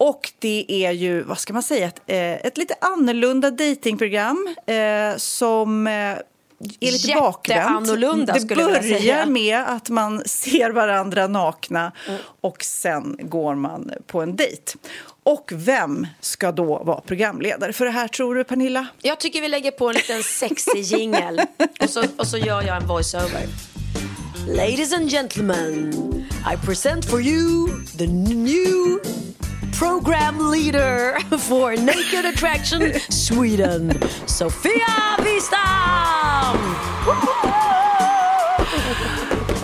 Och 0.00 0.32
det 0.38 0.64
är 0.68 0.92
ju, 0.92 1.22
vad 1.22 1.38
ska 1.38 1.52
man 1.52 1.62
säga, 1.62 1.86
ett, 1.86 2.00
eh, 2.06 2.32
ett 2.32 2.58
lite 2.58 2.74
annorlunda 2.80 3.50
datingprogram 3.50 4.54
eh, 4.66 4.74
som 5.16 5.86
eh, 5.86 5.92
är 5.92 6.22
lite 6.80 7.14
bakvänt. 7.14 7.86
Det 7.86 8.54
börjar 8.54 9.26
med 9.26 9.58
att 9.66 9.88
man 9.88 10.22
ser 10.26 10.70
varandra 10.70 11.26
nakna 11.26 11.92
och 12.40 12.64
sen 12.64 13.16
går 13.20 13.54
man 13.54 13.90
på 14.06 14.20
en 14.20 14.36
dejt. 14.36 14.72
Och 15.22 15.52
vem 15.54 16.06
ska 16.20 16.52
då 16.52 16.82
vara 16.84 17.00
programledare 17.00 17.72
för 17.72 17.84
det 17.84 17.90
här 17.90 18.08
tror 18.08 18.34
du 18.34 18.44
Pernilla? 18.44 18.86
Jag 19.02 19.20
tycker 19.20 19.40
vi 19.40 19.48
lägger 19.48 19.70
på 19.70 19.88
en 19.88 19.94
liten 19.94 20.22
sexig 20.22 20.82
jingel 20.82 21.40
och 21.80 21.90
så, 21.90 22.04
och 22.16 22.26
så 22.26 22.38
gör 22.38 22.62
jag 22.62 22.76
en 22.76 22.86
voiceover. 22.86 23.46
Ladies 24.46 24.92
and 24.92 25.10
gentlemen, 25.10 25.92
I 26.52 26.66
present 26.66 27.04
for 27.04 27.20
you 27.20 27.68
the 27.98 28.06
new 28.06 29.00
program 29.72 30.50
leader 30.50 31.18
for 31.38 31.74
Naked 31.76 32.24
Attraction 32.24 32.98
Sweden, 33.10 34.00
Sofia 34.26 35.16
Wistam! 35.18 36.60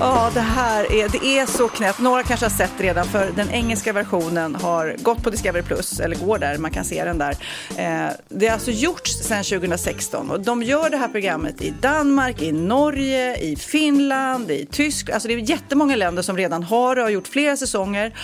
Ja, 0.01 0.31
det 0.35 0.41
här 0.41 0.93
är, 0.93 1.09
det 1.09 1.39
är 1.39 1.47
så 1.47 1.69
knäppt. 1.69 1.99
Några 1.99 2.23
kanske 2.23 2.47
har 2.47 2.51
sett 2.51 2.73
redan, 2.79 3.07
för 3.07 3.31
den 3.37 3.51
engelska 3.51 3.93
versionen 3.93 4.55
har 4.55 4.97
gått 4.99 5.23
på 5.23 5.31
Discovery 5.31 5.63
Plus, 5.63 6.01
eller 6.01 6.17
går 6.17 6.39
där, 6.39 6.59
man 6.59 6.71
kan 6.71 6.85
se 6.85 7.05
den 7.05 7.19
där. 7.19 7.37
Eh, 7.77 8.13
det 8.29 8.47
har 8.47 8.55
alltså 8.55 8.71
gjorts 8.71 9.13
sedan 9.13 9.45
2016 9.45 10.31
och 10.31 10.41
de 10.41 10.63
gör 10.63 10.91
det 10.91 10.97
här 10.97 11.09
programmet 11.09 11.63
i 11.63 11.75
Danmark, 11.81 12.43
i 12.43 12.53
Norge, 12.53 13.37
i 13.37 13.57
Finland, 13.57 14.51
i 14.51 14.67
Tyskland. 14.67 15.15
Alltså 15.15 15.29
det 15.29 15.35
är 15.35 15.39
jättemånga 15.39 15.97
länder 15.97 16.23
som 16.23 16.37
redan 16.37 16.63
har 16.63 16.97
det 16.97 17.01
och 17.01 17.07
har 17.07 17.13
gjort 17.13 17.29
flera 17.29 17.57
säsonger. 17.57 18.15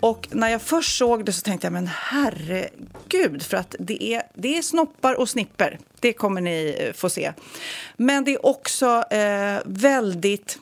Och 0.00 0.28
när 0.30 0.48
jag 0.48 0.62
först 0.62 0.98
såg 0.98 1.24
det 1.24 1.32
så 1.32 1.40
tänkte 1.40 1.66
jag, 1.66 1.72
men 1.72 1.90
herregud, 1.92 3.42
för 3.42 3.56
att 3.56 3.74
det 3.78 4.04
är, 4.04 4.22
det 4.34 4.58
är 4.58 4.62
snoppar 4.62 5.14
och 5.14 5.28
snipper. 5.28 5.78
Det 6.00 6.12
kommer 6.12 6.40
ni 6.40 6.76
eh, 6.80 6.92
få 6.92 7.10
se. 7.10 7.32
Men 7.96 8.24
det 8.24 8.34
är 8.34 8.46
också 8.46 9.04
eh, 9.10 9.58
väldigt 9.64 10.58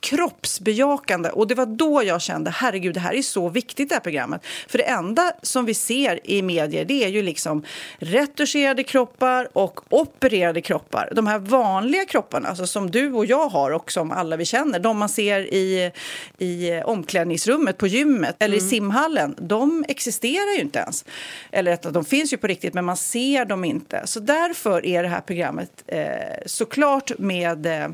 kroppsbejakande. 0.00 1.28
Och 1.28 1.46
det 1.46 1.54
var 1.54 1.66
då 1.66 2.02
jag 2.04 2.22
kände, 2.22 2.50
herregud, 2.50 2.94
det 2.94 3.00
här 3.00 3.14
är 3.14 3.22
så 3.22 3.48
viktigt 3.48 3.88
det 3.88 3.94
här 3.94 4.00
programmet. 4.00 4.46
För 4.68 4.78
det 4.78 4.84
enda 4.84 5.32
som 5.42 5.64
vi 5.64 5.74
ser 5.74 6.30
i 6.30 6.42
medier, 6.42 6.84
det 6.84 7.04
är 7.04 7.08
ju 7.08 7.22
liksom 7.22 7.64
retuscherade 7.98 8.82
kroppar 8.82 9.48
och 9.52 9.80
opererade 9.88 10.60
kroppar. 10.60 11.12
De 11.12 11.26
här 11.26 11.38
vanliga 11.38 12.04
kropparna, 12.04 12.48
alltså 12.48 12.66
som 12.66 12.90
du 12.90 13.12
och 13.12 13.26
jag 13.26 13.48
har 13.48 13.70
och 13.70 13.92
som 13.92 14.10
alla 14.10 14.36
vi 14.36 14.44
känner, 14.44 14.78
de 14.78 14.98
man 14.98 15.08
ser 15.08 15.54
i, 15.54 15.92
i 16.38 16.72
omklädningsrummet 16.84 17.78
på 17.78 17.86
gymmet 17.86 18.36
eller 18.38 18.56
i 18.56 18.60
simhallen, 18.60 19.34
de 19.38 19.84
existerar 19.88 20.56
ju 20.56 20.60
inte 20.60 20.78
ens. 20.78 21.04
Eller 21.50 21.72
att 21.72 21.82
de 21.82 22.04
finns 22.04 22.32
ju 22.32 22.36
på 22.36 22.46
riktigt, 22.46 22.74
men 22.74 22.84
man 22.84 22.96
ser 22.96 23.44
dem 23.44 23.64
inte. 23.64 24.02
Så 24.04 24.20
därför 24.20 24.86
är 24.86 25.02
det 25.02 25.08
här 25.08 25.20
programmet 25.20 25.70
eh, 25.86 26.00
såklart 26.46 27.18
med 27.18 27.66
eh, 27.66 27.88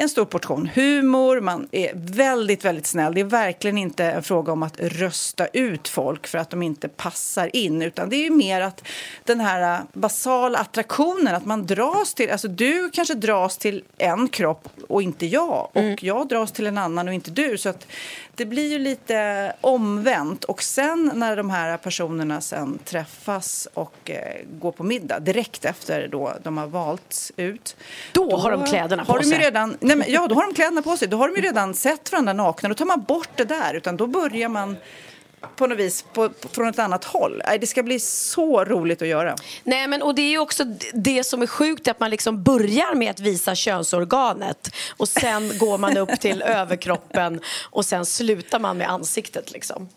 en 0.00 0.08
stor 0.08 0.24
portion 0.24 0.70
humor, 0.74 1.40
man 1.40 1.68
är 1.72 1.90
väldigt, 1.94 2.64
väldigt 2.64 2.86
snäll. 2.86 3.14
Det 3.14 3.20
är 3.20 3.24
verkligen 3.24 3.78
inte 3.78 4.04
en 4.04 4.22
fråga 4.22 4.52
om 4.52 4.62
att 4.62 4.80
rösta 4.80 5.46
ut 5.46 5.88
folk 5.88 6.26
för 6.26 6.38
att 6.38 6.50
de 6.50 6.62
inte 6.62 6.88
passar 6.88 7.56
in, 7.56 7.82
utan 7.82 8.08
det 8.08 8.26
är 8.26 8.30
mer 8.30 8.60
att 8.60 8.82
den 9.24 9.40
här 9.40 9.80
basala 9.92 10.58
attraktionen, 10.58 11.34
att 11.34 11.46
man 11.46 11.66
dras 11.66 12.14
till, 12.14 12.30
alltså 12.30 12.48
du 12.48 12.90
kanske 12.90 13.14
dras 13.14 13.58
till 13.58 13.84
en 13.98 14.28
kropp 14.28 14.68
och 14.88 15.02
inte 15.02 15.26
jag, 15.26 15.70
och 15.72 15.80
Mm. 15.80 15.98
jag 16.00 16.28
dras 16.28 16.52
till 16.52 16.66
en 16.66 16.78
annan 16.78 17.08
och 17.08 17.14
inte 17.14 17.30
du, 17.30 17.58
så 17.58 17.68
att 17.68 17.86
det 18.40 18.46
blir 18.46 18.68
ju 18.68 18.78
lite 18.78 19.52
omvänt. 19.60 20.44
Och 20.44 20.62
sen 20.62 21.10
när 21.14 21.36
de 21.36 21.50
här 21.50 21.76
personerna 21.76 22.40
sen 22.40 22.78
träffas 22.84 23.68
och 23.74 24.10
eh, 24.10 24.16
går 24.60 24.72
på 24.72 24.84
middag 24.84 25.20
direkt 25.20 25.64
efter 25.64 26.08
då 26.08 26.32
de 26.42 26.58
har 26.58 26.66
valts 26.66 27.32
ut. 27.36 27.76
Då 28.12 28.36
har 28.36 28.50
de 28.50 28.64
kläderna 28.64 29.04
på 29.04 29.12
har 29.12 29.18
de 29.18 29.24
ju 29.24 29.30
sig. 29.30 29.44
redan, 29.44 29.76
nej 29.80 29.96
men, 29.96 30.06
Ja, 30.12 30.26
då 30.28 30.34
har 30.34 30.42
de 30.46 30.54
kläderna 30.54 30.82
på 30.82 30.96
sig. 30.96 31.08
Då 31.08 31.16
har 31.16 31.28
de 31.28 31.36
ju 31.36 31.42
redan 31.42 31.74
sett 31.74 32.12
varandra 32.12 32.32
nakna. 32.32 32.68
Då 32.68 32.74
tar 32.74 32.84
man 32.84 33.02
bort 33.02 33.28
det 33.34 33.44
där, 33.44 33.74
utan 33.74 33.96
då 33.96 34.06
börjar 34.06 34.48
man 34.48 34.76
på 35.56 35.66
något 35.66 35.78
vis 35.78 36.04
på, 36.12 36.28
på, 36.28 36.48
från 36.48 36.68
ett 36.68 36.78
annat 36.78 37.04
håll. 37.04 37.42
Det 37.60 37.66
ska 37.66 37.82
bli 37.82 38.00
så 38.00 38.64
roligt 38.64 39.02
att 39.02 39.08
göra. 39.08 39.36
Nej, 39.64 39.88
men, 39.88 40.02
och 40.02 40.14
det 40.14 40.22
är 40.22 40.30
ju 40.30 40.38
också 40.38 40.64
det 40.94 41.24
som 41.24 41.42
är 41.42 41.46
sjukt, 41.46 41.88
att 41.88 42.00
man 42.00 42.10
liksom 42.10 42.42
börjar 42.42 42.94
med 42.94 43.10
att 43.10 43.20
visa 43.20 43.54
könsorganet 43.54 44.74
och 44.96 45.08
sen 45.08 45.58
går 45.58 45.78
man 45.78 45.96
upp 45.96 46.20
till 46.20 46.42
överkroppen 46.46 47.40
och 47.62 47.84
sen 47.84 48.06
slutar 48.06 48.58
man 48.58 48.78
med 48.78 48.90
ansiktet. 48.90 49.52
Liksom. 49.52 49.88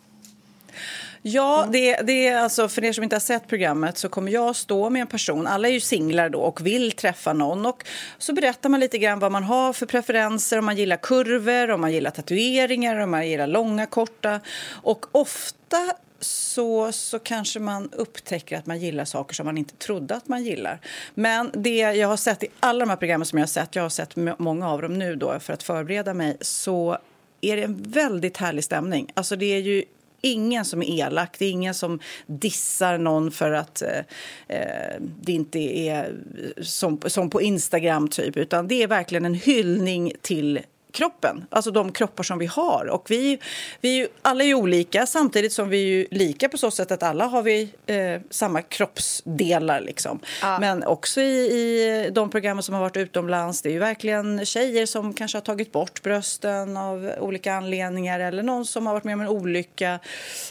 Ja, 1.26 1.68
det, 1.72 1.96
det 1.96 2.28
är 2.28 2.38
alltså, 2.38 2.68
för 2.70 2.84
er 2.84 2.94
som 2.94 3.04
inte 3.04 3.16
har 3.16 3.20
sett 3.22 3.48
programmet 3.48 3.98
så 3.98 4.10
kommer 4.10 4.32
jag 4.32 4.56
stå 4.56 4.90
med 4.90 5.02
en 5.02 5.08
person, 5.08 5.48
alla 5.48 5.68
är 5.68 5.72
ju 5.72 5.80
singlar 5.80 6.30
då 6.30 6.40
och 6.40 6.66
vill 6.66 6.92
träffa 6.92 7.34
någon. 7.34 7.66
Och 7.66 7.84
så 8.18 8.34
berättar 8.34 8.70
man 8.70 8.80
lite 8.80 8.98
grann 8.98 9.20
vad 9.20 9.32
man 9.32 9.44
har 9.44 9.74
för 9.74 9.86
preferenser, 9.86 10.60
om 10.60 10.66
man 10.66 10.78
gillar 10.78 10.98
kurvor, 10.98 11.72
om 11.72 11.82
man 11.82 11.94
gillar 11.94 12.12
tatueringar, 12.12 12.98
om 12.98 13.12
man 13.12 13.30
gillar 13.30 13.48
långa, 13.48 13.86
korta. 13.86 14.40
Och 14.70 15.06
ofta 15.12 15.78
så, 16.20 16.92
så 16.92 17.20
kanske 17.20 17.60
man 17.60 17.90
upptäcker 17.92 18.58
att 18.58 18.66
man 18.66 18.80
gillar 18.80 19.06
saker 19.06 19.36
som 19.36 19.46
man 19.46 19.58
inte 19.58 19.76
trodde 19.76 20.16
att 20.16 20.28
man 20.28 20.44
gillar. 20.44 20.80
Men 21.14 21.52
det 21.54 21.78
jag 21.78 22.08
har 22.08 22.18
sett 22.18 22.44
i 22.44 22.48
alla 22.60 22.80
de 22.80 22.90
här 22.90 22.98
programmen 22.98 23.26
som 23.26 23.40
jag 23.40 23.44
har 23.44 23.48
sett, 23.48 23.76
jag 23.76 23.84
har 23.84 23.90
sett 23.90 24.16
många 24.38 24.70
av 24.70 24.82
dem 24.82 25.00
nu 25.00 25.16
då 25.16 25.40
för 25.40 25.54
att 25.54 25.64
förbereda 25.64 26.14
mig, 26.14 26.38
så 26.42 26.98
är 27.42 27.56
det 27.56 27.64
en 27.64 27.84
väldigt 27.84 28.38
härlig 28.38 28.64
stämning. 28.64 29.12
Alltså 29.14 29.36
det 29.36 29.46
är 29.46 29.60
ju 29.60 29.84
ingen 30.24 30.66
som 30.66 30.82
är 30.82 31.00
elak, 31.00 31.36
det 31.40 31.46
är 31.46 31.52
ingen 31.52 31.74
som 31.74 32.00
dissar 32.26 32.98
någon 32.98 33.32
för 33.32 33.52
att 33.52 33.82
eh, 33.82 34.00
eh, 34.48 35.02
det 35.22 35.32
inte 35.32 35.60
är 35.60 36.16
som, 36.62 37.02
som 37.06 37.30
på 37.30 37.42
Instagram, 37.42 38.08
typ. 38.08 38.38
Utan 38.38 38.68
det 38.68 38.84
är 38.84 38.88
verkligen 38.88 39.26
en 39.26 39.34
hyllning 39.34 40.14
till 40.22 40.60
kroppen, 40.94 41.46
alltså 41.50 41.72
de 41.72 41.92
kroppar 41.92 42.24
som 42.24 42.40
vi 42.40 42.46
har. 42.46 42.86
Och 42.86 43.12
vi, 43.12 43.40
vi 43.82 44.08
alla 44.22 44.44
är 44.44 44.48
ju 44.48 44.56
olika, 44.56 45.06
samtidigt 45.06 45.54
som 45.54 45.70
vi 45.70 45.78
är 45.78 45.88
ju 45.88 46.08
lika 46.12 46.50
på 46.50 46.58
så 46.58 46.72
sätt 46.72 46.92
att 46.92 47.04
alla 47.04 47.26
har 47.26 47.42
vi 47.42 47.70
eh, 47.86 48.22
samma 48.30 48.62
kroppsdelar. 48.62 49.82
Liksom. 49.82 50.20
Men 50.60 50.84
också 50.84 51.22
i, 51.22 51.46
i 51.46 52.10
de 52.12 52.30
program 52.30 52.62
som 52.62 52.74
har 52.74 52.82
varit 52.82 52.98
utomlands, 52.98 53.62
det 53.62 53.70
är 53.70 53.74
ju 53.74 53.80
verkligen 53.80 54.46
tjejer 54.46 54.86
som 54.86 55.14
kanske 55.14 55.38
har 55.38 55.42
tagit 55.42 55.72
bort 55.72 56.02
brösten 56.02 56.78
av 56.78 57.12
olika 57.20 57.54
anledningar 57.54 58.20
eller 58.20 58.44
någon 58.44 58.66
som 58.66 58.86
har 58.86 58.94
varit 58.94 59.04
med 59.04 59.14
om 59.14 59.22
en 59.22 59.28
olycka, 59.28 60.00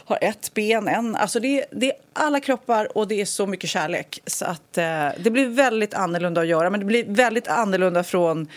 har 0.05 0.19
ett 0.21 0.55
ben, 0.55 0.89
en. 0.89 1.17
Alltså 1.17 1.41
det, 1.41 1.65
det 1.71 1.87
är 1.91 1.97
alla 2.13 2.41
kroppar 2.41 2.99
och 2.99 3.09
det 3.09 3.21
är 3.21 3.25
så 3.25 3.47
mycket 3.47 3.71
kärlek. 3.71 4.21
Så 4.27 4.45
att 4.45 4.79
eh, 4.79 5.09
det 5.19 5.31
blir 5.31 5.47
väldigt 5.47 5.95
annorlunda 5.95 6.41
att 6.41 6.47
göra, 6.47 6.71
men 6.71 6.81
det 6.81 6.87
blir 6.87 7.05
väldigt 7.09 7.49
annorlunda 7.49 8.05
från 8.05 8.49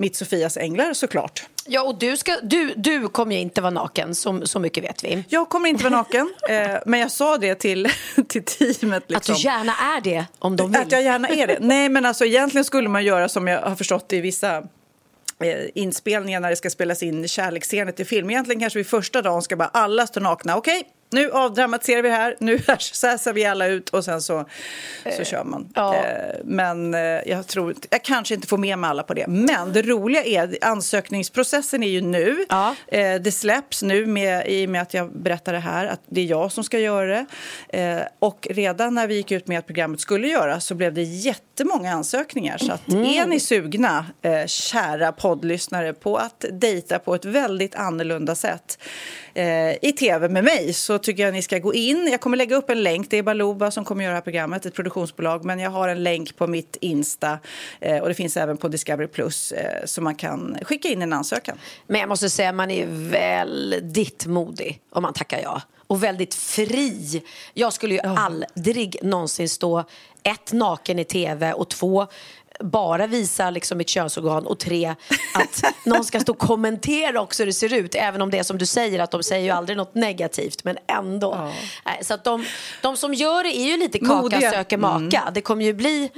mitt 0.00 0.16
Sofias 0.16 0.56
änglar 0.56 0.92
såklart. 0.92 1.46
Ja, 1.66 1.82
och 1.82 1.98
du, 1.98 2.16
ska, 2.16 2.36
du, 2.42 2.74
du 2.76 3.08
kommer 3.08 3.34
ju 3.34 3.40
inte 3.40 3.60
vara 3.60 3.70
naken, 3.70 4.14
så, 4.14 4.46
så 4.46 4.58
mycket 4.60 4.84
vet 4.84 5.04
vi. 5.04 5.24
Jag 5.28 5.48
kommer 5.48 5.68
inte 5.68 5.84
vara 5.84 5.96
naken, 5.96 6.32
eh, 6.48 6.70
men 6.86 7.00
jag 7.00 7.10
sa 7.10 7.38
det 7.38 7.54
till, 7.54 7.88
till 8.28 8.44
teamet. 8.44 9.04
Liksom. 9.06 9.32
Att 9.34 9.40
du 9.40 9.48
gärna 9.48 9.72
är 9.96 10.00
det, 10.00 10.26
om 10.38 10.56
de 10.56 10.72
vill. 10.72 10.80
Att 10.80 10.92
jag 10.92 11.02
gärna 11.02 11.28
är 11.28 11.46
det. 11.46 11.58
Nej, 11.60 11.88
men 11.88 12.06
alltså 12.06 12.24
egentligen 12.24 12.64
skulle 12.64 12.88
man 12.88 13.04
göra 13.04 13.28
som 13.28 13.46
jag 13.46 13.62
har 13.62 13.76
förstått 13.76 14.12
i 14.12 14.20
vissa 14.20 14.56
eh, 14.56 14.62
inspelningar 15.74 16.40
när 16.40 16.50
det 16.50 16.56
ska 16.56 16.70
spelas 16.70 17.02
in 17.02 17.28
kärleksscener 17.28 17.92
till 17.92 18.06
film. 18.06 18.30
Egentligen 18.30 18.60
kanske 18.60 18.78
vi 18.78 18.84
första 18.84 19.22
dagen 19.22 19.42
ska 19.42 19.56
bara 19.56 19.68
alla 19.68 20.06
stå 20.06 20.20
nakna. 20.20 20.56
Okej, 20.56 20.82
nu 21.10 21.30
avdramatiserar 21.30 22.02
vi 22.02 22.08
det 22.08 22.14
här. 22.14 22.36
Nu 22.38 22.58
ser 23.18 23.32
vi 23.32 23.44
alla 23.44 23.66
ut 23.66 23.88
och 23.88 24.04
sen 24.04 24.22
så, 24.22 24.44
så 25.16 25.24
kör 25.24 25.44
man. 25.44 25.72
ja. 25.74 25.94
Eh, 25.94 26.34
men 26.44 26.94
eh, 26.94 27.00
jag 27.00 27.46
tror 27.46 27.74
jag 27.90 28.04
kanske 28.04 28.34
inte 28.34 28.46
får 28.46 28.58
med 28.58 28.78
mig 28.78 28.90
alla 28.90 29.02
på 29.02 29.14
det. 29.14 29.26
Men 29.26 29.72
det 29.72 29.82
roliga 29.82 30.24
är 30.24 30.58
ansökningsprocessen 30.60 31.82
är 31.82 31.88
ju 31.88 32.00
nu. 32.00 32.44
Ja. 32.48 32.74
Eh, 32.88 33.14
det 33.14 33.32
släpps 33.32 33.82
nu 33.82 34.06
med, 34.06 34.48
i 34.48 34.66
och 34.66 34.70
med 34.70 34.82
att 34.82 34.94
jag 34.94 35.12
berättar 35.12 35.52
det 35.52 35.58
här 35.58 35.86
att 35.86 36.00
det 36.06 36.20
är 36.20 36.24
jag 36.24 36.52
som 36.52 36.64
ska 36.64 36.78
göra 36.78 37.06
det. 37.06 37.26
Och 38.18 38.48
redan 38.50 38.94
när 38.94 39.06
vi 39.06 39.14
gick 39.14 39.30
ut 39.30 39.46
med 39.46 39.58
att 39.58 39.66
programmet 39.66 40.00
skulle 40.00 40.28
göras 40.28 40.64
så 40.66 40.74
blev 40.74 40.94
det 40.94 41.02
jättemånga 41.02 41.92
ansökningar. 41.92 42.58
Så 42.58 42.72
att 42.72 42.88
är 42.88 43.26
ni 43.26 43.40
sugna, 43.40 44.06
kära 44.46 45.12
poddlyssnare, 45.12 45.92
på 45.92 46.16
att 46.16 46.44
dejta 46.52 46.98
på 46.98 47.14
ett 47.14 47.24
väldigt 47.24 47.74
annorlunda 47.74 48.34
sätt 48.34 48.78
i 49.82 49.92
tv 49.98 50.28
med 50.28 50.44
mig 50.44 50.72
så 50.72 50.98
tycker 50.98 51.22
jag 51.22 51.32
ni 51.32 51.42
ska 51.42 51.58
gå 51.58 51.74
in. 51.74 52.08
Jag 52.10 52.20
kommer 52.20 52.36
lägga 52.36 52.56
upp 52.56 52.70
en 52.70 52.82
länk. 52.82 53.10
Det 53.10 53.18
är 53.18 53.22
Baluba 53.22 53.70
som 53.70 53.84
kommer 53.84 54.04
göra 54.04 54.12
det 54.12 54.16
här 54.16 54.22
programmet, 54.22 54.66
ett 54.66 54.74
produktionsbolag. 54.74 55.44
Men 55.44 55.58
jag 55.58 55.70
har 55.70 55.88
en 55.88 56.02
länk 56.02 56.36
på 56.36 56.46
mitt 56.46 56.76
Insta 56.80 57.38
eh, 57.80 57.98
och 57.98 58.08
det 58.08 58.14
finns 58.14 58.36
även 58.36 58.56
på 58.56 58.68
Discovery 58.68 59.06
Plus 59.06 59.52
eh, 59.52 59.84
så 59.84 60.02
man 60.02 60.14
kan 60.14 60.58
skicka 60.62 60.88
in 60.88 61.02
en 61.02 61.12
ansökan. 61.12 61.58
Men 61.86 62.00
jag 62.00 62.08
måste 62.08 62.30
säga, 62.30 62.52
man 62.52 62.70
är 62.70 62.86
väldigt 63.10 64.26
modig 64.26 64.80
om 64.90 65.02
man 65.02 65.12
tackar 65.12 65.40
ja. 65.42 65.62
Och 65.86 66.02
väldigt 66.02 66.34
fri. 66.34 67.22
Jag 67.54 67.72
skulle 67.72 67.94
ju 67.94 68.00
aldrig 68.00 68.96
någonsin 69.02 69.48
stå 69.48 69.84
ett, 70.22 70.52
naken 70.52 70.98
i 70.98 71.04
tv 71.04 71.52
och 71.52 71.68
två, 71.68 72.06
bara 72.60 73.06
visa 73.06 73.50
liksom 73.50 73.78
mitt 73.78 73.88
könsorgan 73.88 74.46
och 74.46 74.58
tre, 74.58 74.94
att 75.34 75.62
någon 75.86 76.04
ska 76.04 76.20
stå 76.20 76.32
och 76.32 76.38
kommentera 76.38 77.20
också 77.20 77.42
hur 77.42 77.46
det 77.46 77.52
ser 77.52 77.74
ut. 77.74 77.94
Även 77.94 78.22
om 78.22 78.30
det 78.30 78.38
är 78.38 78.42
som 78.42 78.58
du 78.58 78.66
säger, 78.66 78.98
att 78.98 79.10
de 79.10 79.22
säger 79.22 79.44
ju 79.44 79.50
aldrig 79.50 79.76
något 79.76 79.94
negativt, 79.94 80.64
men 80.64 80.76
ändå. 80.86 81.50
Nej, 81.84 81.98
Så 82.04 82.14
att 82.14 82.24
de, 82.24 82.44
de 82.82 82.96
som 82.96 83.14
gör 83.14 83.42
det 83.44 83.56
är 83.56 83.66
ju 83.70 83.76
lite 83.76 83.98
kaka 83.98 84.14
Modiga. 84.14 84.50
söker 84.50 84.76
maka. 84.78 85.30
Det 85.34 85.40
kommer 85.40 85.64
ju 85.64 85.72
bli, 85.74 86.10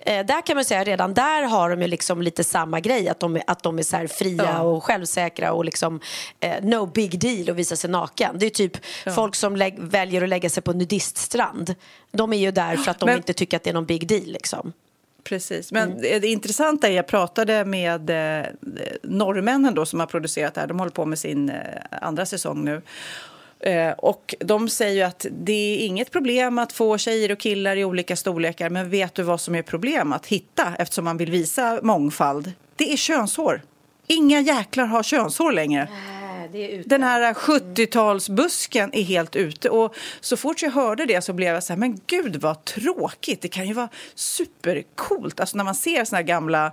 eh, 0.00 0.26
där 0.26 0.46
kan 0.46 0.56
man 0.56 0.64
säga 0.64 0.84
redan 0.84 1.14
där 1.14 1.42
har 1.42 1.70
de 1.70 1.82
ju 1.82 1.88
liksom 1.88 2.22
lite 2.22 2.44
samma 2.44 2.80
grej, 2.80 3.08
att 3.08 3.20
de, 3.20 3.40
att 3.46 3.62
de 3.62 3.78
är 3.78 3.82
så 3.82 3.96
här 3.96 4.06
fria 4.06 4.44
Ja. 4.44 4.60
och 4.60 4.84
självsäkra 4.84 5.52
och 5.52 5.64
liksom 5.64 6.00
eh, 6.40 6.52
no 6.62 6.86
big 6.86 7.18
deal 7.20 7.50
att 7.50 7.56
visa 7.56 7.76
sig 7.76 7.90
naken. 7.90 8.38
Det 8.38 8.46
är 8.46 8.50
typ 8.50 8.76
folk 9.14 9.34
som 9.34 9.70
väljer 9.78 10.22
att 10.22 10.28
lägga 10.28 10.50
sig 10.50 10.62
på 10.62 10.72
nudiststrand. 10.72 11.74
De 12.12 12.32
är 12.32 12.36
ju 12.38 12.50
där 12.50 12.76
för 12.76 12.90
att 12.90 12.98
de 12.98 13.06
Men- 13.06 13.16
inte 13.16 13.32
tycker 13.32 13.56
att 13.56 13.62
det 13.62 13.70
är 13.70 13.74
någon 13.74 13.86
big 13.86 14.08
deal 14.08 14.24
liksom. 14.26 14.72
Precis. 15.24 15.72
Men 15.72 16.00
det, 16.00 16.18
det 16.18 16.28
intressanta 16.28 16.88
är, 16.88 16.92
jag 16.92 17.06
pratade 17.06 17.64
med 17.64 18.10
eh, 18.10 18.46
norrmännen 19.02 19.74
då, 19.74 19.86
som 19.86 20.00
har 20.00 20.06
producerat 20.06 20.54
det 20.54 20.60
här. 20.60 20.68
De 20.68 20.78
håller 20.78 20.92
på 20.92 21.04
med 21.04 21.18
sin 21.18 21.48
eh, 21.48 21.56
andra 21.90 22.26
säsong 22.26 22.64
nu. 22.64 22.82
Eh, 23.60 23.92
och 23.92 24.34
de 24.40 24.68
säger 24.68 24.94
ju 24.94 25.02
att 25.02 25.26
det 25.30 25.52
är 25.52 25.86
inget 25.86 26.10
problem 26.10 26.58
att 26.58 26.72
få 26.72 26.98
tjejer 26.98 27.32
och 27.32 27.38
killar 27.38 27.76
i 27.76 27.84
olika 27.84 28.16
storlekar. 28.16 28.70
Men 28.70 28.90
vet 28.90 29.14
du 29.14 29.22
vad 29.22 29.40
som 29.40 29.54
är 29.54 29.62
problem 29.62 30.12
att 30.12 30.26
hitta 30.26 30.74
eftersom 30.78 31.04
man 31.04 31.16
vill 31.16 31.30
visa 31.30 31.78
mångfald? 31.82 32.52
Det 32.76 32.92
är 32.92 32.96
könshår. 32.96 33.62
Inga 34.06 34.40
jäklar 34.40 34.84
har 34.84 35.02
könshår 35.02 35.52
längre. 35.52 35.88
Den 36.86 37.02
här 37.02 37.34
70-talsbusken 37.34 38.90
är 38.92 39.02
helt 39.02 39.36
ute. 39.36 39.70
Och 39.70 39.94
så 40.20 40.36
fort 40.36 40.62
jag 40.62 40.70
hörde 40.70 41.06
det 41.06 41.20
så 41.20 41.32
blev 41.32 41.54
jag 41.54 41.64
så 41.64 41.72
här, 41.72 41.80
men 41.80 42.00
gud 42.06 42.36
vad 42.36 42.64
tråkigt. 42.64 43.42
Det 43.42 43.48
kan 43.48 43.68
ju 43.68 43.74
vara 43.74 43.88
supercoolt. 44.14 45.40
Alltså 45.40 45.56
när 45.56 45.64
man 45.64 45.74
ser 45.74 46.04
såna 46.04 46.16
här 46.16 46.24
gamla 46.24 46.72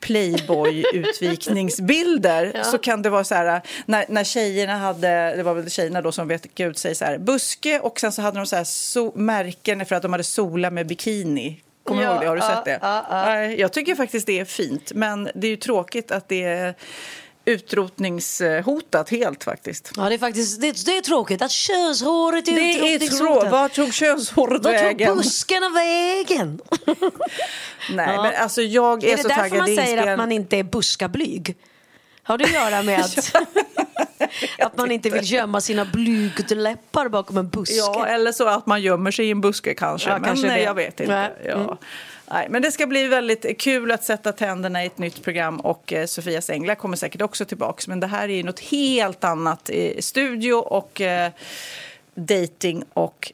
Playboy-utvikningsbilder 0.00 2.62
så 2.64 2.78
kan 2.78 3.02
det 3.02 3.10
vara 3.10 3.24
så 3.24 3.34
här, 3.34 3.60
när, 3.86 4.04
när 4.08 4.24
tjejerna 4.24 4.76
hade, 4.76 5.36
det 5.36 5.42
var 5.42 5.54
väl 5.54 5.70
tjejerna 5.70 6.02
då 6.02 6.12
som 6.12 6.28
vet 6.28 6.60
ut 6.60 6.78
sig 6.78 6.94
så 6.94 7.04
här, 7.04 7.18
buske 7.18 7.80
och 7.80 8.00
sen 8.00 8.12
så 8.12 8.22
hade 8.22 8.38
de 8.38 8.46
så 8.46 8.56
här 8.56 8.64
so, 8.64 9.12
märken 9.14 9.86
för 9.86 9.96
att 9.96 10.02
de 10.02 10.12
hade 10.12 10.24
solat 10.24 10.72
med 10.72 10.86
bikini. 10.86 11.60
Kommer 11.84 12.02
du 12.02 12.06
Ja, 12.06 12.12
ihåg 12.12 12.20
det? 12.22 12.28
Har 12.28 12.36
du 12.36 12.42
ja, 12.42 12.48
sett 12.56 12.64
det? 12.64 12.78
ja, 12.82 13.06
ja. 13.10 13.44
Jag 13.44 13.72
tycker 13.72 13.94
faktiskt 13.94 14.26
det 14.26 14.40
är 14.40 14.44
fint, 14.44 14.92
men 14.94 15.28
det 15.34 15.46
är 15.46 15.50
ju 15.50 15.56
tråkigt 15.56 16.10
att 16.10 16.28
det 16.28 16.44
är 16.44 16.74
utrotningshotat 17.44 19.10
helt 19.10 19.44
faktiskt. 19.44 19.92
Ja, 19.96 20.08
det 20.08 20.14
är 20.14 20.18
faktiskt 20.18 20.60
det, 20.60 20.84
det 20.86 20.96
är 20.96 21.00
tråkigt 21.00 21.42
att 21.42 21.50
könshåret 21.50 22.48
är 22.48 22.52
Det 22.52 22.60
är 22.60 22.74
utrotningshotat. 22.76 23.32
tråkigt. 23.34 23.50
Vart 23.52 23.72
tog 23.74 23.94
könshåret 23.94 24.64
Vart 24.64 24.76
tog 24.78 24.84
vägen? 24.84 25.16
buskarna 25.16 25.68
vägen? 25.68 26.60
Nej, 27.90 28.14
Ja. 28.16 28.22
men 28.22 28.32
alltså 28.42 28.62
jag 28.62 29.04
är, 29.04 29.12
är 29.12 29.16
så 29.16 29.28
därför 29.28 29.42
taggad. 29.42 29.58
man 29.58 29.66
Det 29.66 29.72
är 29.72 29.86
säger 29.86 30.06
att 30.12 30.18
man 30.18 30.32
inte 30.32 30.56
är 30.56 30.62
buskablyg? 30.62 31.56
Har 32.22 32.38
det 32.38 32.44
att 32.44 32.52
göra 32.52 32.82
med 32.82 33.00
att, 33.04 33.34
att 34.58 34.76
man 34.78 34.90
inte 34.90 35.10
vill 35.10 35.32
gömma 35.32 35.60
sina 35.60 35.84
blygdläppar 35.84 37.08
bakom 37.08 37.36
en 37.38 37.48
buske? 37.48 37.74
Ja, 37.74 38.06
eller 38.06 38.32
så 38.32 38.46
att 38.48 38.66
man 38.66 38.82
gömmer 38.82 39.10
sig 39.10 39.26
i 39.26 39.30
en 39.30 39.40
buske 39.40 39.74
kanske. 39.74 40.08
Ja, 40.10 40.14
men 40.18 40.24
kanske 40.24 40.46
nej, 40.46 40.56
det. 40.58 40.64
jag 40.64 40.74
vet 40.74 41.00
inte. 41.00 41.30
Ja. 41.44 41.50
Mm. 41.54 41.76
Nej, 42.32 42.46
men 42.50 42.62
det 42.62 42.72
ska 42.72 42.86
bli 42.86 43.08
väldigt 43.08 43.60
kul 43.60 43.92
att 43.92 44.04
sätta 44.04 44.32
tänderna 44.32 44.82
i 44.84 44.86
ett 44.86 44.98
nytt 44.98 45.22
program 45.24 45.60
och 45.60 45.92
eh, 45.92 46.06
Sofias 46.06 46.50
Änglar 46.50 46.74
kommer 46.74 46.96
säkert 46.96 47.22
också 47.22 47.44
tillbaka. 47.44 47.82
Men 47.86 48.00
det 48.00 48.06
här 48.06 48.28
är 48.28 48.34
ju 48.34 48.42
något 48.42 48.60
helt 48.60 49.24
annat 49.24 49.70
i 49.70 50.02
studio 50.02 50.52
och 50.52 51.00
eh, 51.00 51.30
dating 52.14 52.84
och 52.92 53.32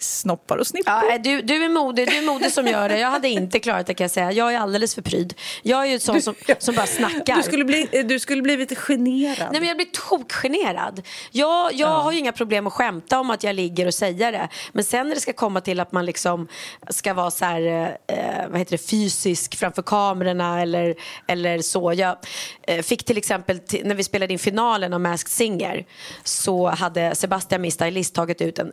snoppar 0.00 0.56
och 0.56 0.66
snippor. 0.66 0.92
Ja, 0.92 1.18
du, 1.18 1.42
du 1.42 1.64
är 1.64 1.68
modig, 1.68 2.08
du 2.08 2.16
är 2.16 2.22
modig 2.22 2.52
som 2.52 2.66
gör 2.66 2.88
det. 2.88 2.98
Jag 2.98 3.10
hade 3.10 3.28
inte 3.28 3.58
klarat 3.58 3.86
det 3.86 3.94
kan 3.94 4.04
jag 4.04 4.10
säga. 4.10 4.32
Jag 4.32 4.54
är 4.54 4.58
alldeles 4.58 4.94
för 4.94 5.02
pryd. 5.02 5.34
Jag 5.62 5.82
är 5.82 5.86
ju 5.86 5.98
sån 5.98 6.22
som, 6.22 6.34
som 6.58 6.74
bara 6.74 6.86
snackar. 6.86 7.36
Du 7.36 7.42
skulle, 7.42 7.64
bli, 7.64 8.04
du 8.04 8.18
skulle 8.18 8.42
bli 8.42 8.56
lite 8.56 8.74
generad. 8.74 9.48
Nej 9.52 9.60
men 9.60 9.68
jag 9.68 9.76
blir 9.76 10.08
tokgenerad. 10.08 11.02
Jag, 11.30 11.74
jag 11.74 11.88
har 11.88 12.12
ju 12.12 12.18
inga 12.18 12.32
problem 12.32 12.66
att 12.66 12.72
skämta 12.72 13.20
om 13.20 13.30
att 13.30 13.44
jag 13.44 13.56
ligger 13.56 13.86
och 13.86 13.94
säger 13.94 14.32
det. 14.32 14.48
Men 14.72 14.84
sen 14.84 15.08
när 15.08 15.14
det 15.14 15.20
ska 15.20 15.32
komma 15.32 15.60
till 15.60 15.80
att 15.80 15.92
man 15.92 16.06
liksom 16.06 16.48
ska 16.88 17.14
vara 17.14 17.30
så 17.30 17.44
här, 17.44 17.96
eh, 18.06 18.48
vad 18.48 18.58
heter 18.58 18.72
det, 18.72 18.90
fysisk 18.90 19.56
framför 19.56 19.82
kamerorna 19.82 20.62
eller, 20.62 20.94
eller 21.26 21.58
så. 21.58 21.92
Jag 21.92 22.16
eh, 22.62 22.82
fick 22.82 23.04
till 23.04 23.18
exempel, 23.18 23.60
när 23.84 23.94
vi 23.94 24.04
spelade 24.04 24.32
in 24.32 24.38
finalen 24.38 24.92
av 24.92 25.00
Masked 25.00 25.28
Singer 25.28 25.86
så 26.24 26.68
hade 26.68 27.14
Sebastian, 27.14 27.60
min 27.60 27.72
stylist, 27.72 28.14
tagit 28.14 28.40
ut 28.40 28.58
en 28.58 28.72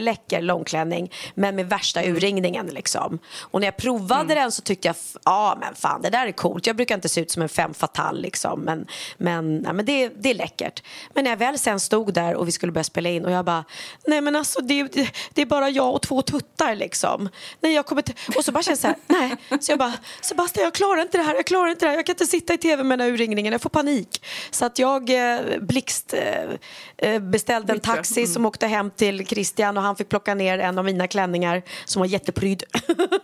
superläcker 0.00 0.42
långklänning 0.42 1.12
men 1.34 1.56
med 1.56 1.68
värsta 1.68 2.02
urringningen 2.04 2.66
liksom. 2.66 3.18
Och 3.40 3.60
när 3.60 3.66
jag 3.66 3.76
provade 3.76 4.34
den 4.34 4.52
så 4.52 4.62
tyckte 4.62 4.88
jag, 4.88 4.96
ja 5.24 5.56
men 5.60 5.74
fan 5.74 6.02
det 6.02 6.10
där 6.10 6.26
är 6.26 6.32
coolt. 6.32 6.66
Jag 6.66 6.76
brukar 6.76 6.94
inte 6.94 7.08
se 7.08 7.20
ut 7.20 7.30
som 7.30 7.42
en 7.42 7.48
femme 7.48 7.74
fatale 7.74 8.20
liksom 8.20 8.60
men, 8.60 8.86
men, 9.18 9.62
ja, 9.64 9.72
men 9.72 9.84
det, 9.84 10.08
det 10.08 10.30
är 10.30 10.34
läckert. 10.34 10.82
Men 11.14 11.24
när 11.24 11.30
jag 11.30 11.38
väl 11.38 11.58
sen 11.58 11.80
stod 11.80 12.14
där 12.14 12.34
och 12.34 12.48
vi 12.48 12.52
skulle 12.52 12.72
börja 12.72 12.84
spela 12.84 13.08
in 13.08 13.24
och 13.24 13.30
jag 13.30 13.44
bara, 13.44 13.64
nej 14.06 14.20
men 14.20 14.36
alltså 14.36 14.60
det, 14.60 14.82
det, 14.82 15.10
det 15.34 15.42
är 15.42 15.46
bara 15.46 15.70
jag 15.70 15.94
och 15.94 16.02
två 16.02 16.22
tuttar 16.22 16.74
liksom. 16.74 17.28
Nej, 17.60 17.74
jag 17.74 17.86
kommer. 17.86 18.04
Och 18.36 18.44
så 18.44 18.52
bara 18.52 18.62
kände 18.62 18.70
jag 18.70 18.78
så 18.78 18.86
här, 18.86 18.96
nej. 19.06 19.60
Så 19.60 19.72
jag 19.72 19.78
bara, 19.78 19.92
Sebastian 20.20 20.64
jag 20.64 20.74
klarar 20.74 21.02
inte 21.02 21.18
det 21.18 21.24
här, 21.24 21.34
jag 21.34 21.46
klarar 21.46 21.70
inte 21.70 21.86
det 21.86 21.90
här. 21.90 21.96
Jag 21.96 22.06
kan 22.06 22.12
inte 22.12 22.26
sitta 22.26 22.54
i 22.54 22.58
tv 22.58 22.82
med 22.82 22.98
den 22.98 23.06
här 23.06 23.14
urringningen, 23.14 23.52
jag 23.52 23.62
får 23.62 23.70
panik. 23.70 24.24
Så 24.50 24.64
att 24.64 24.78
jag 24.78 25.10
eh, 25.10 25.40
blixt 25.60 26.14
eh, 26.14 27.10
eh, 27.10 27.20
beställde 27.20 27.72
en 27.72 27.80
taxi 27.80 28.26
som 28.26 28.46
åkte 28.46 28.66
hem 28.66 28.90
till 28.90 29.26
Christian 29.26 29.76
och 29.76 29.82
han 29.82 29.89
fick 29.96 30.08
plocka 30.08 30.34
ner 30.34 30.58
en 30.58 30.78
av 30.78 30.84
mina 30.84 31.06
klänningar 31.06 31.62
som 31.84 32.00
var 32.00 32.06
jättepryd. 32.06 32.64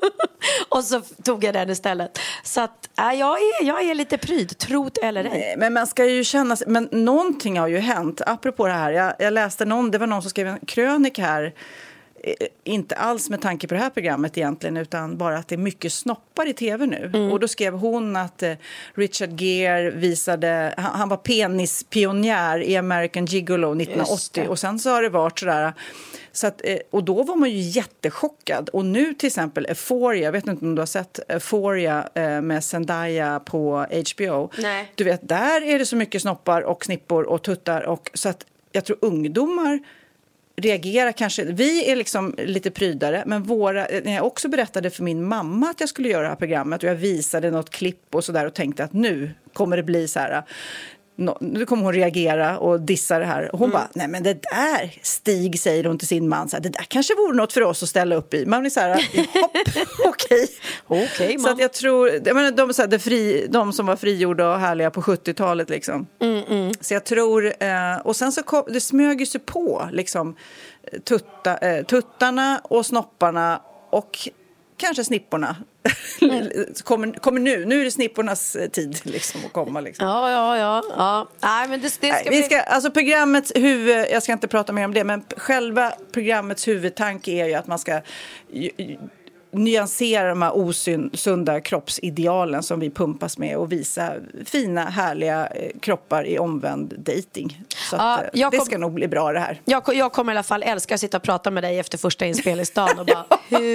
och 0.69 0.85
så 0.85 1.01
tog 1.01 1.45
jag 1.45 1.55
den 1.55 1.71
istället. 1.71 2.19
Så 2.43 2.61
att 2.61 2.89
äh, 2.99 3.13
jag, 3.13 3.39
är, 3.39 3.65
jag 3.65 3.83
är 3.83 3.95
lite 3.95 4.19
pryd, 4.19 4.49
tro't 4.49 4.99
eller 5.03 5.25
ej. 5.25 5.31
Nej, 5.31 5.55
Men 5.59 5.73
man 5.73 5.87
ska 5.87 6.05
ju 6.05 6.25
känna 6.25 6.57
sig, 6.57 6.69
men 6.69 6.89
någonting 6.93 7.59
har 7.59 7.69
ju 7.69 7.79
hänt. 7.79 8.21
Apropå 8.27 8.67
det 8.67 8.73
här, 8.73 8.91
jag, 8.91 9.15
jag 9.19 9.33
läste 9.33 9.65
någon, 9.65 9.91
det 9.91 9.99
var 9.99 10.07
någon 10.07 10.23
som 10.23 10.31
skrev 10.31 10.49
en 10.49 10.59
krönik 10.67 11.19
här 11.19 11.55
eh, 12.27 12.47
Inte 12.65 12.95
alls 12.95 13.31
med 13.31 13.41
tanke 13.41 13.69
på 13.69 13.75
det 13.75 13.81
här 13.81 13.91
programmet 13.91 14.39
egentligen, 14.39 14.77
utan 14.77 15.17
bara 15.17 15.39
att 15.39 15.49
det 15.49 15.55
är 15.55 15.59
mycket 15.59 15.93
snoppar 15.93 16.49
i 16.49 16.53
tv 16.53 16.87
nu. 16.87 17.31
Och 17.33 17.41
då 17.41 17.49
skrev 17.49 17.75
hon 17.75 18.17
att 18.17 18.43
eh, 18.43 18.53
Richard 18.95 19.41
Gere 19.41 19.91
visade, 19.91 20.75
han, 20.77 20.95
han 20.95 21.09
var 21.09 21.17
penispionjär 21.17 22.63
i 22.63 22.77
American 22.77 23.25
Gigolo 23.25 23.73
1980 23.83 24.47
och 24.49 24.59
sen 24.59 24.79
så 24.79 24.91
har 24.91 25.03
det 25.03 25.09
varit 25.09 25.39
sådär 25.39 25.73
så 26.33 26.47
att, 26.47 26.61
eh, 26.65 26.79
och 26.91 27.05
då 27.05 27.23
var 27.23 27.37
man 27.37 27.51
ju 27.51 27.59
jättechockad. 27.59 28.69
Och 28.69 28.85
nu 28.85 29.15
till 29.15 29.27
exempel 29.27 29.67
Euphoria, 29.67 30.25
jag 30.25 30.33
vet 30.33 30.47
inte 30.47 30.65
om 30.65 30.75
du 30.75 30.83
har 30.83 30.87
sett 30.87 31.21
Euphoria 31.29 32.09
med 32.43 32.65
Zendaya 32.65 33.41
på 33.41 33.87
HBO. 34.15 34.51
Nej. 34.59 34.93
Du 34.95 35.05
vet, 35.05 35.29
där 35.29 35.63
är 35.63 35.79
det 35.79 35.87
så 35.87 35.97
mycket 35.97 36.23
snoppar 36.23 36.63
och 36.63 36.85
snippor 36.85 37.25
och 37.25 37.43
tuttar. 37.43 37.83
Och, 37.83 38.11
så 38.15 38.29
att 38.29 38.47
jag 38.73 38.85
tror 38.85 38.99
ungdomar 39.01 39.81
reagerar 40.57 41.13
kanske... 41.13 41.45
Vi 41.45 41.91
är 41.91 41.97
liksom 41.97 42.35
lite 42.39 42.71
prydare, 42.71 43.23
men 43.27 43.43
våra, 43.43 43.87
när 44.05 44.15
jag 44.15 44.27
också 44.27 44.49
berättade 44.49 44.91
för 44.91 45.03
min 45.03 45.25
mamma 45.25 45.71
att 45.71 45.81
jag 45.81 45.89
skulle 45.89 46.09
göra 46.09 46.23
det 46.23 46.29
här 46.29 46.37
programmet 46.37 46.83
och 46.83 46.89
jag 46.89 46.95
visade 46.95 47.51
något 47.51 47.71
klipp 47.71 48.15
och 48.15 48.25
så 48.25 48.33
där 48.33 48.47
och 48.47 48.55
tänkte 48.55 48.85
att 48.85 48.93
nu 48.93 49.31
kommer 49.53 49.77
det 49.77 49.83
bli 49.83 50.09
så 50.09 50.19
här... 50.21 50.43
Nu 51.41 51.67
kommer 51.67 51.83
hon 51.83 51.93
reagera 51.93 52.59
och 52.59 52.81
dissa 52.81 53.19
det 53.19 53.25
här. 53.25 53.53
Och 53.53 53.59
hon 53.59 53.71
bara, 53.71 53.89
nej 53.95 54.09
men 54.09 54.23
det 54.23 54.43
där, 54.43 54.95
Stig 55.03 55.61
säger 55.61 55.85
hon 55.85 55.99
till 55.99 56.09
sin 56.09 56.29
man, 56.29 56.49
så 56.49 56.57
här, 56.57 56.63
det 56.63 56.69
där 56.69 56.85
kanske 56.89 57.15
vore 57.15 57.37
något 57.37 57.53
för 57.53 57.63
oss 57.63 57.83
att 57.83 57.89
ställa 57.89 58.15
upp 58.17 58.35
i. 58.35 58.47
Man 58.47 58.61
blir 58.61 58.71
så 58.71 58.81
här, 58.81 58.95
hopp, 58.95 59.51
okej. 60.15 60.49
Okej, 60.87 61.33
Så 61.33 61.43
mamma. 61.43 61.55
att 61.55 61.61
jag 61.61 61.73
tror, 61.73 62.11
jag 62.25 62.35
menar, 62.35 62.51
de, 62.51 62.75
så 62.75 62.83
här, 62.83 62.89
det 62.89 62.99
fri, 62.99 63.47
de 63.51 63.73
som 63.73 63.87
var 63.87 63.97
frigjorda 63.97 64.53
och 64.53 64.61
härliga 64.61 64.91
på 64.91 65.01
70-talet 65.01 65.71
liksom. 65.71 66.07
Så 66.81 66.95
jag 66.95 67.05
tror, 67.05 67.53
eh, 67.61 67.97
och 68.05 68.17
sen 68.17 68.33
så 68.33 68.43
kom, 68.43 68.63
det 68.69 68.81
smög 68.81 69.21
ju 69.21 69.27
sig 69.27 69.41
på 69.41 69.89
liksom 69.93 70.37
tutta, 71.05 71.57
eh, 71.59 71.85
tuttarna 71.85 72.61
och 72.65 72.87
snopparna 72.87 73.61
och 73.91 74.19
kanske 74.77 75.05
snipporna. 75.05 75.57
kommer, 76.85 77.13
kommer 77.13 77.41
nu, 77.41 77.65
nu 77.65 77.81
är 77.81 77.85
det 77.85 77.91
snippornas 77.91 78.57
eh, 78.57 78.69
tid 78.69 79.01
liksom 79.05 79.41
att 79.47 79.53
komma 79.53 79.81
liksom. 79.81 80.07
Ja, 80.07 80.31
ja, 80.31 80.59
ja. 80.59 80.83
ja. 80.97 81.29
Nej, 81.41 81.69
men 81.69 81.81
det, 81.81 81.87
det 81.87 81.91
ska 81.91 82.09
Nej, 82.09 82.25
vi 82.31 82.43
ska, 82.43 82.61
alltså 82.61 82.91
programmets 82.91 83.53
huvud, 83.55 84.07
jag 84.11 84.23
ska 84.23 84.33
inte 84.33 84.49
prata 84.49 84.73
mer 84.73 84.85
om 84.85 84.95
det, 84.95 85.05
men 85.05 85.25
själva 85.37 85.93
programmets 86.13 86.69
huvudtanke 86.69 87.31
är 87.31 87.47
ju 87.47 87.55
att 87.55 87.67
man 87.67 87.79
ska 87.79 88.01
nyansera 89.59 90.29
de 90.29 90.43
här 90.43 90.57
osunda 90.57 91.61
kroppsidealen 91.61 92.63
som 92.63 92.81
vi 92.81 92.91
pumpas 92.91 93.39
med 93.39 93.57
och 93.57 93.73
visa 93.73 94.13
fina, 94.45 94.85
härliga 94.85 95.47
eh, 95.47 95.71
kroppar 95.81 96.27
i 96.27 96.39
omvänd 96.39 96.95
dating. 96.99 97.63
Så 97.91 97.97
Ja, 97.97 98.15
att, 98.15 98.21
eh, 98.23 98.29
jag 98.33 98.51
det 98.53 98.57
kom- 98.57 98.67
ska 98.67 98.79
nog 98.79 98.93
bli 98.95 99.09
bra 99.09 99.33
det 99.33 99.41
här. 99.41 99.61
Jag, 99.65 99.83
jag 99.95 100.13
kommer 100.13 100.33
i 100.33 100.37
alla 100.37 100.43
fall 100.43 100.63
älska 100.63 100.95
att 100.95 101.01
sitta 101.01 101.17
och 101.17 101.23
prata 101.23 101.51
med 101.51 101.63
dig 101.65 101.79
efter 101.79 101.99
första 101.99 102.27
inspelningsdagen 102.27 102.99
och 102.99 103.07
bara, 103.07 103.25
hur 103.49 103.75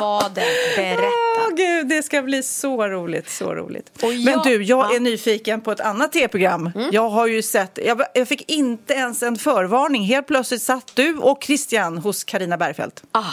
var 0.00 0.24
det? 0.34 0.44
Berätta. 0.76 1.02
Åh 1.48 1.54
gud, 1.56 1.88
det 1.88 2.02
ska 2.02 2.22
bli 2.22 2.42
så 2.42 2.88
roligt, 2.88 3.30
så 3.30 3.54
roligt. 3.54 3.90
Och 4.02 4.08
Men 4.08 4.22
jag- 4.22 4.44
du, 4.44 4.62
jag 4.62 4.78
Ja. 4.78 4.90
Mm. 4.90 4.96
är 5.06 5.10
nyfiken 5.10 5.60
på 5.60 5.72
ett 5.72 5.80
annat 5.80 6.12
tv-program. 6.12 6.70
Jag 6.92 7.08
har 7.08 7.26
ju 7.26 7.42
sett, 7.42 7.78
jag, 7.84 8.02
jag 8.14 8.28
fick 8.28 8.50
inte 8.50 8.94
ens 8.94 9.22
en 9.22 9.36
förvarning. 9.36 10.02
Helt 10.02 10.26
plötsligt 10.26 10.62
satt 10.62 10.90
du 10.94 11.16
och 11.18 11.42
Christian 11.44 11.98
hos 11.98 12.24
Karina 12.24 12.56
Bergfeldt. 12.56 13.02
Ah. 13.12 13.24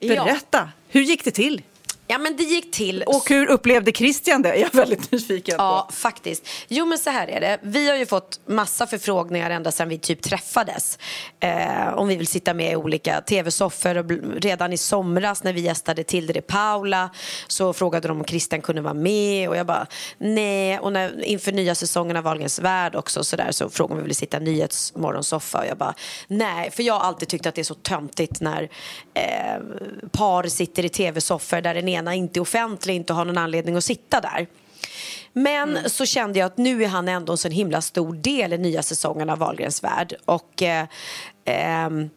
Ja. 0.00 0.24
Berätta, 0.24 0.68
hur 0.88 1.02
gick 1.02 1.24
det 1.24 1.30
till? 1.30 1.62
Ja, 2.06 2.18
men 2.18 2.36
det 2.36 2.42
gick 2.42 2.72
till 2.72 3.02
Och 3.06 3.28
hur 3.28 3.46
upplevde 3.46 3.92
Christian 3.92 4.42
det? 4.42 4.48
Jag 4.56 4.74
är 4.74 4.76
väldigt 4.78 5.12
nyfiken 5.12 5.54
Ja, 5.58 5.86
på. 5.88 5.94
faktiskt. 5.94 6.48
Jo, 6.68 6.86
men 6.86 6.98
så 6.98 7.10
här 7.10 7.28
är 7.28 7.40
det. 7.40 7.58
Vi 7.62 7.88
har 7.88 7.96
ju 7.96 8.06
fått 8.06 8.40
massa 8.46 8.86
förfrågningar 8.86 9.50
ända 9.50 9.72
sedan 9.72 9.88
vi 9.88 9.98
typ 9.98 10.22
träffades. 10.22 10.98
Eh, 11.40 11.94
om 11.94 12.08
vi 12.08 12.16
vill 12.16 12.26
sitta 12.26 12.54
med 12.54 12.72
i 12.72 12.76
olika 12.76 13.20
tv-soffor. 13.20 14.40
Redan 14.40 14.72
i 14.72 14.76
somras 14.78 15.42
när 15.42 15.52
vi 15.52 15.60
gästade 15.60 16.04
Tilde 16.04 16.32
de 16.32 16.40
Paula 16.42 17.10
så 17.46 17.72
frågade 17.72 18.08
de 18.08 18.18
om 18.20 18.24
Christian 18.24 18.60
kunde 18.60 18.82
vara 18.82 18.94
med 18.94 19.48
och 19.48 19.56
jag 19.56 19.66
bara 19.66 19.86
nej. 20.18 20.78
Och 20.78 20.92
när, 20.92 21.24
inför 21.24 21.52
nya 21.52 21.74
säsongen 21.74 22.16
av 22.16 22.24
Wahlgrens 22.24 22.58
värld 22.58 22.94
också 22.96 23.24
så, 23.24 23.36
där, 23.36 23.52
så 23.52 23.68
frågade 23.70 23.92
om 23.92 23.98
vi 23.98 24.02
ville 24.02 24.14
sitta 24.14 24.36
i 24.36 24.40
Nyhetsmorgonsoffa 24.40 25.58
och 25.58 25.66
jag 25.66 25.76
bara 25.78 25.94
nej. 26.28 26.70
För 26.70 26.82
jag 26.82 26.94
har 26.94 27.00
alltid 27.00 27.28
tyckt 27.28 27.46
att 27.46 27.54
det 27.54 27.62
är 27.62 27.64
så 27.64 27.74
töntigt 27.74 28.40
när 28.40 28.68
eh, 29.14 29.62
par 30.12 30.42
sitter 30.48 30.84
i 30.84 30.88
tv-soffor 30.88 31.60
där 31.60 31.74
den 31.74 31.88
ena 31.96 32.14
inte 32.14 32.38
är 32.38 32.42
offentlig, 32.42 32.94
inte 32.94 33.12
har 33.12 33.24
någon 33.24 33.38
anledning 33.38 33.76
att 33.76 33.84
sitta 33.84 34.20
där. 34.20 34.46
Men 35.32 35.90
så 35.90 36.06
kände 36.06 36.38
jag 36.38 36.46
att 36.46 36.58
nu 36.58 36.84
är 36.84 36.88
han 36.88 37.08
ändå 37.08 37.32
en 37.32 37.36
så 37.36 37.48
himla 37.48 37.80
stor 37.80 38.14
del 38.14 38.52
i 38.52 38.58
nya 38.58 38.82
säsongen 38.82 39.30
av 39.30 39.38
Wahlgrens 39.38 39.84
värld. 39.84 40.14
Och, 40.24 40.62
eh, 40.62 40.86
ehm, 41.44 42.10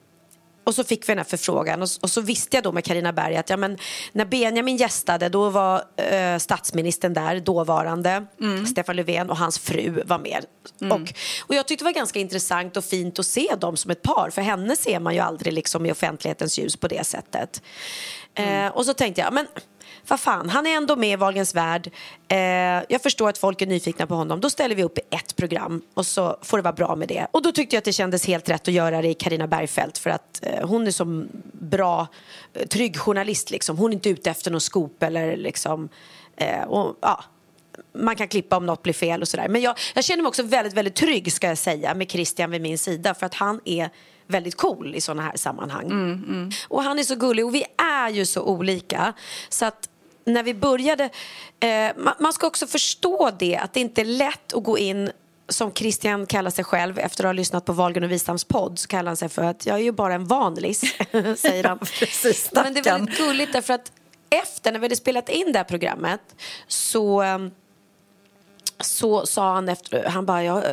och 0.69 0.75
så 0.75 0.83
fick 0.83 1.03
vi 1.03 1.11
den 1.11 1.17
här 1.17 1.25
förfrågan 1.25 1.81
och, 1.81 1.89
och 2.01 2.09
så 2.09 2.21
visste 2.21 2.57
jag 2.57 2.63
då 2.63 2.71
med 2.71 2.83
Karina 2.83 3.13
Berg 3.13 3.37
att 3.37 3.49
ja, 3.49 3.57
men, 3.57 3.77
när 4.11 4.25
Benjamin 4.25 4.77
gästade 4.77 5.29
då 5.29 5.49
var 5.49 5.83
eh, 5.97 6.37
statsministern 6.37 7.13
där, 7.13 7.39
dåvarande 7.39 8.25
Stefan 8.71 8.95
Löfven 8.95 9.29
och 9.29 9.37
hans 9.37 9.59
fru 9.59 10.03
var 10.05 10.19
med. 10.19 10.45
Och, 10.91 11.13
och 11.47 11.55
jag 11.55 11.67
tyckte 11.67 11.83
det 11.83 11.87
var 11.87 11.93
ganska 11.93 12.19
intressant 12.19 12.77
och 12.77 12.85
fint 12.85 13.19
att 13.19 13.25
se 13.25 13.55
dem 13.59 13.77
som 13.77 13.91
ett 13.91 14.01
par 14.01 14.29
för 14.29 14.41
henne 14.41 14.75
ser 14.75 14.99
man 14.99 15.13
ju 15.13 15.19
aldrig 15.19 15.53
liksom 15.53 15.85
i 15.85 15.91
offentlighetens 15.91 16.59
ljus 16.59 16.75
på 16.75 16.87
det 16.87 17.05
sättet. 17.05 17.61
Eh, 18.35 18.67
och 18.67 18.85
så 18.85 18.93
tänkte 18.93 19.21
jag, 19.21 19.33
men 19.33 19.47
vad 20.09 20.19
fan, 20.19 20.49
han 20.49 20.67
är 20.67 20.75
ändå 20.75 20.95
med 20.95 21.09
i 21.09 21.15
Wahlgrens 21.15 21.55
värld. 21.55 21.91
Eh, 22.27 22.37
jag 22.89 23.01
förstår 23.03 23.29
att 23.29 23.37
folk 23.37 23.61
är 23.61 23.65
nyfikna 23.65 24.07
på 24.07 24.15
honom. 24.15 24.41
Då 24.41 24.49
ställer 24.49 24.75
vi 24.75 24.83
upp 24.83 24.97
i 24.97 25.01
ett 25.09 25.35
program 25.35 25.81
och 25.93 26.05
så 26.05 26.37
får 26.41 26.57
det 26.57 26.61
vara 26.61 26.73
bra 26.73 26.95
med 26.95 27.07
det. 27.07 27.27
Och 27.31 27.41
då 27.41 27.51
tyckte 27.51 27.75
jag 27.75 27.77
att 27.81 27.85
det 27.85 27.93
kändes 27.93 28.27
helt 28.27 28.49
rätt 28.49 28.67
att 28.67 28.73
göra 28.73 29.01
det 29.01 29.07
i 29.07 29.13
Karina 29.13 29.47
Bergfeldt 29.47 29.97
för 29.97 30.09
att 30.09 30.39
eh, 30.45 30.67
hon 30.67 30.87
är 30.87 30.91
så 30.91 31.25
bra, 31.53 32.07
eh, 32.53 32.67
trygg 32.67 32.97
journalist 32.97 33.51
liksom. 33.51 33.77
Hon 33.77 33.91
är 33.91 33.93
inte 33.93 34.09
ute 34.09 34.29
efter 34.29 34.51
någon 34.51 34.61
scoop 34.61 35.03
eller 35.03 35.37
liksom, 35.37 35.89
eh, 36.35 36.63
och, 36.63 36.95
ja. 37.01 37.23
Man 37.93 38.15
kan 38.15 38.27
klippa 38.27 38.57
om 38.57 38.65
något 38.65 38.83
blir 38.83 38.93
fel 38.93 39.21
och 39.21 39.27
sådär. 39.27 39.47
Men 39.47 39.61
jag, 39.61 39.77
jag 39.95 40.03
känner 40.03 40.23
mig 40.23 40.27
också 40.27 40.43
väldigt, 40.43 40.73
väldigt 40.73 40.95
trygg 40.95 41.33
ska 41.33 41.47
jag 41.47 41.57
säga 41.57 41.93
med 41.93 42.11
Christian 42.11 42.51
vid 42.51 42.61
min 42.61 42.77
sida 42.77 43.13
för 43.13 43.25
att 43.25 43.33
han 43.33 43.61
är 43.65 43.89
väldigt 44.27 44.55
cool 44.55 44.95
i 44.95 45.01
sådana 45.01 45.21
här 45.21 45.35
sammanhang. 45.35 46.53
Och 46.67 46.83
han 46.83 46.99
är 46.99 47.03
så 47.03 47.15
gullig 47.15 47.45
och 47.45 47.55
vi 47.55 47.65
är 47.77 48.09
ju 48.09 48.25
så 48.25 48.41
olika. 48.41 49.13
Så 49.49 49.65
att 49.65 49.89
när 50.33 50.43
vi 50.43 50.53
började, 50.53 51.09
eh, 51.59 51.91
man, 51.97 52.13
man 52.19 52.33
ska 52.33 52.47
också 52.47 52.67
förstå 52.67 53.31
det 53.39 53.57
att 53.57 53.73
det 53.73 53.79
inte 53.79 54.01
är 54.01 54.05
lätt 54.05 54.53
att 54.53 54.63
gå 54.63 54.77
in 54.77 55.11
som 55.49 55.73
Christian 55.73 56.25
kallar 56.25 56.51
sig 56.51 56.63
själv 56.63 56.99
efter 56.99 57.23
att 57.23 57.27
ha 57.27 57.33
lyssnat 57.33 57.65
på 57.65 57.73
Wahlgren 57.73 58.03
och 58.03 58.11
Wistams 58.11 58.43
podd 58.43 58.79
så 58.79 58.87
kallar 58.87 59.09
han 59.09 59.17
sig 59.17 59.29
för 59.29 59.43
att 59.43 59.65
jag 59.65 59.75
är 59.77 59.83
ju 59.83 59.91
bara 59.91 60.13
en 60.13 60.25
vanlis, 60.25 60.79
säger 61.37 61.63
han. 61.63 61.79
precis, 61.99 62.49
Men 62.51 62.73
det 62.73 62.79
är 62.79 62.83
väldigt 62.83 63.17
gulligt 63.17 63.53
därför 63.53 63.73
att 63.73 63.91
efter, 64.29 64.71
när 64.71 64.79
vi 64.79 64.85
hade 64.85 64.95
spelat 64.95 65.29
in 65.29 65.51
det 65.51 65.59
här 65.59 65.63
programmet, 65.63 66.21
så 66.67 67.23
um, 67.23 67.51
så 68.79 69.25
sa 69.25 69.53
han 69.53 69.69
efter, 69.69 70.03
han 70.03 70.25
bara, 70.25 70.43
jag, 70.43 70.63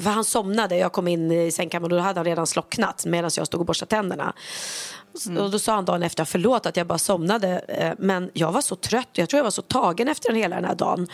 för 0.00 0.10
han 0.10 0.24
somnade, 0.24 0.76
jag 0.76 0.92
kom 0.92 1.08
in 1.08 1.32
i 1.32 1.52
sängkammaren 1.52 1.92
och 1.92 1.98
då 1.98 2.04
hade 2.04 2.18
han 2.18 2.24
redan 2.24 2.46
slocknat 2.46 3.06
medan 3.06 3.30
jag 3.36 3.46
stod 3.46 3.60
och 3.60 3.66
borstade 3.66 3.90
tänderna. 3.90 4.34
Mm. 5.26 5.44
Och 5.44 5.50
då 5.50 5.58
sa 5.58 5.74
han 5.74 5.84
dagen 5.84 6.02
efter, 6.02 6.24
förlåt 6.24 6.66
att 6.66 6.76
jag 6.76 6.86
bara 6.86 6.98
somnade, 6.98 7.58
eh, 7.68 7.92
men 7.98 8.30
jag 8.32 8.52
var 8.52 8.60
så 8.60 8.76
trött, 8.76 9.08
jag 9.12 9.28
tror 9.28 9.38
jag 9.38 9.44
var 9.44 9.50
så 9.50 9.62
tagen 9.62 10.08
efter 10.08 10.28
den 10.28 10.36
hela 10.36 10.56
den 10.56 10.64
här 10.64 10.74
dagen. 10.74 11.08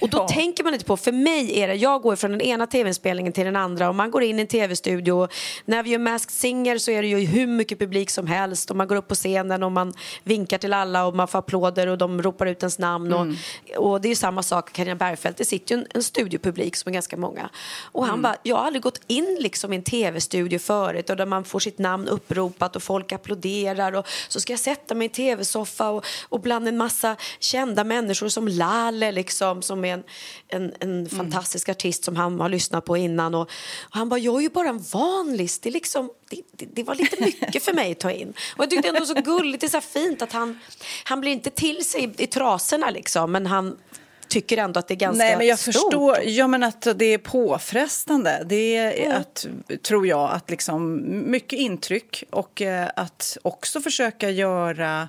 Och 0.00 0.08
då 0.08 0.18
ja. 0.18 0.28
tänker 0.28 0.64
man 0.64 0.74
inte 0.74 0.86
på, 0.86 0.96
för 0.96 1.12
mig 1.12 1.60
är 1.60 1.68
det, 1.68 1.74
jag 1.74 2.02
går 2.02 2.16
från 2.16 2.30
den 2.30 2.40
ena 2.40 2.66
tv-inspelningen 2.66 3.32
till 3.32 3.44
den 3.44 3.56
andra 3.56 3.88
och 3.88 3.94
man 3.94 4.10
går 4.10 4.22
in 4.22 4.38
i 4.38 4.42
en 4.42 4.48
tv-studio. 4.48 5.28
När 5.64 5.82
vi 5.82 5.90
gör 5.90 5.98
Masked 5.98 6.30
Singer 6.30 6.78
så 6.78 6.90
är 6.90 7.02
det 7.02 7.08
ju 7.08 7.18
hur 7.18 7.46
mycket 7.46 7.78
publik 7.78 8.10
som 8.10 8.26
helst 8.26 8.70
och 8.70 8.76
man 8.76 8.88
går 8.88 8.96
upp 8.96 9.08
på 9.08 9.14
scenen 9.14 9.62
och 9.62 9.72
man 9.72 9.92
vinkar 10.24 10.58
till 10.58 10.72
alla 10.72 11.06
och 11.06 11.16
man 11.16 11.28
får 11.28 11.38
applåder 11.38 11.86
och 11.86 11.98
de 11.98 12.22
ropar 12.22 12.46
ut 12.46 12.62
ens 12.62 12.78
namn. 12.78 13.12
Mm. 13.12 13.36
Och, 13.76 13.90
och 13.90 14.00
det 14.00 14.08
är 14.08 14.14
samma 14.14 14.42
sak, 14.42 14.72
Carina 14.72 14.94
Bergfeldt, 14.94 15.38
det 15.38 15.44
sitter 15.44 15.74
ju 15.74 15.80
en, 15.80 15.86
en 15.94 16.02
studiopublik 16.02 16.76
som 16.76 16.88
är 16.90 16.94
ganska 16.94 17.16
många. 17.16 17.50
Och 17.82 18.04
han 18.04 18.10
mm. 18.10 18.22
bara, 18.22 18.36
jag 18.42 18.56
har 18.56 18.64
aldrig 18.64 18.82
gått 18.82 19.00
in 19.06 19.36
liksom 19.40 19.72
i 19.72 19.76
en 19.76 19.82
tv-studio 19.82 20.58
förut 20.58 21.10
och 21.10 21.16
där 21.16 21.26
man 21.26 21.44
får 21.44 21.58
sitt 21.60 21.78
namn 21.78 22.08
uppropat 22.08 22.76
och 22.76 22.82
folk 22.82 23.12
applåderar 23.12 23.29
applåderar 23.30 23.92
och 23.92 24.06
så 24.28 24.40
ska 24.40 24.52
jag 24.52 24.60
sätta 24.60 24.94
mig 24.94 25.06
i 25.06 25.08
tv-soffa 25.08 25.90
och, 25.90 26.04
och 26.28 26.40
bland 26.40 26.68
en 26.68 26.76
massa 26.76 27.16
kända 27.38 27.84
människor 27.84 28.28
som 28.28 28.48
Lalle 28.48 29.12
liksom, 29.12 29.62
som 29.62 29.84
är 29.84 29.94
en, 29.94 30.04
en, 30.48 30.72
en 30.80 30.90
mm. 30.90 31.08
fantastisk 31.08 31.68
artist 31.68 32.04
som 32.04 32.16
han 32.16 32.40
har 32.40 32.48
lyssnat 32.48 32.84
på 32.84 32.96
innan 32.96 33.34
och, 33.34 33.42
och 33.42 33.96
han 33.96 34.08
bara, 34.08 34.20
jag 34.20 34.36
är 34.36 34.40
ju 34.40 34.48
bara 34.48 34.68
en 34.68 34.84
vanlig, 34.92 35.50
det, 35.62 35.70
liksom, 35.70 36.10
det, 36.30 36.42
det, 36.52 36.66
det, 36.72 36.82
var 36.82 36.94
lite 36.94 37.24
mycket 37.24 37.62
för 37.62 37.72
mig 37.72 37.92
att 37.92 38.00
ta 38.00 38.10
in. 38.10 38.28
Och 38.56 38.62
jag 38.62 38.70
tyckte 38.70 38.88
ändå 38.88 39.06
så 39.06 39.14
gulligt, 39.14 39.60
det 39.60 39.66
är 39.66 39.80
så 39.80 39.80
fint 39.80 40.22
att 40.22 40.32
han, 40.32 40.58
han 41.04 41.20
blir 41.20 41.32
inte 41.32 41.50
till 41.50 41.84
sig 41.84 42.04
i, 42.04 42.22
i 42.22 42.26
trasorna 42.26 42.90
liksom, 42.90 43.32
men 43.32 43.46
han 43.46 43.76
tycker 44.30 44.56
ändå 44.56 44.80
att 44.80 44.88
det 44.88 44.94
är 44.94 44.96
ganska 44.96 45.24
Nej, 45.24 45.36
men 45.36 45.46
jag 45.46 45.58
stort. 45.58 45.74
Förstår, 45.74 46.18
ja, 46.24 46.46
men 46.46 46.62
att 46.62 46.86
det 46.94 47.04
är 47.04 47.18
påfrestande. 47.18 48.42
Det 48.46 48.76
är, 48.76 49.06
mm. 49.06 49.20
att, 49.20 49.46
tror 49.82 50.06
jag, 50.06 50.30
att 50.32 50.50
liksom 50.50 51.02
mycket 51.30 51.58
intryck 51.58 52.24
och 52.30 52.62
eh, 52.62 52.88
att 52.96 53.38
också 53.42 53.80
försöka 53.80 54.30
göra 54.30 55.08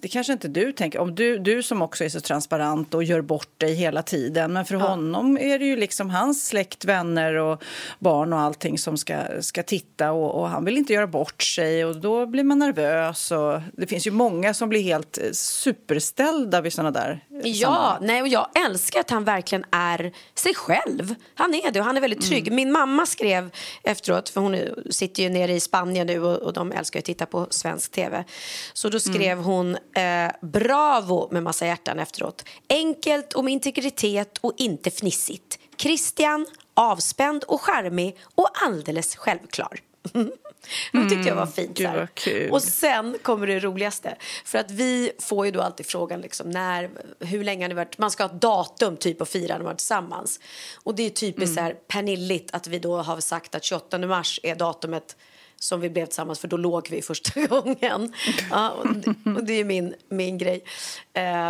det 0.00 0.08
kanske 0.08 0.32
inte 0.32 0.48
du 0.48 0.72
tänker, 0.72 0.98
om 0.98 1.14
du, 1.14 1.38
du 1.38 1.62
som 1.62 1.82
också 1.82 2.04
är 2.04 2.08
så 2.08 2.20
transparent 2.20 2.94
och 2.94 3.04
gör 3.04 3.20
bort 3.20 3.58
dig 3.58 3.74
hela 3.74 4.02
tiden. 4.02 4.52
Men 4.52 4.64
för 4.64 4.74
ja. 4.74 4.88
honom 4.88 5.38
är 5.38 5.58
det 5.58 5.64
ju 5.64 5.76
liksom 5.76 6.10
hans 6.10 6.46
släkt, 6.46 6.84
vänner 6.84 7.34
och 7.34 7.62
barn 7.98 8.32
och 8.32 8.40
allting 8.40 8.78
som 8.78 8.96
ska, 8.96 9.16
ska 9.40 9.62
titta 9.62 10.12
och, 10.12 10.40
och, 10.40 10.48
han 10.48 10.64
vill 10.64 10.76
inte 10.76 10.92
göra 10.92 11.06
bort 11.06 11.42
sig 11.42 11.84
och 11.84 12.00
då 12.00 12.26
blir 12.26 12.44
man 12.44 12.58
nervös. 12.58 13.30
Och 13.30 13.60
det 13.72 13.86
finns 13.86 14.06
ju 14.06 14.10
många 14.10 14.54
som 14.54 14.68
blir 14.68 14.82
helt 14.82 15.18
eh, 15.18 15.30
superställda 15.32 16.60
vid 16.60 16.72
såna 16.72 16.90
där 16.90 17.24
Ja, 17.44 17.98
nej, 18.00 18.22
och 18.22 18.28
jag 18.28 18.46
älskar 18.66 19.00
att 19.00 19.10
han 19.10 19.24
verkligen 19.24 19.64
är 19.70 20.12
sig 20.34 20.54
själv. 20.54 21.14
Han 21.34 21.54
är 21.54 21.70
det 21.70 21.80
och 21.80 21.86
han 21.86 21.96
är 21.96 22.00
väldigt 22.00 22.22
trygg. 22.22 22.46
Mm. 22.46 22.56
Min 22.56 22.72
mamma 22.72 23.06
skrev 23.06 23.50
efteråt, 23.82 24.28
för 24.28 24.40
hon 24.40 24.56
sitter 24.90 25.22
ju 25.22 25.28
nere 25.28 25.52
i 25.52 25.60
Spanien 25.60 26.06
nu 26.06 26.22
och, 26.22 26.36
och 26.36 26.52
de 26.52 26.72
älskar 26.72 26.98
att 26.98 27.04
titta 27.04 27.26
på 27.26 27.46
svensk 27.50 27.92
tv. 27.92 28.24
Så 28.72 28.88
då 28.88 29.00
skrev 29.00 29.32
mm. 29.32 29.44
hon 29.44 29.59
hon 29.60 29.76
eh, 29.76 30.32
bravo 30.40 31.28
med 31.30 31.42
massa 31.42 31.66
hjärtan 31.66 31.98
efteråt. 31.98 32.44
Enkelt 32.68 33.32
och 33.32 33.44
med 33.44 33.52
integritet 33.52 34.38
och 34.40 34.54
inte 34.56 34.90
fnissigt. 34.90 35.58
Christian, 35.76 36.46
avspänd 36.74 37.44
och 37.44 37.60
charmig 37.60 38.18
och 38.34 38.48
alldeles 38.64 39.16
självklar. 39.16 39.80
Det 40.92 41.08
tyckte 41.08 41.28
jag 41.28 41.34
var 41.34 41.42
mm, 41.42 41.52
fint. 41.52 41.80
Mm, 41.80 41.94
var 41.94 42.52
och 42.52 42.62
sen 42.62 43.18
kommer 43.22 43.46
det 43.46 43.60
roligaste. 43.60 44.16
För 44.44 44.58
att 44.58 44.70
vi 44.70 45.12
får 45.18 45.46
ju 45.46 45.52
då 45.52 45.60
alltid 45.60 45.86
frågan 45.86 46.20
liksom, 46.20 46.50
när, 46.50 46.90
hur 47.20 47.44
länge 47.44 47.64
har 47.64 47.68
ni 47.68 47.74
varit, 47.74 47.98
man 47.98 48.10
ska 48.10 48.22
ha 48.22 48.30
ett 48.34 48.40
datum 48.40 48.96
typ 48.96 49.22
att 49.22 49.28
fira 49.28 49.56
när 49.56 49.64
man 49.64 49.72
är 49.72 49.76
tillsammans. 49.76 50.40
Och 50.82 50.94
det 50.94 51.02
är 51.02 51.10
typiskt 51.10 51.42
mm. 51.42 51.54
så 51.54 51.60
här 51.60 51.74
pernilligt 51.88 52.54
att 52.54 52.66
vi 52.66 52.78
då 52.78 52.96
har 52.96 53.20
sagt 53.20 53.54
att 53.54 53.64
28 53.64 53.98
mars 53.98 54.40
är 54.42 54.54
datumet 54.54 55.16
som 55.60 55.80
vi 55.80 55.90
blev 55.90 56.06
tillsammans 56.06 56.38
för 56.38 56.48
då 56.48 56.56
låg 56.56 56.88
vi 56.90 57.02
första 57.02 57.40
gången. 57.46 58.14
Ja, 58.50 58.70
och 58.70 58.86
det, 58.88 59.30
och 59.36 59.44
det 59.44 59.52
är 59.52 59.64
min, 59.64 59.94
min 60.08 60.38
grej. 60.38 60.64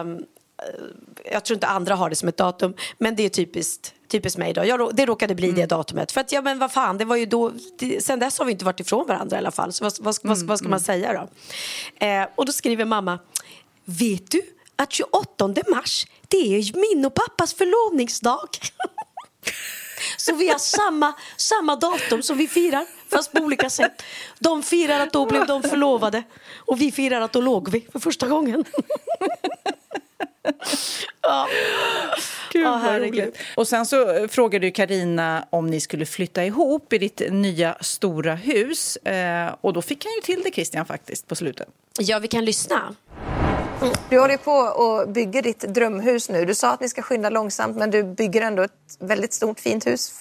Um, 0.02 0.24
jag 1.32 1.44
tror 1.44 1.54
inte 1.54 1.66
andra 1.66 1.94
har 1.94 2.11
det 2.11 2.16
som 2.16 2.28
ett 2.28 2.36
datum, 2.36 2.74
men 2.98 3.16
det 3.16 3.22
är 3.22 3.28
typiskt, 3.28 3.94
typiskt 4.08 4.38
mig. 4.38 4.52
Då. 4.52 4.64
Jag, 4.64 4.96
det 4.96 5.06
råkade 5.06 5.34
bli 5.34 5.48
mm. 5.48 5.61
det 5.61 5.66
datumet. 5.66 6.12
För 6.12 6.20
att, 6.20 6.32
ja, 6.32 6.42
men 6.42 6.58
vad 6.58 6.72
fan, 6.72 6.98
det 6.98 7.04
var 7.04 7.16
ju 7.16 7.26
då, 7.26 7.52
det, 7.78 8.04
sen 8.04 8.18
dess 8.18 8.38
har 8.38 8.44
vi 8.46 8.52
inte 8.52 8.64
varit 8.64 8.80
ifrån 8.80 9.06
varandra 9.06 9.36
i 9.36 9.38
alla 9.38 9.50
fall. 9.50 9.72
Så 9.72 9.84
vad, 9.84 9.92
vad, 10.00 10.16
vad, 10.22 10.38
vad 10.38 10.58
ska 10.58 10.68
man 10.68 10.78
mm. 10.78 10.84
säga 10.84 11.12
då? 11.12 11.28
Eh, 12.06 12.26
och 12.34 12.46
då 12.46 12.52
skriver 12.52 12.84
mamma, 12.84 13.18
vet 13.84 14.30
du 14.30 14.42
att 14.76 14.92
28 14.92 15.48
mars, 15.68 16.06
det 16.28 16.36
är 16.36 16.94
min 16.94 17.06
och 17.06 17.14
pappas 17.14 17.54
förlovningsdag. 17.54 18.48
Så 20.16 20.34
vi 20.34 20.48
har 20.48 20.59
samma, 20.59 21.12
samma 21.36 21.76
datum 21.76 22.22
som 22.22 22.38
vi 22.38 22.48
firar, 22.48 22.86
fast 23.11 23.32
på 23.32 23.42
olika 23.42 23.70
sätt. 23.70 24.03
De 24.38 24.62
firar 24.62 25.01
att 25.01 25.12
då 25.12 25.26
blev 25.26 25.46
de 25.46 25.62
förlovade 25.62 26.22
och 26.57 26.80
vi 26.80 26.92
firar 26.92 27.20
att 27.20 27.32
då 27.32 27.40
låg 27.40 27.70
vi 27.70 27.86
för 27.92 27.98
första 27.98 28.28
gången. 28.28 28.64
ja. 31.22 31.48
Gud, 32.53 32.66
ja, 32.66 32.76
herregud. 32.76 33.34
Och 33.57 33.68
sen 33.68 33.86
så 33.86 34.11
eh, 34.11 34.28
frågade 34.28 34.70
Karina 34.70 35.46
om 35.51 35.66
ni 35.66 35.80
skulle 35.80 36.07
flytta 36.07 36.44
ihop 36.44 36.92
i 36.92 36.98
ditt 36.98 37.22
nya 37.30 37.76
stora 37.80 38.34
hus. 38.34 38.96
Eh, 38.96 39.55
och 39.61 39.72
då 39.72 39.82
fick 39.82 40.05
han 40.05 40.12
ju 40.14 40.20
till 40.20 40.42
det, 40.44 40.51
Christian, 40.51 40.86
faktiskt, 40.86 41.26
på 41.26 41.34
slutet. 41.34 41.68
Ja, 41.98 42.18
vi 42.18 42.28
kan 42.28 42.44
lyssna. 42.44 42.94
Du 44.11 44.18
håller 44.18 44.37
på 44.37 44.53
och 44.53 45.09
bygger 45.09 45.43
ditt 45.43 45.61
drömhus 45.61 46.28
nu. 46.28 46.45
Du 46.45 46.55
sa 46.55 46.72
att 46.72 46.81
ni 46.81 46.89
ska 46.89 47.03
skynda 47.03 47.31
långsamt 47.31 47.76
men 47.76 47.91
du 47.91 48.03
bygger 48.03 48.43
ändå 48.43 48.62
ett 48.62 48.97
väldigt 48.99 49.33
stort 49.33 49.61
fint 49.61 49.87
hus. 49.87 50.12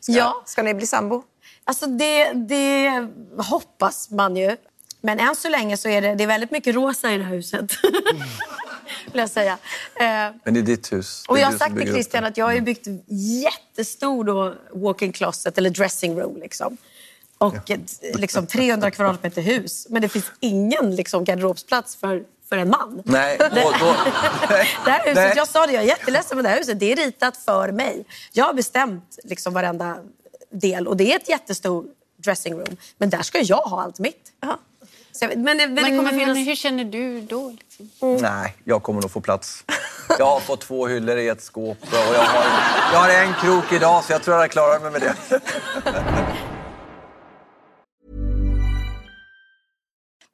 Ska, 0.00 0.12
ja. 0.12 0.42
ska 0.46 0.62
ni 0.62 0.74
bli 0.74 0.86
sambo? 0.86 1.22
Alltså 1.64 1.86
det, 1.86 2.32
det 2.32 3.08
hoppas 3.38 4.10
man 4.10 4.36
ju. 4.36 4.56
Men 5.00 5.20
än 5.20 5.36
så 5.36 5.48
länge 5.48 5.76
så 5.76 5.88
är 5.88 6.02
det, 6.02 6.14
det 6.14 6.24
är 6.24 6.28
väldigt 6.28 6.50
mycket 6.50 6.74
rosa 6.74 7.12
i 7.12 7.18
det 7.18 7.24
här 7.24 7.34
huset. 7.34 7.72
Vill 9.12 9.20
jag 9.20 9.30
säga. 9.30 9.52
Eh, 9.94 10.34
men 10.44 10.54
det 10.54 10.60
är 10.60 10.62
ditt 10.62 10.92
hus. 10.92 11.24
och 11.28 11.38
jag 11.38 11.46
har 11.46 11.58
sagt 11.58 11.76
till 11.76 11.92
Christian 11.92 12.24
att 12.24 12.36
jag 12.36 12.46
har 12.46 12.60
byggt 12.60 12.86
jättestor 13.06 14.56
walk-in 14.72 15.12
closet 15.12 15.58
eller 15.58 15.70
dressing 15.70 16.20
room. 16.20 16.36
Liksom 16.36 16.76
och 17.38 17.70
ett 17.70 18.00
liksom 18.14 18.46
300 18.46 18.90
kvadratmeter 18.90 19.42
hus. 19.42 19.86
Men 19.90 20.02
det 20.02 20.08
finns 20.08 20.32
ingen 20.40 20.96
liksom, 20.96 21.24
garderobsplats 21.24 21.96
för 21.96 22.24
för 22.48 22.56
en 22.56 22.70
man. 22.70 23.02
Nej. 23.04 23.38
Det, 23.38 23.48
då, 23.48 23.96
det 24.84 24.90
här 24.90 25.06
huset, 25.06 25.36
jag 25.36 25.48
sa 25.48 25.66
det, 25.66 25.72
jag 25.72 25.82
är 25.82 25.86
jätteledsen 25.86 26.36
men 26.36 26.44
det 26.44 26.50
här 26.50 26.58
huset 26.58 26.80
det 26.80 26.92
är 26.92 26.96
ritat 26.96 27.36
för 27.36 27.72
mig. 27.72 28.04
Jag 28.32 28.44
har 28.44 28.54
bestämt 28.54 29.18
liksom 29.24 29.52
varenda 29.52 29.98
del 30.50 30.88
och 30.88 30.96
det 30.96 31.12
är 31.12 31.16
ett 31.16 31.28
jättestort 31.28 31.86
dressing 32.16 32.54
room. 32.54 32.76
Men 32.98 33.10
där 33.10 33.22
ska 33.22 33.40
jag 33.40 33.56
ha 33.56 33.82
allt 33.82 33.98
mitt. 33.98 34.32
Så, 35.12 35.26
men, 35.26 35.42
men, 35.42 35.74
men, 35.74 35.84
kommer 35.84 36.02
men, 36.02 36.18
finnas... 36.18 36.38
hur 36.38 36.54
känner 36.54 36.84
du 36.84 37.20
då? 37.20 37.50
Liksom? 37.50 37.90
Mm. 38.02 38.22
Nej, 38.22 38.56
jag 38.64 38.82
kommer 38.82 39.00
nog 39.00 39.10
få 39.10 39.20
plats. 39.20 39.64
Jag 40.18 40.26
har 40.26 40.40
fått 40.40 40.60
två 40.60 40.86
hyllor 40.86 41.16
i 41.16 41.28
ett 41.28 41.42
skåp 41.42 41.78
och 41.82 42.14
jag 42.14 42.22
har, 42.22 42.44
jag 42.92 42.98
har 42.98 43.10
en 43.10 43.34
krok 43.34 43.72
idag 43.72 44.04
så 44.04 44.12
jag 44.12 44.22
tror 44.22 44.36
jag 44.36 44.50
klarar 44.50 44.80
mig 44.80 44.90
med 44.90 45.00
det. 45.00 45.40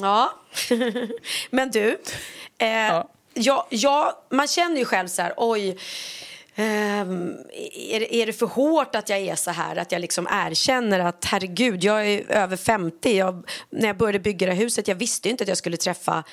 Ja, 0.00 0.32
men 1.50 1.70
du. 1.70 1.98
Eh, 2.58 3.02
ja. 3.34 3.66
Ja, 3.70 4.22
man 4.30 4.48
känner 4.48 4.76
ju 4.76 4.84
själv 4.84 5.08
så 5.08 5.22
här, 5.22 5.34
oj. 5.36 5.78
ehm, 6.54 7.36
är, 7.90 8.00
det, 8.00 8.14
är 8.14 8.26
det 8.26 8.32
för 8.32 8.46
hårt 8.46 8.96
att 8.96 9.08
jag 9.08 9.18
är 9.18 9.34
så 9.34 9.50
här? 9.50 9.76
Att 9.76 9.92
jag 9.92 10.00
liksom 10.00 10.28
erkänner 10.30 11.00
att 11.00 11.24
herregud, 11.24 11.84
jag 11.84 12.06
är 12.06 12.30
över 12.30 12.56
50. 12.56 13.16
Jag, 13.16 13.46
när 13.70 13.86
jag 13.86 13.96
började 13.96 14.18
bygga 14.18 14.46
det 14.46 14.52
här 14.52 14.60
huset, 14.60 14.88
jag 14.88 14.94
visste 14.94 15.28
inte 15.28 15.44
att 15.44 15.48
jag 15.48 15.58
skulle 15.58 15.76
träffa 15.76 16.24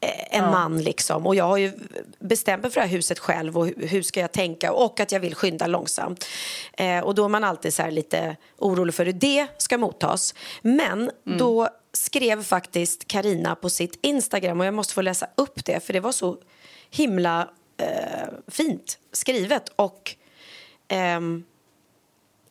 eh, 0.00 0.38
en 0.38 0.50
man 0.50 0.82
liksom. 0.82 1.26
Och 1.26 1.34
jag 1.34 1.44
har 1.44 1.56
ju 1.56 1.72
bestämt 2.18 2.62
mig 2.62 2.70
för 2.70 2.80
det 2.80 2.86
här 2.86 2.94
huset 2.94 3.18
själv 3.18 3.58
och 3.58 3.66
hur, 3.66 4.02
ska 4.02 4.20
jag 4.20 4.32
tänka 4.32 4.72
och 4.72 5.00
att 5.00 5.12
jag 5.12 5.20
vill 5.20 5.34
skynda 5.34 5.66
långsamt. 5.66 6.26
Eh, 6.72 7.00
och 7.00 7.14
då 7.14 7.24
är 7.24 7.28
man 7.28 7.44
alltid 7.44 7.74
så 7.74 7.82
här 7.82 7.90
lite 7.90 8.36
orolig 8.58 8.94
för 8.94 9.06
hur 9.06 9.12
det 9.12 9.46
ska 9.58 9.78
mottas. 9.78 10.34
Men 10.62 11.10
då 11.38 11.68
skrev 11.92 12.42
faktiskt 12.42 13.08
Karina 13.08 13.54
på 13.54 13.70
sitt 13.70 13.98
Instagram 14.02 14.60
och 14.60 14.66
jag 14.66 14.74
måste 14.74 14.94
få 14.94 15.02
läsa 15.02 15.28
upp 15.34 15.64
det 15.64 15.86
för 15.86 15.92
det 15.92 16.00
var 16.00 16.12
så 16.12 16.36
himla 16.90 17.50
eh, 17.76 18.28
fint 18.48 18.98
skrivet 19.12 19.68
och 19.76 20.16
eh, 20.88 21.20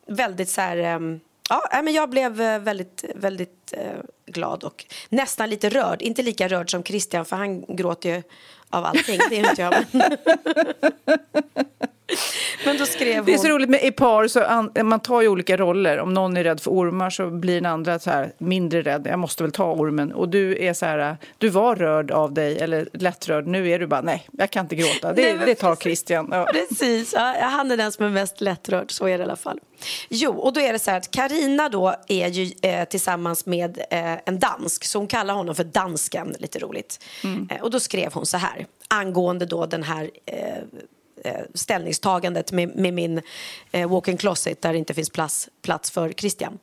väldigt 0.06 0.48
så 0.48 0.60
här 0.60 0.76
eh, 0.76 1.00
Ja, 1.50 1.82
men 1.82 1.94
jag 1.94 2.10
blev 2.10 2.40
eh, 2.40 2.58
väldigt, 2.58 3.04
väldigt 3.14 3.72
eh, 3.72 3.98
glad 4.26 4.64
och 4.64 4.84
nästan 5.08 5.50
lite 5.50 5.68
rörd. 5.68 6.02
Inte 6.02 6.22
lika 6.22 6.48
rörd 6.48 6.70
som 6.70 6.82
Christian, 6.82 7.24
för 7.24 7.36
han 7.36 7.76
gråter 7.76 8.16
ju 8.16 8.22
av 8.68 8.84
allting. 8.84 9.20
Det 9.30 9.40
är 9.40 9.50
inte 9.50 9.62
jag. 9.62 9.84
Men... 12.64 12.78
Då 12.78 12.86
skrev 12.86 13.16
hon... 13.16 13.26
Det 13.26 13.34
är 13.34 13.38
så 13.38 13.48
roligt 13.48 13.68
med 13.68 13.84
i 13.84 13.90
par, 13.90 14.28
så 14.28 14.44
an, 14.44 14.70
man 14.82 15.00
tar 15.00 15.20
ju 15.20 15.28
olika 15.28 15.56
roller. 15.56 15.98
Om 15.98 16.14
någon 16.14 16.36
är 16.36 16.44
rädd 16.44 16.60
för 16.60 16.70
ormar 16.70 17.10
så 17.10 17.30
blir 17.30 17.54
den 17.54 17.66
andra 17.66 17.98
så 17.98 18.10
här, 18.10 18.32
mindre 18.38 18.82
rädd. 18.82 19.06
Jag 19.10 19.18
måste 19.18 19.42
väl 19.42 19.52
ta 19.52 19.72
ormen. 19.72 20.12
Och 20.12 20.28
du 20.28 20.64
är 20.64 20.72
så 20.72 20.86
här, 20.86 21.16
du 21.38 21.48
var 21.48 21.76
rörd 21.76 22.10
av 22.10 22.34
dig, 22.34 22.58
eller 22.58 22.88
lättrörd. 22.92 23.46
Nu 23.46 23.70
är 23.70 23.78
du 23.78 23.86
bara, 23.86 24.00
nej, 24.00 24.28
jag 24.32 24.50
kan 24.50 24.64
inte 24.64 24.76
gråta. 24.76 25.12
Det, 25.12 25.34
Nej, 25.34 25.46
det 25.46 25.54
tar 25.54 25.76
Christian. 25.76 26.28
Ja. 26.32 26.48
Precis, 26.52 27.12
ja, 27.16 27.34
han 27.40 27.70
är 27.70 27.76
den 27.76 27.92
som 27.92 28.04
är 28.04 28.10
mest 28.10 28.40
lättrörd, 28.40 28.92
så 28.92 29.06
är 29.06 29.18
det 29.18 29.22
i 29.22 29.24
alla 29.24 29.36
fall. 29.36 29.60
Jo, 30.08 30.32
och 30.32 30.52
då 30.52 30.60
är 30.60 30.72
det 30.72 30.78
så 30.78 30.90
här 30.90 30.98
att 30.98 31.10
Karina 31.10 31.68
då 31.68 31.94
är 32.08 32.28
ju 32.28 32.52
eh, 32.62 32.84
tillsammans 32.84 33.46
med 33.46 33.78
eh, 33.90 34.18
en 34.24 34.38
dansk, 34.38 34.84
så 34.84 34.98
hon 34.98 35.06
kallar 35.06 35.34
honom 35.34 35.54
för 35.54 35.64
dansken, 35.64 36.34
lite 36.38 36.58
roligt. 36.58 37.04
Eh, 37.50 37.62
och 37.62 37.70
då 37.70 37.80
skrev 37.80 38.12
hon 38.12 38.26
så 38.26 38.36
här, 38.36 38.66
angående 38.88 39.46
då 39.46 39.66
den 39.66 39.82
här 39.82 40.10
eh, 40.26 40.36
Eh, 41.24 41.34
ställningstagandet 41.54 42.52
med, 42.52 42.76
med 42.76 42.94
min 42.94 43.22
eh, 43.72 43.90
walk-in 43.90 44.16
closet 44.16 44.62
där 44.62 44.72
det 44.72 44.78
inte 44.78 44.94
finns 44.94 45.10
plats, 45.10 45.48
plats 45.62 45.90
för 45.90 46.12
Christian. 46.12 46.58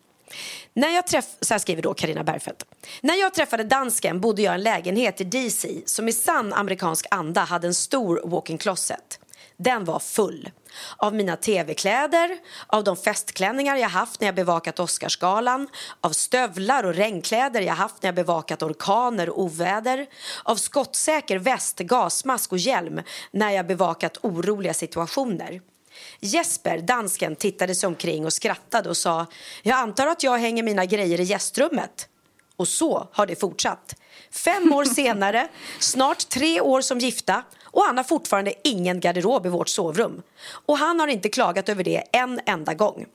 När 0.73 0.89
jag 0.89 1.07
träff... 1.07 1.25
Så 1.41 1.53
här 1.53 1.59
skriver 1.59 1.81
då 1.81 1.93
Karina 1.93 2.23
Bergfeldt. 2.23 2.65
När 3.01 3.15
jag 3.15 3.33
träffade 3.33 3.63
dansken 3.63 4.21
bodde 4.21 4.41
jag 4.41 4.53
i 4.53 4.55
en 4.55 4.63
lägenhet 4.63 5.21
i 5.21 5.23
DC 5.23 5.81
som 5.85 6.07
i 6.07 6.13
sann 6.13 6.53
amerikansk 6.53 7.05
anda 7.11 7.41
hade 7.41 7.67
en 7.67 7.73
stor 7.73 8.21
walk-in 8.23 8.57
closet. 8.57 9.19
Den 9.57 9.85
var 9.85 9.99
full. 9.99 10.49
Av 10.97 11.15
mina 11.15 11.35
tv-kläder, 11.35 12.37
av 12.67 12.83
de 12.83 12.97
festklänningar 12.97 13.75
jag 13.75 13.89
haft 13.89 14.21
när 14.21 14.27
jag 14.27 14.35
bevakat 14.35 14.79
Oscarsgalan, 14.79 15.67
av 16.01 16.09
stövlar 16.09 16.83
och 16.83 16.93
regnkläder 16.93 17.61
jag 17.61 17.73
haft 17.73 18.03
när 18.03 18.07
jag 18.07 18.15
bevakat 18.15 18.63
orkaner 18.63 19.29
och 19.29 19.41
oväder, 19.41 20.07
av 20.43 20.55
skottsäker 20.55 21.37
väst, 21.37 21.79
gasmask 21.79 22.51
och 22.51 22.57
hjälm 22.57 23.01
när 23.31 23.51
jag 23.51 23.67
bevakat 23.67 24.17
oroliga 24.21 24.73
situationer. 24.73 25.61
Jesper, 26.19 26.77
dansken, 26.77 27.35
tittade 27.35 27.75
sig 27.75 27.87
omkring 27.87 28.25
och 28.25 28.33
skrattade 28.33 28.89
och 28.89 28.97
sa 28.97 29.25
Jag 29.63 29.77
antar 29.77 30.07
att 30.07 30.23
jag 30.23 30.37
hänger 30.37 30.63
mina 30.63 30.85
grejer 30.85 31.19
i 31.19 31.23
gästrummet. 31.23 32.07
Och 32.55 32.67
så 32.67 33.07
har 33.11 33.25
det 33.25 33.35
fortsatt. 33.35 33.95
Fem 34.31 34.73
år 34.73 34.83
senare, 34.95 35.47
snart 35.79 36.29
tre 36.29 36.61
år 36.61 36.81
som 36.81 36.99
gifta 36.99 37.43
och 37.71 37.83
han 37.83 37.97
har 37.97 38.03
fortfarande 38.03 38.53
ingen 38.63 38.99
garderob 38.99 39.45
i 39.45 39.49
vårt 39.49 39.69
sovrum. 39.69 40.21
Och 40.65 40.77
han 40.77 40.99
har 40.99 41.07
inte 41.07 41.29
klagat 41.29 41.69
över 41.69 41.83
det 41.83 42.03
en 42.11 42.39
enda 42.45 42.73
gång. 42.73 43.05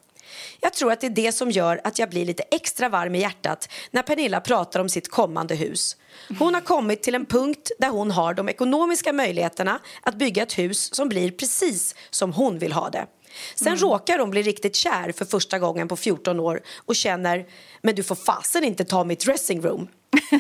Jag 0.61 0.73
tror 0.73 0.93
att 0.93 1.01
det 1.01 1.07
är 1.07 1.11
det 1.11 1.33
som 1.33 1.51
gör 1.51 1.81
att 1.85 1.99
jag 1.99 2.11
blir 2.11 2.25
lite 2.25 2.43
extra 2.43 2.89
varm 2.89 3.15
i 3.15 3.21
hjärtat 3.21 3.69
när 3.91 4.03
Pernilla 4.03 4.41
pratar 4.41 4.81
om 4.81 4.89
sitt 4.89 5.11
kommande 5.11 5.55
hus. 5.55 5.97
Hon 6.39 6.55
har 6.55 6.61
kommit 6.61 7.03
till 7.03 7.15
en 7.15 7.27
punkt 7.27 7.71
där 7.79 7.89
hon 7.89 8.11
har 8.11 8.35
de 8.35 8.49
ekonomiska 8.49 9.13
möjligheterna 9.13 9.81
att 10.03 10.15
bygga 10.15 10.43
ett 10.43 10.59
hus 10.59 10.95
som 10.95 11.09
blir 11.09 11.31
precis 11.31 11.95
som 12.11 12.33
hon 12.33 12.59
vill 12.59 12.73
ha 12.73 12.91
det. 12.91 13.07
Sen 13.55 13.77
råkar 13.77 14.19
hon 14.19 14.31
bli 14.31 14.43
riktigt 14.43 14.77
kär 14.77 15.13
för 15.13 15.25
första 15.25 15.59
gången 15.59 15.89
på 15.89 15.97
14 15.97 16.41
år 16.41 16.61
och 16.87 16.97
känner 16.97 17.47
men 17.83 17.95
du 17.95 18.03
får 18.03 18.15
fasen 18.15 18.65
inte 18.65 18.85
ta 18.85 19.05
mitt 19.05 19.21
dressing 19.21 19.61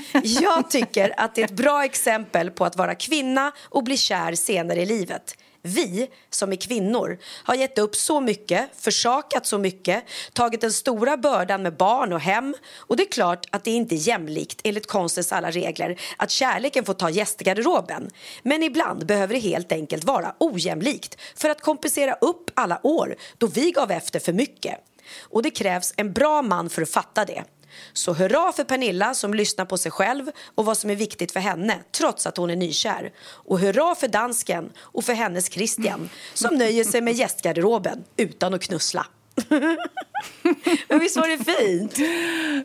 Jag 0.22 0.70
tycker 0.70 1.14
att 1.16 1.34
det 1.34 1.40
är 1.40 1.45
ett 1.45 1.51
bra 1.51 1.84
exempel 1.84 2.51
på 2.51 2.64
att 2.64 2.76
vara 2.76 2.95
kvinna 2.95 3.53
och 3.62 3.84
bli 3.84 3.97
kär 3.97 4.34
senare 4.34 4.82
i 4.82 4.86
livet. 4.86 5.36
Vi, 5.64 6.11
som 6.30 6.53
är 6.53 6.57
kvinnor, 6.57 7.18
har 7.45 7.55
gett 7.55 7.78
upp 7.78 7.97
så 7.97 8.20
mycket, 8.20 8.70
försakat 8.76 9.47
så 9.47 9.59
mycket, 9.59 10.05
tagit 10.32 10.61
den 10.61 10.72
stora 10.72 11.16
bördan 11.16 11.62
med 11.62 11.76
barn 11.76 12.12
och 12.12 12.20
hem. 12.20 12.55
Och 12.76 12.97
det 12.97 13.03
är 13.03 13.12
klart 13.12 13.47
att 13.51 13.64
det 13.64 13.70
inte 13.70 13.95
är 13.95 14.09
jämlikt 14.09 14.61
enligt 14.64 14.86
konstens 14.86 15.32
alla 15.32 15.51
regler 15.51 16.01
att 16.16 16.30
kärleken 16.30 16.84
får 16.84 16.95
ta 16.95 17.11
gästgarderoben. 17.11 18.11
Men 18.43 18.62
ibland 18.62 19.07
behöver 19.07 19.34
det 19.34 19.40
helt 19.40 19.72
enkelt 19.72 20.05
vara 20.05 20.34
ojämlikt 20.38 21.16
för 21.36 21.49
att 21.49 21.61
kompensera 21.61 22.14
upp 22.14 22.51
alla 22.55 22.86
år 22.86 23.16
då 23.38 23.47
vi 23.47 23.70
gav 23.70 23.90
efter 23.90 24.20
för 24.20 24.32
mycket. 24.32 24.78
Och 25.20 25.43
det 25.43 25.51
krävs 25.51 25.95
en 25.97 26.12
bra 26.12 26.43
man 26.43 26.70
för 26.70 26.82
att 26.82 26.90
fatta 26.90 27.24
det. 27.24 27.45
Så 27.93 28.12
hurra 28.12 28.53
för 28.53 28.64
Pernilla 28.64 29.14
som 29.14 29.35
lyssnar 29.35 29.64
på 29.64 29.79
sig 29.79 29.93
själv 29.93 30.31
och 30.55 30.64
vad 30.64 30.79
som 30.79 30.91
är 30.91 30.97
viktigt 30.97 31.33
för 31.33 31.41
henne 31.41 31.79
trots 31.93 32.27
att 32.27 32.37
hon 32.37 32.51
är 32.51 32.57
nykär. 32.57 33.12
Och 33.23 33.59
hurra 33.59 33.95
för 33.95 34.09
dansken 34.09 34.73
och 34.79 35.05
för 35.05 35.12
hennes 35.12 35.51
Christian 35.51 36.11
som 36.35 36.55
nöjer 36.55 36.85
sig 36.85 37.01
med 37.01 37.14
gästgarderoben 37.14 38.05
utan 38.16 38.55
att 38.55 38.62
knussla. 38.62 39.07
Men 40.89 40.99
visst 40.99 41.16
var 41.16 41.28
det 41.28 41.45
fint? 41.45 41.99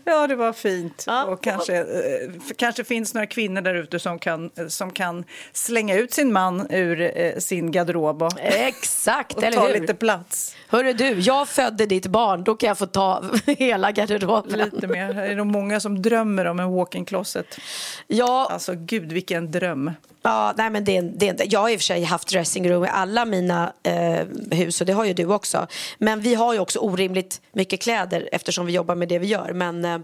Ja, 0.04 0.28
det 0.28 0.36
var 0.36 0.54
fint. 0.54 1.06
och 1.28 1.44
kanske, 1.44 1.78
eh, 1.78 2.30
kanske 2.56 2.84
finns 2.84 3.14
några 3.14 3.28
kvinnor 3.28 3.62
där 3.62 3.76
ute 3.76 4.00
som 4.00 4.20
kan, 4.20 4.50
som 4.68 4.92
kan 4.92 5.24
slänga 5.54 5.96
ut 5.96 6.14
sin 6.14 6.34
man 6.34 6.68
ur 6.70 7.12
eh, 7.16 7.38
sin 7.38 7.72
garderob 7.72 8.22
och, 8.22 8.40
Exakt, 8.40 9.34
och 9.38 9.44
eller 9.44 9.58
ta 9.58 9.68
hur? 9.68 9.80
lite 9.80 9.94
plats. 9.94 10.56
Hörru 10.68 10.94
du, 10.94 11.20
jag 11.20 11.48
födde 11.48 11.86
ditt 11.86 12.08
barn, 12.08 12.44
då 12.44 12.56
kan 12.56 12.68
jag 12.68 12.78
få 12.78 12.86
ta 12.86 13.24
hela 13.46 13.92
garderoben. 13.92 14.60
Lite 14.60 14.88
mer. 14.88 15.14
Det 15.14 15.22
är 15.26 15.36
nog 15.36 15.48
många 15.48 15.80
som 15.80 16.02
drömmer 16.02 16.46
om 16.46 16.60
en 16.60 16.72
walk-in 16.72 17.06
closet. 17.06 17.60
Ja. 18.08 18.48
Alltså, 18.52 18.74
gud, 18.76 19.12
vilken 19.12 19.52
dröm. 19.52 19.92
Ja, 20.22 20.54
nej 20.58 20.70
men 20.70 20.84
det 20.84 20.98
är, 20.98 21.02
det 21.02 21.46
jag 21.46 21.60
har 21.60 21.70
i 21.70 21.76
och 21.76 21.80
för 21.80 21.84
sig 21.84 22.04
haft 22.04 22.28
dressingroom 22.28 22.86
i 22.86 22.88
alla 22.88 23.26
mina 23.26 23.74
eh, 23.84 24.28
hus 24.52 24.82
och 24.82 24.88
det 24.88 24.94
har 24.94 25.06
ju 25.06 25.14
du 25.14 25.26
också. 25.26 25.68
Men 25.98 26.22
vi 26.22 26.36
har 26.36 26.54
ju 26.58 26.62
också 26.62 26.80
orimligt 26.80 27.42
mycket 27.52 27.82
kläder 27.82 28.30
eftersom 28.32 28.66
vi 28.66 28.74
jobbar 28.74 28.96
med 28.96 29.08
det 29.08 29.20
vi 29.20 29.28
gör. 29.28 29.54
Men 29.54 29.86
eh, 29.86 30.00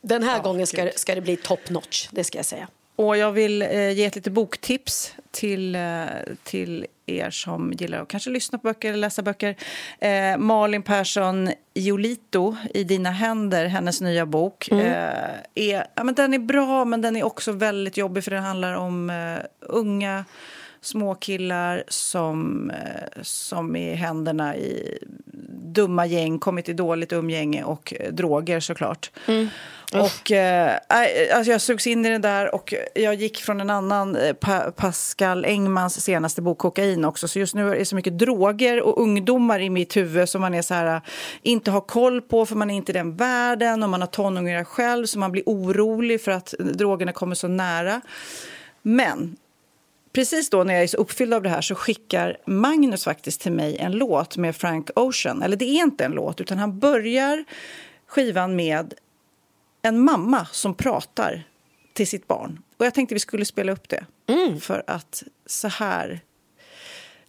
den 0.00 0.22
här 0.22 0.42
gången 0.42 0.66
ska, 0.66 0.90
ska 0.96 1.14
det 1.14 1.20
bli 1.20 1.36
top 1.36 1.70
notch, 1.70 2.08
det 2.10 2.24
ska 2.24 2.38
jag 2.38 2.46
säga. 2.46 2.68
Och 2.96 3.16
jag 3.16 3.32
vill 3.32 3.62
eh, 3.62 3.90
ge 3.90 4.04
ett 4.04 4.14
litet 4.14 4.32
boktips 4.32 5.14
till, 5.30 5.74
eh, 5.74 6.04
till 6.42 6.86
er 7.06 7.30
som 7.30 7.72
gillar 7.72 7.98
att 7.98 8.08
kanske 8.08 8.30
lyssna 8.30 8.58
på 8.58 8.62
böcker 8.62 8.88
eller 8.88 8.98
läsa 8.98 9.22
böcker. 9.22 9.56
Eh, 9.98 10.36
Malin 10.38 10.82
Persson 10.82 11.50
Jolito, 11.74 12.56
I 12.74 12.84
dina 12.84 13.10
händer, 13.10 13.66
hennes 13.66 14.00
nya 14.00 14.26
bok. 14.26 14.68
Mm. 14.70 14.86
Eh, 14.86 15.40
är, 15.54 15.86
ja, 15.94 16.04
men 16.04 16.14
den 16.14 16.34
är 16.34 16.38
bra, 16.38 16.84
men 16.84 17.02
den 17.02 17.16
är 17.16 17.24
också 17.24 17.52
väldigt 17.52 17.96
jobbig 17.96 18.24
för 18.24 18.30
den 18.30 18.42
handlar 18.42 18.74
om 18.74 19.10
eh, 19.10 19.44
unga 19.60 20.24
små 20.86 21.14
killar 21.14 21.84
som, 21.88 22.70
eh, 22.70 23.22
som 23.22 23.76
är 23.76 23.94
händerna 23.94 24.56
i 24.56 24.98
dumma 25.76 26.06
gäng, 26.06 26.38
kommit 26.38 26.68
i 26.68 26.72
dåligt 26.72 27.12
umgänge 27.12 27.64
och 27.64 27.94
eh, 28.00 28.12
droger 28.12 28.60
såklart. 28.60 29.10
Och, 29.92 30.32
eh, 30.32 30.76
alltså 31.34 31.52
jag 31.52 31.60
sugs 31.60 31.86
in 31.86 32.06
i 32.06 32.10
det 32.10 32.18
där 32.18 32.54
och 32.54 32.74
jag 32.94 33.14
gick 33.14 33.38
från 33.38 33.60
en 33.60 33.70
annan, 33.70 34.16
eh, 34.16 34.32
pa 34.32 34.70
Pascal 34.76 35.44
Engmans 35.44 36.00
senaste 36.00 36.42
bok, 36.42 36.58
Kokain 36.58 37.04
också. 37.04 37.28
Så 37.28 37.38
just 37.38 37.54
nu 37.54 37.70
är 37.70 37.78
det 37.78 37.84
så 37.84 37.96
mycket 37.96 38.18
droger 38.18 38.82
och 38.82 39.02
ungdomar 39.02 39.60
i 39.60 39.70
mitt 39.70 39.96
huvud 39.96 40.28
som 40.28 40.40
man 40.40 40.54
är 40.54 40.62
så 40.62 40.74
här, 40.74 41.00
inte 41.42 41.70
har 41.70 41.80
koll 41.80 42.22
på 42.22 42.46
för 42.46 42.56
man 42.56 42.70
är 42.70 42.74
inte 42.74 42.92
i 42.92 42.94
den 42.94 43.16
världen 43.16 43.82
och 43.82 43.88
man 43.88 44.00
har 44.00 44.08
tonåringar 44.08 44.64
själv 44.64 45.06
så 45.06 45.18
man 45.18 45.32
blir 45.32 45.42
orolig 45.46 46.20
för 46.20 46.30
att 46.32 46.54
drogerna 46.58 47.12
kommer 47.12 47.34
så 47.34 47.48
nära. 47.48 48.00
Men 48.82 49.36
precis 50.16 50.50
då 50.50 50.64
när 50.64 50.74
jag 50.74 50.82
är 50.82 50.86
så 50.86 50.96
uppfylld 50.96 51.34
av 51.34 51.42
det 51.42 51.48
här 51.48 51.60
så 51.60 51.74
skickar 51.74 52.36
Magnus 52.44 53.04
faktiskt 53.04 53.40
till 53.40 53.52
mig 53.52 53.76
en 53.78 53.92
låt 53.92 54.36
med 54.36 54.56
Frank 54.56 54.90
Ocean. 54.94 55.42
Eller 55.42 55.56
det 55.56 55.64
är 55.64 55.82
inte 55.82 56.04
en 56.04 56.12
låt, 56.12 56.40
utan 56.40 56.58
han 56.58 56.78
börjar 56.78 57.44
skivan 58.06 58.56
med 58.56 58.94
en 59.82 60.04
mamma 60.04 60.46
som 60.52 60.74
pratar 60.74 61.42
till 61.92 62.06
sitt 62.06 62.26
barn. 62.26 62.62
Och 62.76 62.86
jag 62.86 62.94
tänkte 62.94 63.14
vi 63.14 63.20
skulle 63.20 63.44
spela 63.44 63.72
upp 63.72 63.88
det. 63.88 64.04
För 64.60 64.82
att 64.86 65.22
så 65.46 65.68
här... 65.68 66.20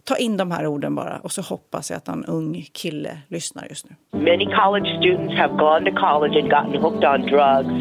Ta 0.04 0.16
in 0.16 0.36
de 0.36 0.50
här 0.50 0.66
orden 0.66 0.94
bara 0.94 1.18
och 1.18 1.32
så 1.32 1.42
hoppas 1.42 1.90
jag 1.90 1.96
att 1.96 2.08
en 2.08 2.24
ung 2.24 2.66
kille 2.72 3.18
lyssnar 3.28 3.66
just 3.70 3.86
nu. 3.90 3.96
Many 4.12 4.46
college 4.46 4.98
students 4.98 5.34
have 5.34 5.56
gone 5.58 5.90
to 5.90 5.96
college 5.96 6.40
and 6.40 6.50
gotten 6.50 6.82
hooked 6.82 7.04
on 7.04 7.20
drugs, 7.20 7.74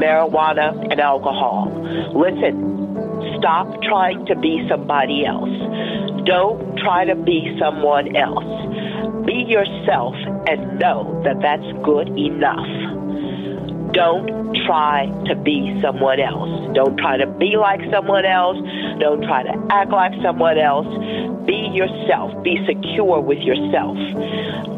marijuana, 0.00 0.68
and 0.90 1.00
alcohol. 1.00 1.68
Listen, 2.24 2.81
stop 3.42 3.66
trying 3.82 4.24
to 4.26 4.36
be 4.36 4.64
somebody 4.70 5.26
else. 5.26 5.50
Don't 6.24 6.78
try 6.78 7.04
to 7.04 7.16
be 7.16 7.56
someone 7.58 8.14
else. 8.14 8.46
Be 9.26 9.44
yourself 9.48 10.14
and 10.46 10.78
know 10.78 11.20
that 11.24 11.40
that's 11.42 11.66
good 11.82 12.06
enough. 12.16 12.70
Don't 13.92 14.54
try 14.64 15.06
to 15.26 15.34
be 15.34 15.76
someone 15.82 16.20
else. 16.20 16.72
Don't 16.72 16.96
try 16.96 17.16
to 17.16 17.26
be 17.26 17.56
like 17.56 17.80
someone 17.90 18.24
else. 18.24 18.58
Don't 19.00 19.22
try 19.24 19.42
to 19.42 19.66
act 19.70 19.90
like 19.90 20.12
someone 20.22 20.58
else. 20.58 20.86
Be 21.44 21.68
yourself. 21.74 22.44
Be 22.44 22.64
secure 22.64 23.20
with 23.20 23.40
yourself. 23.40 23.98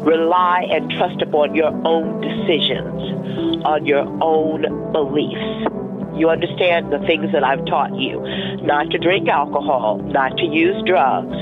Rely 0.01 0.65
and 0.71 0.89
trust 0.89 1.21
upon 1.21 1.53
your 1.53 1.69
own 1.85 2.19
decisions, 2.19 3.63
on 3.63 3.85
your 3.85 4.07
own 4.23 4.91
beliefs. 4.91 5.74
You 6.17 6.29
understand 6.29 6.93
the 6.93 6.99
things 6.99 7.31
that 7.33 7.43
I've 7.43 7.65
taught 7.65 7.95
you. 7.95 8.21
Not 8.63 8.89
to 8.91 8.97
drink 8.97 9.27
alcohol, 9.29 9.99
not 9.99 10.37
to 10.37 10.45
use 10.45 10.81
drugs. 10.87 11.35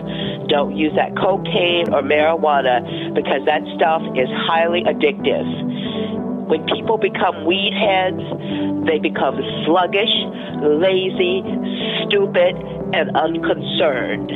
Don't 0.50 0.76
use 0.76 0.94
that 0.96 1.16
cocaine 1.16 1.94
or 1.94 2.02
marijuana 2.02 3.14
because 3.14 3.46
that 3.46 3.62
stuff 3.76 4.02
is 4.16 4.28
highly 4.48 4.84
addictive. 4.84 5.46
When 6.48 6.66
people 6.68 6.98
become 6.98 7.46
weed 7.46 7.74
heads, 7.74 8.22
they 8.88 9.00
become 9.00 9.40
sluggish, 9.66 10.12
lazy, 10.62 11.42
stupid, 12.06 12.56
and 12.94 13.16
unconcerned. 13.16 14.32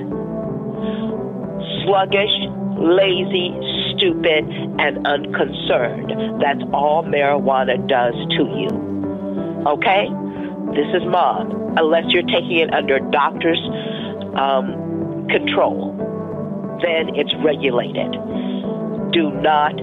sluggish, 1.83 2.35
lazy, 2.77 3.53
stupid, 3.95 4.45
and 4.79 5.05
unconcerned. 5.07 6.41
That's 6.41 6.61
all 6.73 7.03
marijuana 7.03 7.75
does 7.87 8.15
to 8.37 8.43
you. 8.59 8.69
Okay? 9.67 10.07
This 10.77 10.93
is 10.93 11.01
mom, 11.09 11.73
unless 11.75 12.03
you're 12.09 12.21
taking 12.21 12.59
it 12.61 12.71
under 12.71 12.99
doctor's 13.09 13.57
um, 14.37 15.25
control. 15.27 15.97
Then 16.85 17.17
it's 17.17 17.33
regulated. 17.43 18.13
Do 19.11 19.33
not 19.41 19.73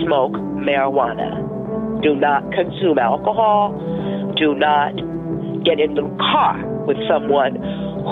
smoke 0.00 0.32
marijuana. 0.56 1.44
Do 2.00 2.16
not 2.16 2.50
consume 2.52 2.98
alcohol. 2.98 3.76
Do 4.40 4.54
not 4.54 4.96
get 5.64 5.80
in 5.80 5.92
the 5.92 6.08
car 6.16 6.64
with 6.86 6.96
someone 7.06 7.56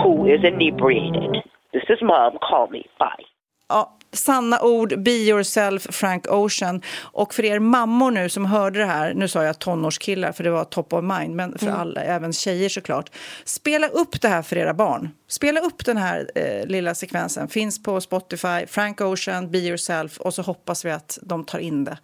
who 0.04 0.26
is 0.26 0.44
inebriated. 0.44 1.40
This 1.72 1.84
is 1.88 1.98
mom. 2.02 2.36
Call 2.46 2.68
me. 2.68 2.84
Bye. 2.98 3.24
Ja, 3.70 3.95
sanna 4.12 4.60
ord, 4.62 5.02
be 5.02 5.10
yourself, 5.10 5.86
Frank 5.90 6.26
Ocean. 6.30 6.82
Och 6.98 7.34
för 7.34 7.44
er 7.44 7.58
mammor 7.58 8.10
nu 8.10 8.28
som 8.28 8.44
hörde 8.46 8.78
det 8.78 8.84
här, 8.86 9.14
nu 9.14 9.28
sa 9.28 9.44
jag 9.44 9.58
tonårskillar 9.58 10.32
för 10.32 10.44
det 10.44 10.50
var 10.50 10.64
top 10.64 10.92
of 10.92 11.04
mind, 11.04 11.34
men 11.36 11.58
för 11.58 11.66
Mm. 11.66 11.80
alla, 11.80 12.02
även 12.02 12.32
tjejer 12.32 12.68
såklart. 12.68 13.10
Spela 13.44 13.88
upp 13.88 14.20
det 14.22 14.28
här 14.28 14.42
för 14.42 14.56
era 14.56 14.74
barn. 14.74 15.10
Spela 15.28 15.60
upp 15.60 15.84
den 15.84 15.96
här 15.96 16.30
eh, 16.34 16.66
lilla 16.66 16.94
sekvensen, 16.94 17.48
finns 17.48 17.82
på 17.82 18.00
Spotify, 18.00 18.66
Frank 18.68 19.00
Ocean, 19.00 19.50
be 19.50 19.58
yourself 19.58 20.18
och 20.20 20.34
så 20.34 20.42
hoppas 20.42 20.84
vi 20.84 20.90
att 20.90 21.18
de 21.22 21.44
tar 21.44 21.58
in 21.58 21.84
det. 21.84 21.98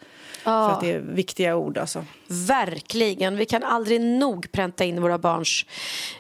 Ja. 0.45 0.69
För 0.69 0.75
att 0.75 0.81
det 0.81 0.93
är 0.93 1.01
viktiga 1.01 1.57
ord 1.57 1.79
alltså. 1.79 2.05
Verkligen. 2.33 3.37
Vi 3.37 3.47
kan 3.47 3.63
aldrig 3.63 4.01
nog 4.01 4.53
pränta 4.53 4.85
in 4.85 5.03
våra 5.03 5.19
barns 5.19 5.67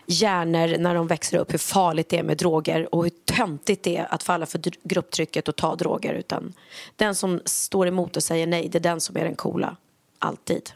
hjärnor 0.06 0.78
när 0.78 0.94
de 0.94 1.06
växer 1.06 1.38
upp 1.38 1.52
hur 1.52 1.58
farligt 1.58 2.08
det 2.08 2.18
är 2.18 2.22
med 2.22 2.36
droger 2.36 2.94
och 2.94 3.02
hur 3.02 3.10
töntigt 3.10 3.82
det 3.82 3.96
är 3.96 4.14
att 4.14 4.22
falla 4.22 4.46
för 4.46 4.60
grupptrycket 4.82 5.48
och 5.48 5.56
ta 5.56 5.76
droger. 5.76 6.14
Utan 6.14 6.52
den 6.96 7.14
som 7.14 7.40
står 7.44 7.88
emot 7.88 8.16
och 8.16 8.22
säger 8.22 8.46
nej, 8.46 8.68
det 8.68 8.78
är 8.78 8.80
den 8.80 9.00
som 9.00 9.16
är 9.16 9.24
den 9.24 9.34
coola. 9.34 9.76
Alltid. 10.18 10.70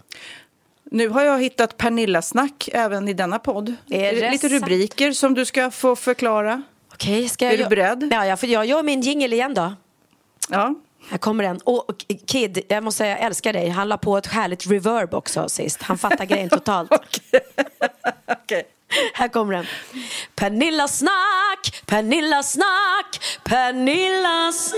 Nu 0.91 1.09
har 1.09 1.22
jag 1.22 1.43
hittat 1.43 1.76
Pernilla-snack 1.76 2.68
även 2.72 3.09
i 3.09 3.12
denna 3.12 3.39
podd. 3.39 3.74
Är 3.91 4.12
det 4.12 4.30
Lite 4.30 4.49
rubriker 4.49 5.12
som 5.12 5.34
du 5.34 5.45
ska 5.45 5.70
få 5.70 5.97
förklara. 5.97 6.62
Okej, 6.93 7.28
ska 7.28 7.45
jag 7.45 7.55
Är 7.55 7.59
du 7.59 7.68
beredd? 7.68 8.09
Ja, 8.12 8.26
jag, 8.26 8.45
jag 8.45 8.66
gör 8.66 8.82
min 8.82 9.01
jingle 9.01 9.37
igen 9.37 9.55
då. 9.55 9.74
Ja. 10.49 10.74
Här 11.09 11.19
kommer 11.19 11.45
den. 11.45 11.59
Och, 11.65 12.05
Kid, 12.27 12.65
jag 12.69 12.85
måste 12.85 12.99
säga 12.99 13.11
jag 13.11 13.21
älskar 13.21 13.53
dig. 13.53 13.69
Han 13.69 13.89
la 13.89 13.99
på 13.99 14.19
ett 14.19 14.27
härligt 14.27 14.67
reverb 14.67 15.15
också 15.15 15.49
sist. 15.49 15.83
Han 15.83 15.99
fattar 15.99 16.25
grejen 16.25 16.49
totalt. 16.49 16.91
Här 19.15 19.29
kommer 19.29 19.55
den. 19.55 19.67
Pernilla 20.35 20.89
snack, 20.89 21.83
Pernilla 21.87 22.43
snack, 22.43 23.21
Pernilla 23.45 24.53
snack. 24.53 24.77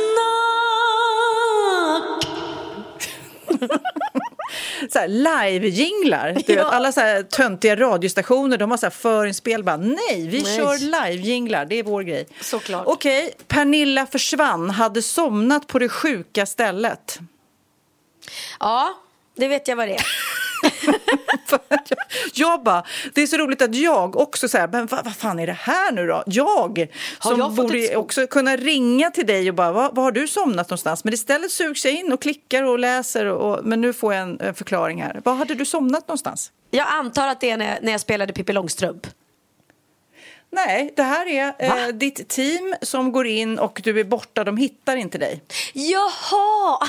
så 4.92 4.98
live-jinglar. 4.98 6.42
Du 6.46 6.54
vet, 6.56 6.66
alla 6.66 6.92
så 6.92 7.00
här 7.00 7.22
töntiga 7.22 7.76
radiostationer 7.76 8.56
de 8.56 8.70
har 8.70 8.78
så 8.78 8.86
här 8.86 8.90
förinspel. 8.90 9.64
Bara, 9.64 9.76
nej, 9.76 10.26
vi 10.28 10.42
Nej. 10.42 10.56
kör 10.56 10.78
live-jinglar. 10.78 11.64
Det 11.64 11.78
är 11.78 11.82
vår 11.82 12.02
grej. 12.02 12.26
Såklart. 12.40 12.86
Okej, 12.86 13.34
Pernilla 13.48 14.06
försvann, 14.06 14.70
hade 14.70 15.02
somnat 15.02 15.66
på 15.66 15.78
det 15.78 15.88
sjuka 15.88 16.46
stället. 16.46 17.18
Ja, 18.60 18.94
det 19.36 19.48
vet 19.48 19.68
jag 19.68 19.76
vad 19.76 19.88
det 19.88 19.94
är. 19.94 20.02
Jag 22.34 22.62
bara, 22.62 22.82
det 23.14 23.22
är 23.22 23.26
så 23.26 23.36
roligt 23.36 23.62
att 23.62 23.74
jag 23.74 24.16
också 24.16 24.48
så 24.48 24.58
här, 24.58 24.68
men 24.68 24.86
vad, 24.86 25.04
vad 25.04 25.16
fan 25.16 25.38
är 25.38 25.46
det 25.46 25.52
här 25.52 25.92
nu 25.92 26.06
då? 26.06 26.22
Jag 26.26 26.88
som 27.20 27.38
jag 27.38 27.52
borde 27.54 27.78
ett- 27.78 27.96
också 27.96 28.26
kunna 28.26 28.56
ringa 28.56 29.10
till 29.10 29.26
dig 29.26 29.48
och 29.48 29.54
bara, 29.54 29.72
var, 29.72 29.90
var 29.92 30.02
har 30.02 30.12
du 30.12 30.28
somnat 30.28 30.68
någonstans? 30.70 31.04
Men 31.04 31.14
istället 31.14 31.50
sugs 31.50 31.84
jag 31.84 31.94
in 31.94 32.12
och 32.12 32.22
klickar 32.22 32.62
och 32.62 32.78
läser. 32.78 33.26
Och, 33.26 33.64
men 33.64 33.80
nu 33.80 33.92
får 33.92 34.14
jag 34.14 34.22
en, 34.22 34.40
en 34.40 34.54
förklaring 34.54 35.02
här. 35.02 35.20
Var 35.24 35.34
hade 35.34 35.54
du 35.54 35.64
somnat 35.64 36.08
någonstans? 36.08 36.52
Jag 36.70 36.86
antar 36.88 37.28
att 37.28 37.40
det 37.40 37.50
är 37.50 37.56
när, 37.56 37.78
när 37.82 37.92
jag 37.92 38.00
spelade 38.00 38.32
Pippi 38.32 38.52
Långstrump. 38.52 39.06
Nej, 40.50 40.92
det 40.96 41.02
här 41.02 41.26
är 41.26 41.54
eh, 41.58 41.86
ditt 41.88 42.28
team 42.28 42.74
som 42.82 43.12
går 43.12 43.26
in 43.26 43.58
och 43.58 43.80
du 43.84 44.00
är 44.00 44.04
borta. 44.04 44.44
De 44.44 44.56
hittar 44.56 44.96
inte 44.96 45.18
dig. 45.18 45.42
Jaha! 45.74 46.78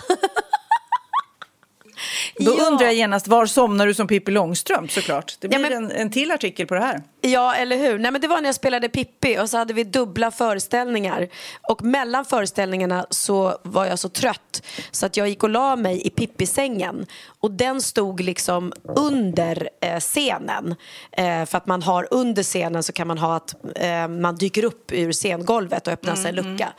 Då 2.39 2.56
Ja. 2.58 2.66
undrar 2.68 2.86
jag 2.86 2.95
genast, 2.95 3.28
var 3.28 3.45
somnar 3.45 3.88
du 3.88 3.93
som 3.93 4.08
Pippi 4.08 4.32
Långstrump 4.32 4.91
såklart? 4.91 5.38
Det 5.39 5.47
blir 5.47 5.60
men- 5.60 5.74
en, 5.74 5.91
en 5.91 6.12
till 6.12 6.32
artikel 6.32 6.68
på 6.68 6.74
det 6.74 6.80
här. 6.82 7.02
Ja, 7.22 7.56
eller 7.56 7.78
hur? 7.78 8.00
Nej, 8.00 8.12
men 8.12 8.22
det 8.22 8.28
var 8.28 8.41
när 8.41 8.47
jag 8.47 8.56
spelade 8.56 8.89
Pippi 8.89 9.38
och 9.39 9.50
så 9.50 9.58
hade 9.58 9.74
vi 9.74 9.84
dubbla 9.84 10.32
föreställningar. 10.32 11.28
Och 11.62 11.82
mellan 11.84 12.26
föreställningarna 12.26 13.06
så 13.10 13.58
var 13.64 13.86
jag 13.86 14.00
så 14.00 14.10
trött 14.10 14.64
så 14.91 15.06
att 15.06 15.18
jag 15.18 15.30
gick 15.30 15.43
och 15.43 15.50
la 15.50 15.76
mig 15.76 16.08
i 16.08 16.10
Pippi-sängen. 16.10 17.06
Och 17.39 17.52
den 17.52 17.82
stod 17.82 18.22
liksom 18.22 18.74
under 18.84 19.70
eh, 19.82 20.00
scenen. 20.00 20.76
Eh, 21.12 21.45
för 21.45 21.58
att 21.58 21.68
man 21.68 21.84
har 21.84 22.08
under 22.12 22.43
scenen 22.43 22.84
så 22.84 22.91
kan 22.93 23.08
man 23.08 23.18
ha 23.18 23.36
att 23.36 23.56
eh, 23.76 24.08
man 24.08 24.36
dyker 24.36 24.64
upp 24.64 24.91
ur 24.91 25.12
scengolvet 25.14 25.88
och 25.88 25.93
öppnar 25.93 26.16
sig 26.16 26.30
en 26.30 26.36
lucka. 26.36 26.70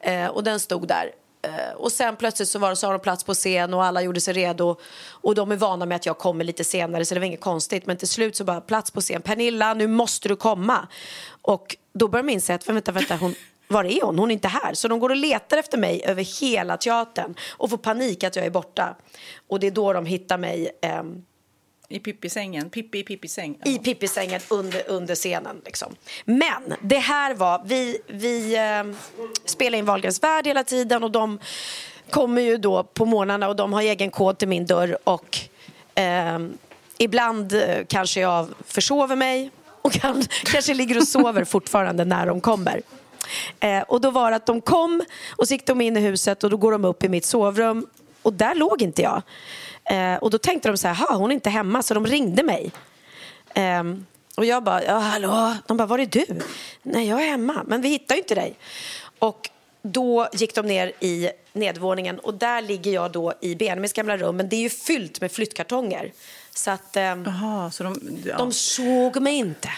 Eh, 0.00 0.26
och 0.26 0.44
den 0.44 0.60
stod 0.60 0.88
där. 0.88 1.10
Eh, 1.42 1.74
och 1.76 1.92
sen 1.92 2.16
plötsligt 2.16 2.48
så 2.48 2.58
var 2.58 2.70
det, 2.70 2.76
så 2.76 2.86
har 2.86 2.92
de 2.92 3.00
plats 3.00 3.24
på 3.24 3.34
scen 3.34 3.74
och 3.74 3.84
alla 3.84 4.02
gjorde 4.02 4.20
sig 4.20 4.34
redo. 4.34 4.76
Och 5.10 5.34
de 5.34 5.52
är 5.52 5.56
vana 5.56 5.86
med 5.86 5.96
att 5.96 6.06
jag 6.06 6.18
kommer 6.18 6.44
lite 6.44 6.64
senare 6.64 7.04
så 7.04 7.14
det 7.14 7.20
var 7.20 7.26
inget 7.26 7.40
konstigt. 7.40 7.86
Men 7.86 7.96
till 7.96 8.08
slut 8.08 8.36
så 8.36 8.44
bara 8.44 8.60
plats 8.60 8.90
på 8.90 9.00
scen. 9.00 9.22
Pernilla, 9.22 9.74
nu 9.74 9.86
måste 9.86 10.28
du 10.28 10.36
komma. 10.36 10.88
Och 11.42 11.76
då 11.92 12.08
börjar 12.08 12.24
de 12.24 12.32
inse 12.32 12.54
att 12.54 12.68
vänta, 12.68 12.92
vänta, 12.92 13.16
hon, 13.16 13.34
var 13.68 13.84
är 13.84 14.02
hon? 14.02 14.18
Hon 14.18 14.30
är 14.30 14.32
inte 14.32 14.48
här. 14.48 14.74
Så 14.74 14.88
de 14.88 15.00
går 15.00 15.10
och 15.10 15.16
letar 15.16 15.56
efter 15.56 15.78
mig 15.78 16.02
över 16.04 16.40
hela 16.40 16.76
teatern 16.76 17.34
och 17.50 17.70
får 17.70 17.76
panik 17.76 18.24
att 18.24 18.36
jag 18.36 18.46
är 18.46 18.50
borta. 18.50 18.96
Och 19.48 19.60
det 19.60 19.66
är 19.66 19.70
då 19.70 19.92
de 19.92 20.06
hittar 20.06 20.38
mig 20.38 20.70
ehm, 20.82 21.22
i 21.92 21.98
Pippi-sängen. 21.98 22.70
Pippi 22.70 22.98
i 22.98 23.02
Pippi-säng. 23.04 23.58
i 23.64 23.78
Pippi-sängen 23.78 24.40
under, 24.48 24.90
under 24.90 25.14
scenen. 25.14 25.60
Liksom. 25.64 25.96
Men 26.24 26.74
det 26.82 26.98
här 26.98 27.34
var, 27.34 27.62
vi, 27.64 27.98
vi 28.06 28.56
eh, 28.56 28.96
spelar 29.44 29.78
in 29.78 29.84
Wahlgrens 29.84 30.22
värld 30.22 30.46
hela 30.46 30.64
tiden 30.64 31.02
och 31.02 31.10
de 31.10 31.38
kommer 32.10 32.42
ju 32.42 32.56
då 32.56 32.82
på 32.82 33.04
morgnarna 33.04 33.48
och 33.48 33.56
de 33.56 33.72
har 33.72 33.82
egen 33.82 34.10
kod 34.10 34.38
till 34.38 34.48
min 34.48 34.66
dörr 34.66 34.98
och 35.04 35.38
eh, 35.94 36.38
ibland 36.98 37.52
eh, 37.52 37.84
kanske 37.88 38.20
jag 38.20 38.48
försover 38.66 39.16
mig 39.16 39.50
och 39.82 39.92
kan, 39.92 40.22
kanske 40.44 40.74
ligger 40.74 40.96
och 40.96 41.08
sover 41.08 41.44
fortfarande 41.44 42.04
när 42.04 42.26
de 42.26 42.40
kommer. 42.40 42.80
Eh, 43.60 43.80
och 43.80 44.00
då 44.00 44.10
var 44.10 44.30
det 44.30 44.36
att 44.36 44.46
de 44.46 44.60
kom 44.60 45.02
och 45.36 45.48
så 45.48 45.54
gick 45.54 45.66
de 45.66 45.80
in 45.80 45.96
i 45.96 46.00
huset 46.00 46.44
och 46.44 46.50
då 46.50 46.56
går 46.56 46.72
de 46.72 46.84
upp 46.84 47.04
i 47.04 47.08
mitt 47.08 47.24
sovrum 47.24 47.86
och 48.22 48.32
där 48.32 48.54
låg 48.54 48.82
inte 48.82 49.02
jag. 49.02 49.22
Eh, 49.90 50.14
och 50.14 50.30
då 50.30 50.38
tänkte 50.38 50.68
de 50.68 50.76
så 50.76 50.88
här, 50.88 50.94
"Ha, 50.94 51.16
hon 51.16 51.30
är 51.30 51.34
inte 51.34 51.50
hemma, 51.50 51.82
så 51.82 51.94
de 51.94 52.06
ringde 52.06 52.42
mig. 52.42 52.72
Ehm, 53.54 54.06
och 54.36 54.44
jag 54.44 54.64
bara, 54.64 54.84
ja 54.84 54.98
hallå? 54.98 55.56
De 55.66 55.76
bara, 55.76 55.86
var 55.86 55.98
är 55.98 56.06
du? 56.06 56.26
Nej, 56.82 57.08
jag 57.08 57.22
är 57.22 57.26
hemma, 57.26 57.64
men 57.66 57.82
vi 57.82 57.88
hittar 57.88 58.14
ju 58.14 58.20
inte 58.20 58.34
dig. 58.34 58.54
Och 59.18 59.50
då 59.82 60.28
gick 60.32 60.54
de 60.54 60.66
ner 60.66 60.92
i 61.00 61.30
nedvåningen 61.52 62.18
och 62.18 62.34
där 62.34 62.62
ligger 62.62 62.92
jag 62.92 63.12
då 63.12 63.32
i 63.40 63.54
Benjamins 63.54 63.92
gamla 63.92 64.16
rum, 64.16 64.36
men 64.36 64.48
det 64.48 64.56
är 64.56 64.60
ju 64.60 64.70
fyllt 64.70 65.20
med 65.20 65.32
flyttkartonger. 65.32 66.12
Så 66.54 66.70
att 66.70 66.96
ehm, 66.96 67.26
Aha, 67.26 67.70
så 67.70 67.82
de, 67.82 68.00
ja. 68.24 68.36
de 68.38 68.52
såg 68.52 69.20
mig 69.22 69.34
inte. 69.34 69.68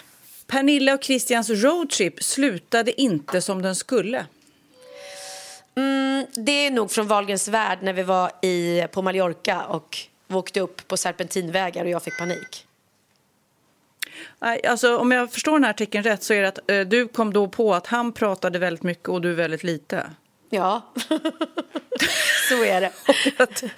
Pernilla 0.46 0.94
och 0.94 1.04
Christians 1.04 1.50
roadtrip 1.50 2.22
slutade 2.22 3.00
inte 3.00 3.42
som 3.42 3.62
den 3.62 3.76
skulle. 3.76 4.26
Mm, 5.74 6.26
det 6.32 6.66
är 6.66 6.70
nog 6.70 6.90
från 6.90 7.06
Wahlgrens 7.06 7.48
värld 7.48 7.78
när 7.82 7.92
vi 7.92 8.02
var 8.02 8.30
i, 8.42 8.86
på 8.92 9.02
Mallorca 9.02 9.64
och 9.64 9.98
vi 10.26 10.34
åkte 10.34 10.60
upp 10.60 10.88
på 10.88 10.96
serpentinvägar 10.96 11.84
och 11.84 11.90
jag 11.90 12.02
fick 12.02 12.18
panik. 12.18 12.66
Nej, 14.38 14.66
alltså, 14.66 14.96
om 14.96 15.12
jag 15.12 15.32
förstår 15.32 15.52
den 15.52 15.64
här 15.64 15.70
artikeln 15.70 16.04
rätt 16.04 16.22
så 16.22 16.34
är 16.34 16.42
det 16.42 16.48
att 16.48 16.70
eh, 16.70 16.80
du 16.80 17.08
kom 17.08 17.32
då 17.32 17.48
på 17.48 17.74
att 17.74 17.86
han 17.86 18.12
pratade 18.12 18.58
väldigt 18.58 18.82
mycket 18.82 19.08
och 19.08 19.20
du 19.20 19.34
väldigt 19.34 19.64
lite. 19.64 20.06
Ja, 20.54 20.82
så 22.48 22.64
är 22.64 22.80
det. 22.80 22.92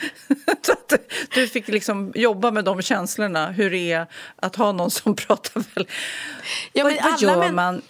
Du 1.34 1.46
fick 1.48 1.68
liksom 1.68 2.12
jobba 2.14 2.50
med 2.50 2.64
de 2.64 2.82
känslorna, 2.82 3.50
hur 3.50 3.70
det 3.70 3.92
är 3.92 4.06
att 4.36 4.56
ha 4.56 4.72
någon 4.72 4.90
som 4.90 5.16
pratar 5.16 5.64
väl. 5.74 5.88
Ja, 6.72 6.84
vad 6.84 6.92
vad 7.02 7.20
gör 7.20 7.36
män- 7.42 7.52
man 7.54 7.82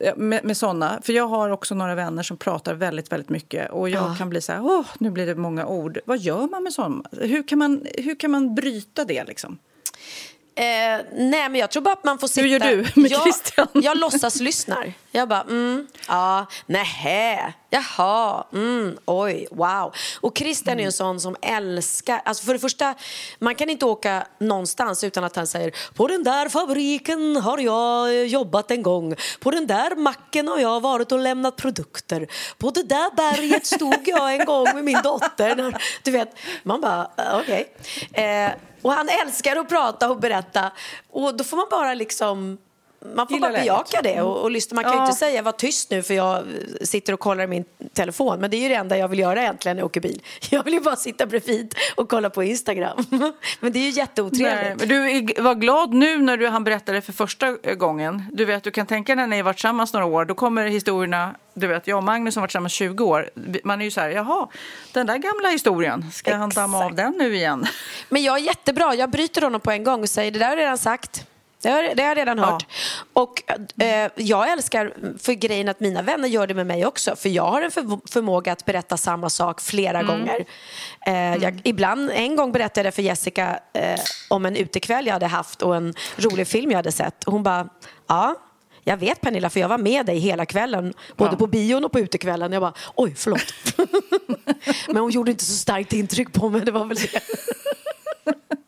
eh, 0.00 0.16
med, 0.16 0.44
med 0.44 0.56
såna? 0.56 1.00
För 1.02 1.12
jag 1.12 1.26
har 1.28 1.50
också 1.50 1.74
några 1.74 1.94
vänner 1.94 2.22
som 2.22 2.36
pratar 2.36 2.74
väldigt, 2.74 3.12
väldigt 3.12 3.28
mycket 3.28 3.70
och 3.70 3.88
jag 3.90 4.02
Ja. 4.10 4.14
kan 4.18 4.30
bli 4.30 4.40
så 4.40 4.52
här, 4.52 4.60
åh, 4.64 4.86
nu 4.98 5.10
blir 5.10 5.26
det 5.26 5.34
många 5.34 5.66
ord. 5.66 5.98
Vad 6.04 6.18
gör 6.18 6.48
man 6.48 6.62
med 6.62 6.72
sånt? 6.72 7.06
Hur 7.12 7.48
kan 7.48 7.58
man, 7.58 7.86
hur 7.98 8.14
kan 8.14 8.30
man 8.30 8.54
bryta 8.54 9.04
det 9.04 9.24
liksom? 9.24 9.58
Eh, 10.54 10.64
nej, 11.12 11.48
men 11.48 11.54
jag 11.54 11.70
tror 11.70 11.82
bara 11.82 11.92
att 11.92 12.04
man 12.04 12.18
får 12.18 12.28
sitta... 12.28 12.42
Hur 12.42 12.48
gör 12.48 12.58
du 12.58 13.00
med 13.00 13.10
jag, 13.10 13.22
Christian? 13.22 13.68
Jag 13.74 13.98
låtsas 13.98 14.40
lyssnar. 14.40 14.92
Jag 15.14 15.28
bara, 15.28 15.40
mm, 15.40 15.86
ja, 16.08 16.46
nähä, 16.66 17.52
jaha, 17.70 18.44
mm, 18.52 18.98
oj, 19.04 19.46
wow. 19.50 19.94
Och 20.20 20.38
Christian 20.38 20.76
är 20.76 20.80
ju 20.80 20.86
en 20.86 20.92
sån 20.92 21.20
som 21.20 21.36
älskar, 21.42 22.22
alltså 22.24 22.44
för 22.44 22.52
det 22.52 22.58
första, 22.58 22.94
man 23.38 23.54
kan 23.54 23.70
inte 23.70 23.84
åka 23.84 24.26
någonstans 24.38 25.04
utan 25.04 25.24
att 25.24 25.36
han 25.36 25.46
säger 25.46 25.72
på 25.94 26.08
den 26.08 26.22
där 26.22 26.48
fabriken 26.48 27.36
har 27.36 27.58
jag 27.58 28.26
jobbat 28.26 28.70
en 28.70 28.82
gång, 28.82 29.14
på 29.40 29.50
den 29.50 29.66
där 29.66 29.96
macken 29.96 30.48
har 30.48 30.58
jag 30.58 30.80
varit 30.80 31.12
och 31.12 31.18
lämnat 31.18 31.56
produkter, 31.56 32.26
på 32.58 32.70
det 32.70 32.82
där 32.82 33.16
berget 33.16 33.66
stod 33.66 34.08
jag 34.08 34.34
en 34.34 34.44
gång 34.44 34.64
med 34.74 34.84
min 34.84 35.02
dotter. 35.02 35.78
Du 36.02 36.10
vet, 36.10 36.36
man 36.62 36.80
bara, 36.80 37.10
okej. 37.40 37.74
Okay. 38.10 38.24
Eh, 38.24 38.52
och 38.82 38.92
han 38.92 39.08
älskar 39.08 39.56
att 39.56 39.68
prata 39.68 40.10
och 40.10 40.20
berätta. 40.20 40.70
Och 41.10 41.36
då 41.36 41.44
får 41.44 41.56
man 41.56 41.66
bara 41.70 41.94
liksom 41.94 42.58
man 43.14 43.26
får 43.26 43.34
Gilla 43.36 43.48
bara 43.48 43.58
bejaka 43.58 44.00
läget. 44.02 44.16
det 44.16 44.22
och, 44.22 44.42
och 44.42 44.50
lyssna. 44.50 44.74
Man 44.74 44.84
kan 44.84 44.92
ju 44.92 44.98
Ja. 44.98 45.04
inte 45.06 45.18
säga 45.18 45.42
var 45.42 45.52
tyst 45.52 45.90
nu 45.90 46.02
för 46.02 46.14
jag 46.14 46.44
sitter 46.82 47.12
och 47.12 47.20
kollar 47.20 47.44
i 47.44 47.46
min 47.46 47.64
telefon. 47.92 48.40
Men 48.40 48.50
det 48.50 48.56
är 48.56 48.60
ju 48.60 48.68
det 48.68 48.74
enda 48.74 48.98
jag 48.98 49.08
vill 49.08 49.18
göra 49.18 49.42
egentligen 49.42 49.76
när 49.76 49.80
jag 49.80 49.86
åker 49.86 50.00
bil. 50.00 50.22
Jag 50.50 50.64
vill 50.64 50.74
ju 50.74 50.80
bara 50.80 50.96
sitta 50.96 51.26
bredvid 51.26 51.74
och 51.96 52.08
kolla 52.08 52.30
på 52.30 52.42
Instagram. 52.42 52.98
Men 53.60 53.72
det 53.72 53.78
är 53.78 53.80
ju 53.80 53.86
Nej, 53.88 53.98
jätteotrevligt. 53.98 54.80
men 54.80 54.88
du 54.88 55.42
var 55.42 55.54
glad 55.54 55.94
nu 55.94 56.18
när 56.18 56.36
du 56.36 56.48
han 56.48 56.64
berättade 56.64 57.00
för 57.00 57.12
första 57.12 57.52
gången. 57.52 58.22
Du 58.32 58.44
vet, 58.44 58.62
du 58.64 58.70
kan 58.70 58.86
tänka 58.86 59.14
när 59.14 59.26
ni 59.26 59.42
varit 59.42 59.56
tillsammans 59.56 59.92
några 59.92 60.06
år. 60.06 60.24
Då 60.24 60.34
kommer 60.34 60.66
historierna. 60.66 61.34
Du 61.54 61.66
vet, 61.66 61.86
jag 61.86 61.96
och 61.98 62.04
Magnus 62.04 62.34
har 62.36 62.40
varit 62.42 62.50
tillsammans 62.50 62.72
20 62.72 63.04
år. 63.04 63.30
Man 63.64 63.80
är 63.80 63.84
ju 63.84 63.90
så 63.90 64.00
här, 64.00 64.10
jaha, 64.10 64.48
den 64.92 65.06
där 65.06 65.18
gamla 65.18 65.48
historien. 65.48 66.10
Ska 66.12 66.34
han 66.34 66.50
damma 66.50 66.84
av 66.84 66.94
den 66.94 67.14
nu 67.18 67.34
igen? 67.36 67.66
Men 68.08 68.22
jag 68.22 68.36
är 68.38 68.42
jättebra. 68.42 68.94
Jag 68.94 69.10
bryter 69.10 69.42
honom 69.42 69.60
på 69.60 69.70
en 69.70 69.84
gång 69.84 70.00
och 70.02 70.08
säger 70.08 70.30
det 70.30 70.38
där 70.38 70.46
har 70.46 70.56
jag 70.56 70.62
redan 70.62 70.78
sagt. 70.78 71.26
Det 71.62 71.68
har, 71.70 71.94
det 71.94 72.02
har 72.02 72.08
jag 72.08 72.16
redan 72.18 72.38
hört. 72.38 72.66
Och 73.12 73.42
eh, 73.82 74.10
jag 74.16 74.52
älskar 74.52 74.94
för 75.18 75.32
grejen 75.32 75.68
att 75.68 75.80
mina 75.80 76.02
vänner 76.02 76.28
gör 76.28 76.46
det 76.46 76.54
med 76.54 76.66
mig 76.66 76.86
också. 76.86 77.16
För 77.16 77.28
jag 77.28 77.44
har 77.50 77.62
en 77.62 77.70
för, 77.70 78.10
förmåga 78.12 78.52
att 78.52 78.64
berätta 78.64 78.96
samma 78.96 79.30
sak 79.30 79.60
flera 79.60 79.98
Mm. 80.00 80.06
gånger. 80.18 80.44
Eh, 81.06 81.36
jag, 81.42 81.60
ibland, 81.64 82.10
en 82.14 82.36
gång 82.36 82.52
berättade 82.52 82.86
jag 82.86 82.94
för 82.94 83.02
Jessica 83.02 83.60
eh, 83.72 84.00
om 84.28 84.46
en 84.46 84.56
utekväll 84.56 85.06
jag 85.06 85.12
hade 85.12 85.26
haft 85.26 85.62
och 85.62 85.76
en 85.76 85.94
rolig 86.16 86.46
film 86.48 86.70
jag 86.70 86.78
hade 86.78 86.92
sett. 86.92 87.24
Och 87.24 87.32
hon 87.32 87.42
bara, 87.42 87.68
ja. 88.06 88.34
Jag 88.84 88.96
vet 88.96 89.20
Pernilla, 89.20 89.50
för 89.50 89.60
jag 89.60 89.68
var 89.68 89.78
med 89.78 90.06
dig 90.06 90.18
hela 90.18 90.46
kvällen. 90.46 90.94
Både 91.16 91.30
Ja. 91.32 91.36
på 91.36 91.46
bion 91.46 91.84
och 91.84 91.92
på 91.92 92.00
utekvällen. 92.00 92.52
Jag 92.52 92.62
bara, 92.62 92.72
oj, 92.94 93.14
förlåt. 93.16 93.54
Men 94.86 94.96
hon 94.96 95.10
gjorde 95.10 95.30
inte 95.30 95.44
så 95.44 95.52
starkt 95.52 95.92
intryck 95.92 96.32
på 96.32 96.48
mig. 96.48 96.60
Det 96.60 96.70
var 96.70 96.84
väl 96.84 96.96
det. 96.96 97.20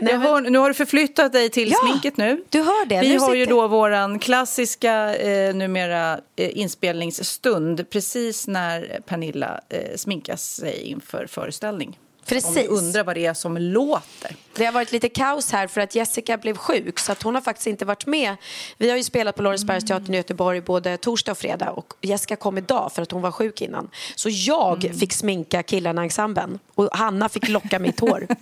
Jag 0.00 0.18
hör, 0.18 0.40
nu 0.40 0.58
har 0.58 0.68
du 0.68 0.74
förflyttat 0.74 1.32
dig 1.32 1.50
till 1.50 1.70
Ja, 1.70 1.78
sminket 1.82 2.16
nu. 2.16 2.42
du 2.48 2.58
hör 2.62 2.86
det. 2.86 3.00
Vi 3.00 3.08
Nu 3.08 3.18
har 3.18 3.34
ju 3.34 3.44
sitter- 3.44 3.56
då 3.56 3.68
våran 3.68 4.18
klassiska 4.18 5.14
eh, 5.16 5.54
numera 5.54 6.20
eh, 6.36 6.58
inspelningsstund 6.58 7.90
precis 7.90 8.46
när 8.48 9.00
Pernilla 9.06 9.60
eh, 9.68 9.96
sminkas 9.96 10.54
sig 10.56 10.82
inför 10.82 11.26
föreställning. 11.26 11.98
Precis. 12.26 12.68
Om 12.68 12.76
undrar 12.76 13.04
vad 13.04 13.16
det 13.16 13.26
är 13.26 13.34
som 13.34 13.56
låter. 13.56 14.36
Det 14.54 14.64
har 14.64 14.72
varit 14.72 14.92
lite 14.92 15.08
kaos 15.08 15.52
här 15.52 15.66
för 15.66 15.80
att 15.80 15.94
Jessica 15.94 16.36
blev 16.36 16.56
sjuk 16.56 16.98
så 16.98 17.12
att 17.12 17.22
hon 17.22 17.34
har 17.34 17.42
faktiskt 17.42 17.66
inte 17.66 17.84
varit 17.84 18.06
med. 18.06 18.36
Vi 18.78 18.90
har 18.90 18.96
ju 18.96 19.02
spelat 19.02 19.36
på 19.36 19.42
Lorensbergsteatern 19.42 20.14
i 20.14 20.16
Göteborg 20.16 20.60
både 20.60 20.96
torsdag 20.96 21.32
och 21.32 21.38
fredag 21.38 21.70
och 21.70 21.94
Jessica 22.00 22.36
kom 22.36 22.58
idag 22.58 22.92
för 22.92 23.02
att 23.02 23.10
hon 23.10 23.22
var 23.22 23.32
sjuk 23.32 23.60
innan. 23.60 23.90
Så 24.16 24.28
jag 24.30 24.90
fick 25.00 25.12
sminka 25.12 25.62
killarna 25.62 26.02
i 26.02 26.04
ensemblen 26.04 26.58
och 26.74 26.88
Hanna 26.92 27.28
fick 27.28 27.48
locka 27.48 27.78
mitt 27.78 28.00
hår. 28.00 28.26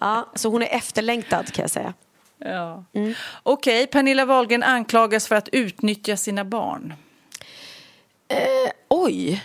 Ja, 0.00 0.28
så 0.34 0.48
hon 0.48 0.62
är 0.62 0.66
efterlängtad 0.66 1.52
kan 1.52 1.62
jag 1.62 1.70
säga. 1.70 1.94
Ja. 2.38 2.84
Okej, 3.42 3.86
Pernilla 3.86 4.24
Wahlgren 4.24 4.62
anklagas 4.62 5.28
för 5.28 5.34
att 5.34 5.48
utnyttja 5.52 6.16
sina 6.16 6.44
barn. 6.44 6.94
Eh, 8.28 8.70
oj! 8.88 9.44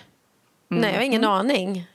Nej, 0.67 0.91
jag 0.91 0.99
har 0.99 1.05
ingen 1.05 1.25
aning. 1.25 1.87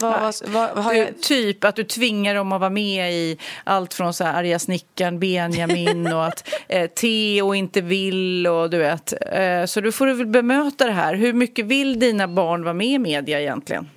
Vad, 0.00 0.34
vad, 0.46 0.84
vad, 0.84 0.94
du. 0.94 1.12
Typ 1.22 1.64
att 1.64 1.76
du 1.76 1.84
tvingar 1.84 2.34
dem 2.34 2.52
att 2.52 2.60
vara 2.60 2.70
med 2.70 3.12
i 3.12 3.38
allt 3.64 3.94
från 3.94 4.14
så 4.14 4.24
här 4.24 4.34
arga 4.34 4.58
snickaren, 4.58 5.18
Benjamin 5.18 6.12
och 6.12 6.24
att 6.24 6.48
eh, 6.68 6.90
Theo 6.90 7.54
inte 7.54 7.80
vill 7.80 8.46
och 8.46 8.70
du 8.70 8.78
vet. 8.78 9.12
Eh, 9.32 9.64
så 9.64 9.80
du 9.80 9.92
får 9.92 10.06
du 10.06 10.14
väl 10.14 10.26
bemöta 10.26 10.86
det 10.86 10.92
här. 10.92 11.14
Hur 11.14 11.32
mycket 11.32 11.64
vill 11.64 11.98
dina 11.98 12.28
barn 12.28 12.62
vara 12.62 12.74
med 12.74 12.86
i 12.86 12.98
media 12.98 13.40
egentligen? 13.40 13.88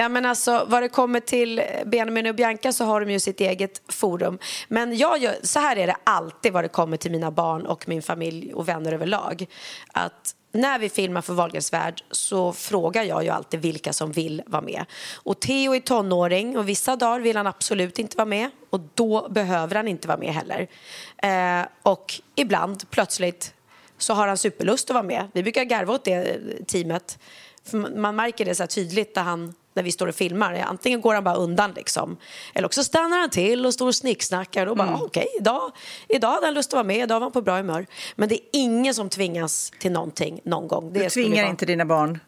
Ja, 0.00 0.08
men 0.08 0.26
alltså, 0.26 0.66
vad 0.68 0.82
det 0.82 0.88
kommer 0.88 1.20
till 1.20 1.62
Benjamin 1.86 2.26
och 2.26 2.34
Bianca 2.34 2.72
så 2.72 2.84
har 2.84 3.00
de 3.00 3.12
ju 3.12 3.20
sitt 3.20 3.40
eget 3.40 3.82
forum. 3.88 4.38
Men 4.68 4.96
jag 4.96 5.18
gör, 5.18 5.34
så 5.42 5.60
här 5.60 5.76
är 5.76 5.86
det 5.86 5.96
alltid 6.04 6.52
vad 6.52 6.64
det 6.64 6.68
kommer 6.68 6.96
till 6.96 7.10
mina 7.10 7.30
barn 7.30 7.66
och 7.66 7.88
min 7.88 8.02
familj 8.02 8.54
och 8.54 8.68
vänner 8.68 8.92
överlag. 8.92 9.46
Att 9.92 10.34
när 10.52 10.78
vi 10.78 10.88
filmar 10.88 11.20
för 11.20 11.32
Wahlgrens 11.32 11.72
värld 11.72 12.02
så 12.10 12.52
frågar 12.52 13.02
jag 13.02 13.24
ju 13.24 13.30
alltid 13.30 13.60
vilka 13.60 13.92
som 13.92 14.12
vill 14.12 14.42
vara 14.46 14.62
med. 14.62 14.84
Och 15.14 15.40
Theo 15.40 15.74
är 15.74 15.80
tonåring 15.80 16.58
och 16.58 16.68
vissa 16.68 16.96
dagar 16.96 17.20
vill 17.20 17.36
han 17.36 17.46
absolut 17.46 17.98
inte 17.98 18.16
vara 18.16 18.26
med 18.26 18.50
och 18.70 18.80
då 18.94 19.28
behöver 19.28 19.76
han 19.76 19.88
inte 19.88 20.08
vara 20.08 20.18
med 20.18 20.34
heller. 20.34 20.68
Eh, 21.16 21.66
och 21.82 22.14
ibland 22.34 22.90
plötsligt 22.90 23.54
så 23.98 24.14
har 24.14 24.28
han 24.28 24.38
superlust 24.38 24.90
att 24.90 24.94
vara 24.94 25.04
med. 25.04 25.28
Vi 25.32 25.42
brukar 25.42 25.64
garva 25.64 25.94
åt 25.94 26.04
det 26.04 26.12
eh, 26.14 26.64
teamet. 26.66 27.18
För 27.64 27.78
man- 27.78 28.16
märker 28.16 28.44
det 28.44 28.54
så 28.54 28.62
här 28.62 28.68
tydligt 28.68 29.16
när, 29.16 29.22
han, 29.22 29.54
när 29.78 29.82
vi 29.82 29.92
står 29.92 30.06
och 30.06 30.14
filmar. 30.14 30.54
Antingen 30.68 31.00
går 31.00 31.14
han 31.14 31.24
bara 31.24 31.34
undan 31.34 31.72
liksom. 31.76 32.16
Eller 32.54 32.66
också 32.66 32.84
stannar 32.84 33.18
han 33.18 33.30
till 33.30 33.66
och 33.66 33.74
står 33.74 33.86
och 33.86 33.94
snicksnackar. 33.94 34.66
Och 34.66 34.76
bara, 34.76 34.88
Mm. 34.88 35.00
"Ah, 35.00 35.04
okej, 35.04 35.26
idag, 35.40 35.72
idag 36.08 36.28
hade 36.32 36.46
han 36.46 36.54
lust 36.54 36.68
att 36.70 36.72
vara 36.76 36.84
med. 36.84 36.96
Idag 36.96 37.14
var 37.20 37.24
han 37.24 37.32
på 37.32 37.42
bra 37.42 37.56
humör. 37.56 37.86
Men 38.16 38.28
det 38.28 38.34
är 38.34 38.40
ingen 38.52 38.94
som 38.94 39.08
tvingas 39.08 39.72
till 39.80 39.92
någonting 39.92 40.40
någon 40.44 40.68
gång. 40.68 40.92
Det 40.92 41.00
Du 41.04 41.10
tvingar 41.10 41.46
inte 41.50 41.66
dina 41.66 41.84
barn? 41.84 42.18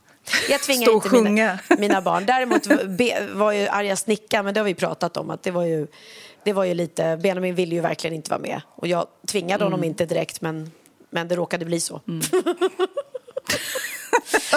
jag 0.51 0.61
tvingar 0.63 0.83
Stå 0.87 0.97
och 0.97 1.07
inte 1.07 1.21
mina, 1.31 1.59
mina 1.79 2.01
barn. 2.03 2.27
Däremot 2.27 2.67
var 3.37 3.53
ju 3.53 3.69
arga 3.69 3.97
snickaren, 3.97 4.45
men 4.45 4.55
det 4.55 4.61
har 4.61 4.65
vi 4.65 4.75
pratat 4.75 5.17
om, 5.17 5.31
att 5.31 5.43
det 5.43 5.51
var 5.51 5.65
ju, 5.65 5.87
det 6.45 6.53
var 6.53 6.65
ju 6.65 6.75
lite, 6.75 7.17
Benjamin 7.23 7.55
ville 7.55 7.75
ju 7.75 7.81
verkligen 7.81 8.15
inte 8.17 8.31
vara 8.31 8.41
med. 8.41 8.61
Och 8.77 8.87
jag 8.87 9.07
tvingade 9.29 9.65
honom 9.65 9.81
Mm. 9.81 9.89
inte 9.89 10.07
direkt, 10.07 10.41
men, 10.41 10.71
men 11.11 11.29
det 11.29 11.37
råkade 11.37 11.65
bli 11.65 11.81
så. 11.81 12.01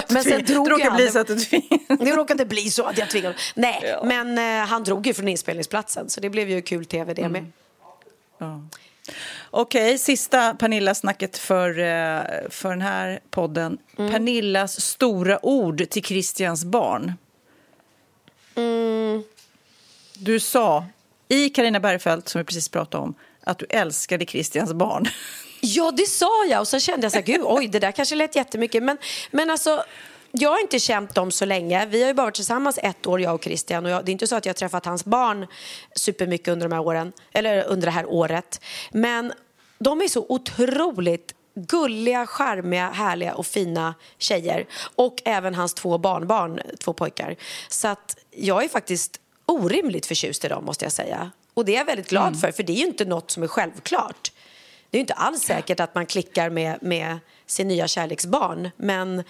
men 0.10 0.24
sen 0.24 0.46
drog 0.46 0.70
det 0.80 0.84
han. 0.84 0.96
bli 0.96 1.10
så 1.10 1.20
att 1.20 1.28
du. 1.28 1.36
Det 1.88 2.16
råkade 2.16 2.46
bli 2.46 2.70
så 2.70 2.84
att 2.84 2.98
jag 2.98 3.10
tvingade. 3.10 3.36
Nej, 3.56 3.96
men 4.04 4.38
eh, 4.38 4.68
han 4.68 4.84
drog 4.84 5.08
ju 5.08 5.14
från 5.14 5.28
inspelningsplatsen, 5.28 6.10
så 6.10 6.22
det 6.22 6.30
blev 6.30 6.50
ju 6.50 6.62
kul 6.62 6.86
tv 6.86 7.14
det 7.14 7.30
med. 7.30 7.52
Ja. 8.38 8.62
Okej, 9.50 9.98
sista 9.98 10.54
Pernilla-snacket 10.54 11.38
för, 11.38 11.70
eh, 11.80 12.50
för 12.50 12.70
den 12.70 12.82
här 12.82 13.20
podden. 13.30 13.78
Mm. 13.98 14.12
Pernillas 14.12 14.82
stora 14.82 15.46
ord 15.46 15.90
till 15.90 16.04
Christians 16.04 16.66
barn. 16.66 17.14
Mm. 18.56 19.24
Du 20.14 20.40
sa 20.40 20.86
i 21.28 21.50
Karina 21.50 21.80
Bergfeldt, 21.80 22.30
som 22.30 22.40
vi 22.40 22.46
precis 22.46 22.70
pratade 22.70 23.04
om, 23.04 23.16
att 23.44 23.58
du 23.58 23.66
älskade 23.70 24.26
Christians 24.26 24.74
barn. 24.74 25.06
Ja, 25.66 25.92
det 25.92 26.06
sa 26.06 26.46
jag 26.50 26.62
och 26.62 26.68
så 26.68 26.80
kände 26.80 27.06
jag 27.06 27.12
så 27.12 27.18
här, 27.18 27.26
gud, 27.26 27.42
oj, 27.44 27.68
det 27.68 27.80
där 27.80 27.92
kanske 27.92 28.16
lät 28.16 28.36
jättemycket. 28.36 28.84
Men, 28.84 28.98
men 29.32 29.50
alltså, 29.50 29.84
jag 30.32 30.50
har 30.50 30.60
inte 30.62 30.80
känt 30.80 31.16
dem 31.16 31.32
så 31.32 31.46
länge. 31.46 31.86
Vi 31.86 32.02
har 32.02 32.08
ju 32.08 32.14
bara 32.14 32.26
varit 32.26 32.36
tillsammans 32.36 32.80
ett 32.84 33.08
år, 33.08 33.22
jag 33.22 33.36
och 33.36 33.44
Christian. 33.44 33.86
Och 33.86 33.92
jag, 33.92 34.06
det 34.06 34.10
är 34.10 34.14
inte 34.14 34.28
så 34.28 34.36
att 34.36 34.46
jag 34.46 34.50
har 34.50 34.56
träffat 34.56 34.86
hans 34.86 35.06
barn 35.06 35.48
supermycket 35.96 36.48
under 36.48 36.68
de 36.70 36.76
här 36.76 36.82
åren, 36.82 37.14
eller 37.34 37.64
under 37.64 37.86
det 37.86 37.92
här 37.92 38.06
året. 38.06 38.62
Men 38.92 39.34
de 39.80 40.02
är 40.02 40.08
så 40.08 40.26
otroligt 40.30 41.36
gulliga, 41.56 42.26
charmiga, 42.28 42.90
härliga 42.90 43.34
och 43.34 43.46
fina 43.46 43.96
tjejer. 44.18 44.66
Och 44.96 45.22
även 45.26 45.56
hans 45.56 45.74
två 45.74 45.98
barnbarn, 45.98 46.62
två 46.80 46.94
pojkar. 46.94 47.36
Så 47.70 47.88
att 47.88 48.18
jag 48.32 48.64
är 48.64 48.70
faktiskt 48.70 49.20
orimligt 49.46 50.06
förtjust 50.06 50.46
i 50.46 50.48
dem, 50.48 50.66
måste 50.66 50.86
jag 50.86 50.92
säga. 50.92 51.32
Och 51.54 51.66
det 51.66 51.76
är 51.76 51.78
jag 51.78 51.86
väldigt 51.86 52.10
glad 52.10 52.40
för, 52.40 52.52
för 52.52 52.64
det 52.64 52.74
är 52.74 52.78
ju 52.78 52.86
inte 52.86 53.06
något 53.06 53.32
som 53.32 53.44
är 53.44 53.48
självklart. 53.48 54.32
Det 54.94 54.98
är 54.98 55.00
ju 55.00 55.02
inte 55.04 55.14
alls 55.14 55.42
säkert 55.42 55.80
att 55.80 55.96
man 55.96 56.06
klickar 56.06 56.50
med, 56.50 56.78
med 56.82 57.20
sin 57.46 57.68
nya 57.68 57.88
kärleksbarn. 57.88 58.70
Men 58.78 59.24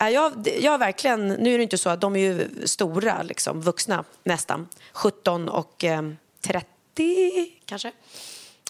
äh, 0.00 0.08
jag, 0.08 0.48
jag 0.60 0.78
verkligen, 0.78 1.28
nu 1.28 1.54
är 1.54 1.58
det 1.58 1.62
inte 1.62 1.78
så 1.78 1.90
att 1.90 2.00
de 2.00 2.16
är 2.16 2.20
ju 2.20 2.48
stora, 2.64 3.22
liksom, 3.22 3.60
vuxna 3.60 4.04
nästan. 4.24 4.68
17 4.92 5.48
och 5.48 5.84
eh, 5.84 6.02
30 6.40 7.52
kanske. 7.64 7.92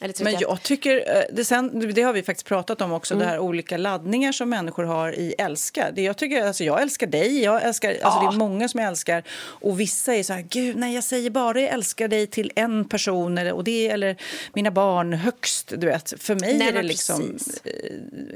Eller 0.02 0.12
31. 0.12 0.32
Men 0.32 0.40
jag 0.40 0.62
tycker, 0.62 1.16
eh, 1.16 1.22
det, 1.32 1.44
sen, 1.44 1.92
det 1.94 2.02
har 2.02 2.12
vi 2.12 2.22
faktiskt 2.22 2.46
pratat 2.46 2.80
om 2.80 2.92
också, 2.92 3.14
Mm. 3.14 3.26
det 3.26 3.30
här 3.32 3.38
olika 3.38 3.76
laddningar 3.76 4.32
som 4.32 4.48
människor 4.50 4.84
har 4.84 5.12
i 5.12 5.34
älska. 5.38 5.90
Det 5.90 6.02
jag, 6.02 6.16
tycker, 6.16 6.46
alltså 6.46 6.64
jag 6.64 6.82
älskar 6.82 7.06
dig, 7.06 7.42
jag 7.42 7.62
älskar, 7.62 7.96
alltså 8.02 8.20
det 8.20 8.26
är 8.26 8.38
många 8.38 8.68
som 8.68 8.80
jag 8.80 8.88
älskar. 8.88 9.22
Och 9.40 9.80
vissa 9.80 10.14
är 10.14 10.22
så 10.22 10.32
här, 10.32 10.42
gud 10.42 10.76
nej 10.76 10.94
jag 10.94 11.04
säger 11.04 11.30
bara 11.30 11.60
jag 11.60 11.70
älskar 11.70 12.08
dig 12.08 12.26
till 12.26 12.52
en 12.54 12.84
person 12.84 13.38
eller, 13.38 13.52
och 13.52 13.64
det, 13.64 13.88
eller 13.88 14.16
mina 14.52 14.70
barn 14.70 15.12
högst. 15.12 15.72
Du 15.76 15.86
vet. 15.86 16.14
För 16.22 16.34
mig 16.34 16.58
Nej, 16.58 16.68
är 16.68 16.72
det 16.72 16.82
liksom, 16.82 17.38
eh, 17.64 17.72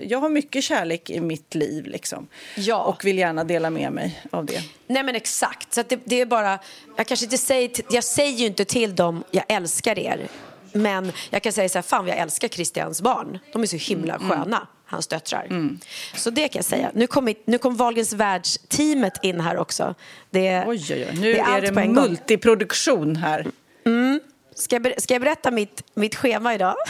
jag 0.09 0.19
har 0.19 0.29
mycket 0.29 0.65
kärlek 0.65 1.11
i 1.11 1.21
mitt 1.21 1.55
liv 1.55 1.87
liksom. 1.87 2.27
Ja. 2.57 2.85
Och 2.85 3.05
vill 3.05 3.19
gärna 3.19 3.45
dela 3.45 3.71
med 3.71 3.93
mig 3.93 4.23
av 4.31 4.47
det. 4.47 4.61
Nej 4.87 5.03
men 5.03 5.15
exakt. 5.17 5.75
Så 5.75 5.83
det, 5.89 5.99
det 6.05 6.21
är 6.21 6.27
bara, 6.27 6.59
jag 6.97 7.07
kanske 7.07 7.27
inte 7.27 7.39
säger, 7.39 7.71
jag 7.91 8.05
säger 8.05 8.39
ju 8.39 8.47
inte 8.47 8.65
till 8.65 8.95
dem, 8.95 9.25
jag 9.31 9.45
älskar 9.49 9.99
er. 9.99 10.29
Men 10.83 11.13
jag 11.31 11.43
kan 11.43 11.53
säga 11.53 11.69
så 11.69 11.79
här, 11.79 11.83
fan 11.83 12.07
jag 12.07 12.17
älskar 12.19 12.49
Christians 12.49 13.03
barn. 13.03 13.39
De 13.53 13.63
är 13.63 13.67
så 13.67 13.77
himla 13.77 14.15
Mm. 14.15 14.29
sköna, 14.31 14.67
hans 14.87 15.07
döttrar. 15.07 15.47
Så 16.15 16.31
det 16.31 16.49
kan 16.49 16.59
jag 16.59 16.65
säga. 16.65 16.91
Nu 16.95 17.07
kom, 17.07 17.35
nu 17.45 17.59
kom 17.59 17.77
Wahlgrens 17.77 18.13
världsteamet 18.13 19.25
in 19.25 19.41
här 19.41 19.57
också. 19.57 19.95
Det, 20.31 20.65
Oj, 20.67 20.87
oj, 20.91 21.07
oj. 21.11 21.19
Nu 21.21 21.33
det 21.33 21.39
är, 21.39 21.45
allt 21.45 21.75
det 21.75 21.87
multiproduktion 21.89 23.17
här. 23.17 23.47
Mm. 23.87 24.21
Ska, 24.55 24.77
jag, 24.77 25.03
ska 25.03 25.15
jag 25.15 25.23
berätta 25.23 25.51
mitt, 25.51 25.83
mitt 25.95 26.15
schema 26.15 26.55
idag? 26.55 26.75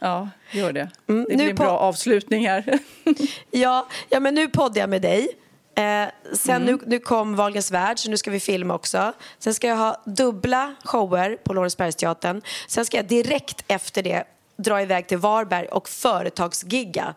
Ja, 0.00 0.28
gör 0.50 0.72
det. 0.72 0.90
Mm, 1.08 1.26
det 1.28 1.36
blir 1.36 1.48
en 1.50 1.56
bra 1.56 1.78
avslutning 1.78 2.48
här. 2.48 2.78
Ja, 3.50 3.88
ja 4.08 4.20
men 4.20 4.34
nu 4.34 4.48
poddar 4.48 4.80
jag 4.80 4.90
med 4.90 5.02
dig. 5.02 5.28
Eh, 5.76 6.08
sen 6.32 6.62
Mm. 6.62 6.64
nu, 6.64 6.78
nu 6.86 6.98
kom 6.98 7.36
Wahlgrens 7.36 7.70
värld, 7.70 7.98
så 7.98 8.10
nu 8.10 8.16
ska 8.16 8.30
vi 8.30 8.40
filma 8.40 8.74
också. 8.74 9.12
Sen 9.38 9.54
ska 9.54 9.66
jag 9.66 9.76
ha 9.76 10.02
dubbla 10.06 10.74
shower 10.84 11.36
på 11.44 11.52
Lorensbergsteatern. 11.52 12.42
Sen 12.68 12.84
ska 12.86 12.96
jag 12.96 13.06
direkt 13.06 13.64
efter 13.68 14.02
det 14.02 14.24
dra 14.56 14.82
iväg 14.82 15.06
till 15.06 15.18
Varberg 15.18 15.66
och 15.66 15.88
företagsgigga. 15.88 17.14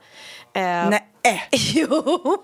Eh, 0.54 0.62
Nej. 0.90 1.04
jo. 1.52 2.38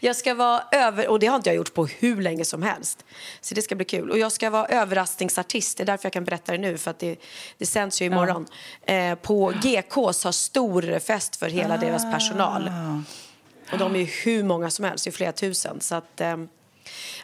Jag 0.00 0.16
ska 0.16 0.34
vara 0.34 0.62
över, 0.72 1.08
och 1.08 1.18
det 1.18 1.26
har 1.26 1.36
inte 1.36 1.48
jag 1.48 1.56
gjort 1.56 1.74
på 1.74 1.86
hur 1.86 2.22
länge 2.22 2.44
som 2.44 2.62
helst. 2.62 3.04
Så 3.40 3.54
det 3.54 3.62
ska 3.62 3.74
bli 3.74 3.84
kul. 3.84 4.10
Och 4.10 4.18
jag 4.18 4.32
ska 4.32 4.50
vara 4.50 4.66
överraskningsartist, 4.66 5.76
det 5.76 5.84
är 5.84 5.86
därför 5.86 6.06
jag 6.06 6.12
kan 6.12 6.24
berätta 6.24 6.52
det 6.52 6.58
nu, 6.58 6.78
för 6.78 6.90
att 6.90 6.98
det, 6.98 7.16
det 7.58 7.66
sänds 7.66 8.02
ju 8.02 8.06
imorgon. 8.06 8.46
Eh, 8.82 9.14
på 9.14 9.52
GKs 9.62 10.24
har 10.24 10.32
stor 10.32 10.98
fest 10.98 11.36
för 11.36 11.48
hela 11.48 11.76
deras 11.76 12.12
personal. 12.12 12.70
Och 13.72 13.78
de 13.78 13.94
är 13.94 13.98
ju 13.98 14.04
hur 14.04 14.42
många 14.42 14.70
som 14.70 14.84
helst, 14.84 15.04
det 15.04 15.10
är 15.10 15.12
flera 15.12 15.32
tusen. 15.32 15.80
Så 15.80 15.94
att, 15.94 16.20
eh, 16.20 16.36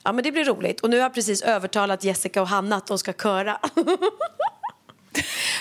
ja 0.02 0.12
men 0.12 0.24
det 0.24 0.32
blir 0.32 0.44
roligt. 0.44 0.80
Och 0.80 0.90
nu 0.90 0.96
har 0.96 1.02
jag 1.02 1.14
precis 1.14 1.42
övertalat 1.42 2.04
Jessica 2.04 2.42
och 2.42 2.48
Hanna 2.48 2.76
att 2.76 2.86
de 2.86 2.98
ska 2.98 3.12
köra. 3.12 3.58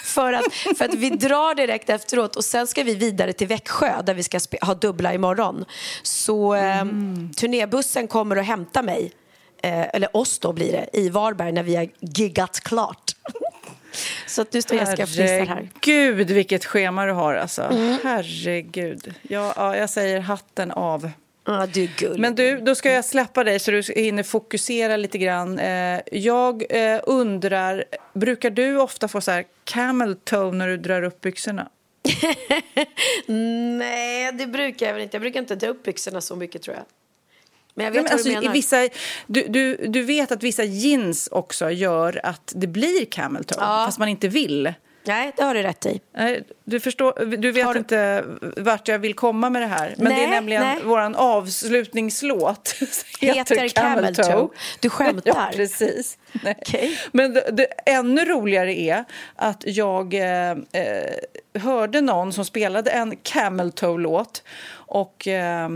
för, 0.04 0.34
att, 0.34 0.54
för 0.78 0.86
att 0.86 0.94
vi 0.94 1.10
drar 1.10 1.56
direkt 1.56 1.90
efteråt 1.90 2.36
och 2.36 2.46
sen 2.46 2.68
ska 2.68 2.84
vi 2.84 2.96
vidare 2.96 3.34
till 3.34 3.48
Växjö 3.48 4.02
där 4.02 4.14
vi 4.14 4.24
ska 4.24 4.40
ha 4.62 4.74
dubbla 4.74 5.14
imorgon. 5.14 5.66
Så 6.04 6.56
eh, 6.56 6.86
turnébussen 7.38 8.08
kommer 8.08 8.36
att 8.36 8.46
hämta 8.46 8.82
mig, 8.82 9.12
eh, 9.62 9.96
eller 9.96 10.18
oss 10.18 10.40
då 10.40 10.54
blir 10.54 10.72
det, 10.72 10.90
i 10.94 11.10
Varberg 11.10 11.52
när 11.52 11.64
vi 11.64 11.76
har 11.76 11.90
giggat 12.00 12.60
klart. 12.60 13.12
Så 14.28 14.42
att 14.42 14.54
nu 14.54 14.62
står 14.62 14.78
Jessica 14.78 15.04
och 15.04 15.10
fnissar 15.10 15.46
här. 15.46 15.46
Herregud, 15.46 16.32
vilket 16.32 16.66
schema 16.66 17.06
du 17.06 17.12
har. 17.12 17.36
Alltså. 17.36 17.62
Mm. 17.62 17.98
Herregud. 18.04 19.14
Ja, 19.22 19.54
ja, 19.56 19.78
jag 19.78 19.90
säger 19.90 20.20
hatten 20.20 20.72
av. 20.72 21.12
Ja, 21.46 21.68
du. 21.74 21.90
Men 22.18 22.36
du, 22.36 22.58
då 22.58 22.76
ska 22.76 22.92
jag 22.92 23.06
släppa 23.06 23.44
dig 23.44 23.60
så 23.60 23.72
du 23.72 23.82
hinner 23.82 24.24
fokusera 24.24 24.98
lite 24.98 25.18
grann. 25.18 25.60
Eh, 25.60 26.00
jag 26.12 26.64
eh, 26.70 27.00
undrar, 27.04 27.86
brukar 28.14 28.50
du 28.50 28.78
ofta 28.78 29.08
få 29.08 29.22
så 29.22 29.32
här 29.32 29.46
camel 29.64 30.16
toe 30.16 30.52
när 30.52 30.68
du 30.68 30.78
drar 30.78 31.04
upp 31.04 31.22
byxorna? 31.22 31.70
Nej, 33.78 34.32
det 34.32 34.48
brukar 34.48 34.86
jag 34.86 34.94
väl 34.94 35.04
inte. 35.04 35.16
Jag 35.16 35.22
brukar 35.22 35.40
inte 35.40 35.56
dra 35.56 35.68
upp 35.68 35.84
byxorna 35.84 36.22
så 36.22 36.36
mycket 36.36 36.62
tror 36.62 36.76
jag. 36.76 36.86
Men 37.76 37.86
jag 37.86 37.92
vet 37.92 37.96
Nej, 37.96 38.04
men 38.04 38.04
vad 38.04 38.12
alltså, 38.12 38.30
du 38.30 38.36
menar. 38.36 38.50
i 38.50 38.54
vissa, 38.54 38.90
du, 39.28 39.46
du, 39.48 39.88
du 39.88 40.04
vet 40.04 40.32
att 40.32 40.44
vissa 40.44 40.64
jeans 40.64 41.30
också 41.32 41.70
gör 41.72 42.20
att 42.24 42.54
det 42.56 42.68
blir 42.68 43.06
camel 43.06 43.44
toe, 43.44 43.58
Ja. 43.62 43.84
fast 43.86 44.00
man 44.00 44.10
inte 44.10 44.28
vill. 44.28 44.74
Nej, 45.08 45.32
det 45.38 45.44
har 45.44 45.54
du 45.54 45.62
rätt 45.64 45.86
i. 45.86 46.02
Nej, 46.18 46.44
Du, 46.64 46.80
förstår, 46.80 47.26
du 47.38 47.52
vet 47.52 47.76
inte 47.76 48.24
vart 48.58 48.88
jag 48.88 49.00
vill 49.00 49.14
komma 49.14 49.50
med 49.50 49.62
det 49.62 49.66
här. 49.68 49.96
Men 49.98 50.06
det 50.06 50.12
är 50.24 50.28
Nej, 50.28 50.30
nämligen 50.30 50.62
nej. 50.62 50.80
vår 50.84 51.16
avslutningslåt. 51.16 52.76
Heter 53.22 53.68
Camel 53.70 54.16
Toe. 54.16 54.48
Du 54.80 54.90
skämtar? 54.90 55.22
Ja, 55.36 55.50
precis. 55.56 56.18
Nej. 56.44 56.98
Men 57.12 57.34
det, 57.34 57.50
det 57.54 57.66
ännu 57.86 58.26
roligare 58.26 58.74
är 58.80 59.06
att 59.36 59.64
jag 59.66 60.14
eh, 60.14 60.52
eh, 60.52 60.58
hörde 61.62 62.02
någon 62.02 62.34
som 62.34 62.46
spelade 62.46 62.92
en 62.92 63.16
Camel 63.24 63.72
Toe-låt 63.72 64.44
och 64.72 65.28
eh, 65.28 65.70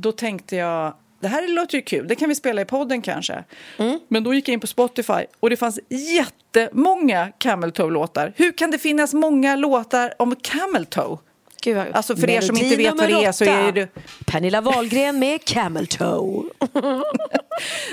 då 0.00 0.12
tänkte 0.12 0.56
jag 0.56 0.94
det 1.20 1.28
här 1.28 1.48
låter 1.48 1.76
ju 1.76 1.82
kul, 1.82 2.08
det 2.08 2.14
kan 2.14 2.28
vi 2.28 2.34
spela 2.34 2.60
i 2.60 2.64
podden 2.64 3.02
kanske. 3.02 3.44
Mm. 3.78 4.00
Men 4.08 4.24
då 4.24 4.34
gick 4.34 4.48
jag 4.48 4.52
in 4.52 4.60
på 4.60 4.66
Spotify 4.66 5.24
och 5.40 5.50
det 5.50 5.56
fanns 5.56 5.80
jättemånga 5.88 7.32
Camel 7.38 7.72
Toe-låtar. 7.72 8.32
Hur 8.36 8.52
kan 8.52 8.70
det 8.70 8.78
finnas 8.78 9.14
många 9.14 9.56
låtar 9.56 10.14
om 10.18 10.36
Camel 10.36 10.86
Toe? 10.86 11.18
Gud, 11.62 11.76
vad- 11.76 11.86
Alltså 11.92 12.16
för 12.16 12.30
er 12.30 12.40
som 12.40 12.54
Melodi 12.54 12.72
inte 12.74 12.76
vet 12.90 12.98
vad 12.98 13.08
det 13.08 13.24
är 13.24 13.32
så 13.32 13.44
är 13.44 13.72
det... 13.72 13.88
Pernilla 14.26 14.60
Wahlgren 14.60 15.18
med 15.18 15.44
Camel 15.44 15.86
Toe. 15.86 16.42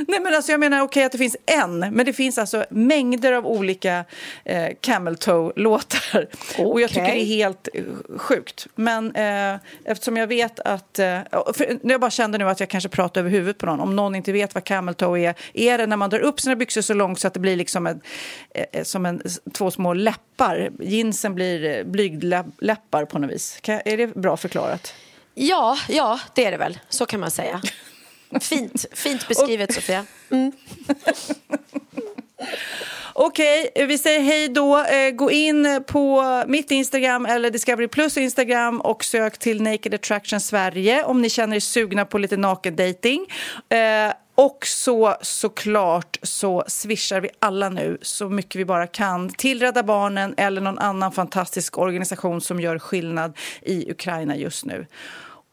Nej 0.07 0.19
men 0.19 0.33
alltså 0.35 0.51
jag 0.51 0.59
menar 0.59 0.81
okej 0.81 1.03
att 1.03 1.11
det 1.11 1.17
finns 1.17 1.37
en, 1.45 1.79
men 1.79 2.05
det 2.05 2.13
finns 2.13 2.37
alltså 2.37 2.65
mängder 2.69 3.31
av 3.33 3.47
olika 3.47 4.05
eh, 4.45 4.67
Camel 4.81 5.17
Toe-låtar. 5.17 6.27
Och 6.57 6.81
jag 6.81 6.89
tycker 6.89 7.01
det 7.03 7.21
är 7.21 7.25
helt 7.25 7.67
eh, 7.73 7.83
sjukt. 8.17 8.67
Men 8.75 9.15
eh, 9.15 9.55
eftersom 9.85 10.17
jag 10.17 10.27
vet 10.27 10.59
att... 10.59 10.99
Eh, 10.99 11.19
jag 11.83 12.01
bara 12.01 12.11
kände 12.11 12.37
nu 12.37 12.49
att 12.49 12.59
jag 12.59 12.69
kanske 12.69 12.89
pratar 12.89 13.21
över 13.21 13.29
huvudet 13.31 13.57
på 13.57 13.65
någon. 13.65 13.79
Om 13.79 13.95
någon 13.95 14.15
inte 14.15 14.31
vet 14.31 14.53
vad 14.53 14.63
Camel 14.63 14.95
Toe 14.95 15.19
är, 15.19 15.35
är 15.53 15.77
det 15.77 15.87
när 15.87 15.97
man 15.97 16.09
drar 16.09 16.19
upp 16.19 16.39
sina 16.39 16.55
byxor 16.55 16.81
så 16.81 16.93
långt 16.93 17.19
så 17.19 17.27
att 17.27 17.33
det 17.33 17.39
blir 17.39 17.55
liksom 17.55 17.87
en, 17.87 18.01
eh, 18.71 18.83
som 18.83 19.05
en, 19.05 19.21
två 19.53 19.71
små 19.71 19.93
läppar. 19.93 20.24
Jeansen 20.79 21.35
blir 21.35 21.77
eh, 21.77 21.83
blygdläppar 21.83 23.05
på 23.05 23.19
något 23.19 23.31
vis. 23.31 23.57
Kan, 23.61 23.81
är 23.85 23.97
det 23.97 24.07
bra 24.07 24.37
förklarat? 24.37 24.93
Ja, 25.33 25.77
ja, 25.89 26.19
det 26.35 26.45
är 26.45 26.51
det 26.51 26.57
väl. 26.57 26.79
Så 26.89 27.05
kan 27.05 27.19
man 27.19 27.31
säga. 27.31 27.61
Fint, 28.41 28.85
fint 28.93 29.27
beskrivet 29.27 29.73
Sofia. 29.73 30.05
Mm. 30.31 30.51
Okej, 33.13 33.71
vi 33.75 33.97
säger 33.97 34.19
hej 34.19 34.49
då. 34.49 34.85
Eh, 34.85 35.11
gå 35.11 35.31
in 35.31 35.83
på 35.87 36.23
mitt 36.47 36.71
Instagram 36.71 37.25
eller 37.25 37.51
Discovery 37.51 37.87
Plus 37.87 38.17
Instagram 38.17 38.81
och 38.81 39.03
sök 39.03 39.37
till 39.37 39.61
Naked 39.61 39.93
Attraction 39.93 40.41
Sverige 40.41 41.03
om 41.03 41.21
ni 41.21 41.29
känner 41.29 41.55
er 41.55 41.59
sugna 41.59 42.05
på 42.05 42.17
lite 42.17 42.37
nakendating. 42.37 43.25
Och 44.35 44.67
så 44.67 45.15
såklart 45.21 46.17
så 46.21 46.63
swishar 46.67 47.21
vi 47.21 47.29
alla 47.39 47.69
nu 47.69 47.97
så 48.01 48.29
mycket 48.29 48.55
vi 48.55 48.65
bara 48.65 48.87
kan 48.87 49.29
till 49.29 49.59
Rädda 49.59 49.83
Barnen 49.83 50.33
eller 50.37 50.61
någon 50.61 50.79
annan 50.79 51.11
fantastisk 51.11 51.77
organisation 51.77 52.41
som 52.41 52.59
gör 52.59 52.79
skillnad 52.79 53.37
i 53.61 53.91
Ukraina 53.91 54.35
just 54.35 54.65
nu. 54.65 54.87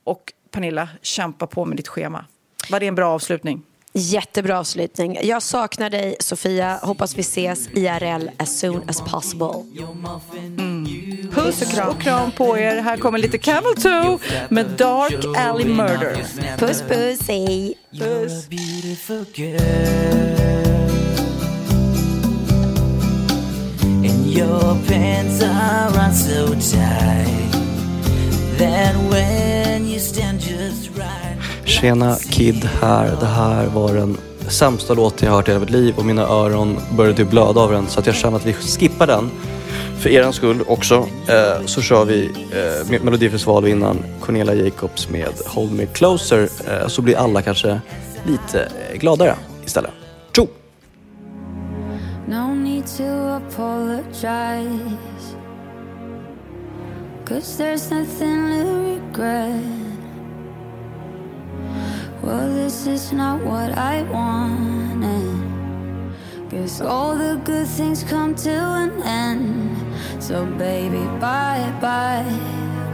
Och 0.04 0.32
Pernilla, 0.50 0.88
kämpa 1.02 1.46
på 1.46 1.64
med 1.64 1.76
ditt 1.76 1.88
schema. 1.88 2.24
Var 2.70 2.80
det 2.80 2.86
en 2.86 2.94
bra 2.94 3.08
avslutning? 3.08 3.62
Jättebra 3.94 4.58
avslutning. 4.58 5.18
Jag 5.22 5.42
saknar 5.42 5.90
dig 5.90 6.16
Sofia. 6.20 6.78
Hoppas 6.82 7.16
vi 7.16 7.20
ses 7.20 7.68
IRL 7.68 8.30
as 8.36 8.60
soon 8.60 8.82
as 8.88 9.00
possible. 9.00 9.52
Puss 11.30 11.62
och 11.62 12.00
kram. 12.00 12.32
på 12.32 12.58
er. 12.58 12.82
Här 12.82 12.96
kommer 12.96 13.18
lite 13.18 13.38
Camel 13.38 13.74
Toe 13.76 14.18
med 14.48 14.66
Dark 14.66 15.36
Alley 15.36 15.66
Murder. 15.66 16.24
Puss 16.58 16.82
puss, 16.82 17.28
hej. 17.28 17.74
Puss. 17.98 18.48
your 24.34 24.74
pants 24.86 25.42
are 25.42 25.98
on 25.98 26.12
so 26.14 26.46
tight 26.54 27.50
that 28.56 28.96
when 29.10 29.86
you 29.86 29.98
stand 29.98 30.40
just 30.40 30.88
right. 30.96 31.21
Tjena 31.72 32.16
Kid 32.30 32.64
här. 32.64 33.16
Det 33.20 33.26
här 33.26 33.66
var 33.66 33.94
den 33.94 34.16
sämsta 34.48 34.94
låten 34.94 35.28
jag 35.28 35.34
hört 35.34 35.48
i 35.48 35.50
hela 35.50 35.60
mitt 35.60 35.70
liv 35.70 35.94
och 35.96 36.04
mina 36.04 36.22
öron 36.22 36.78
började 36.96 37.16
typ 37.16 37.30
blöda 37.30 37.60
av 37.60 37.72
den 37.72 37.86
så 37.86 38.00
att 38.00 38.06
jag 38.06 38.14
känner 38.14 38.36
att 38.36 38.46
vi 38.46 38.52
skippar 38.52 39.06
den. 39.06 39.30
För 39.98 40.10
er 40.10 40.32
skull 40.32 40.62
också 40.66 41.06
eh, 41.28 41.66
så 41.66 41.82
kör 41.82 42.04
vi 42.04 42.30
eh, 42.52 43.02
Melodifestivalvinnaren 43.02 44.04
Cornelia 44.20 44.54
Jacobs 44.54 45.08
med 45.08 45.32
Hold 45.46 45.72
Me 45.72 45.86
Closer 45.86 46.48
eh, 46.68 46.88
så 46.88 47.02
blir 47.02 47.16
alla 47.16 47.42
kanske 47.42 47.80
lite 48.26 48.62
eh, 48.62 48.98
gladare 48.98 49.34
istället. 49.64 49.90
Tjo! 50.36 50.46
No 52.28 52.54
need 52.54 52.84
to 52.96 53.28
apologize. 53.28 54.96
Cause 57.24 57.62
there's 57.62 57.90
nothing 57.90 58.50
to 58.50 58.64
regret. 58.64 59.91
Well, 62.22 62.54
this 62.54 62.86
is 62.86 63.12
not 63.12 63.42
what 63.42 63.76
I 63.76 64.04
wanted. 64.04 65.42
Guess 66.50 66.80
all 66.80 67.16
the 67.16 67.40
good 67.44 67.66
things 67.66 68.04
come 68.04 68.36
to 68.36 68.50
an 68.50 69.02
end. 69.02 69.76
So, 70.22 70.46
baby, 70.46 71.04
bye 71.18 71.72
bye. 71.80 72.24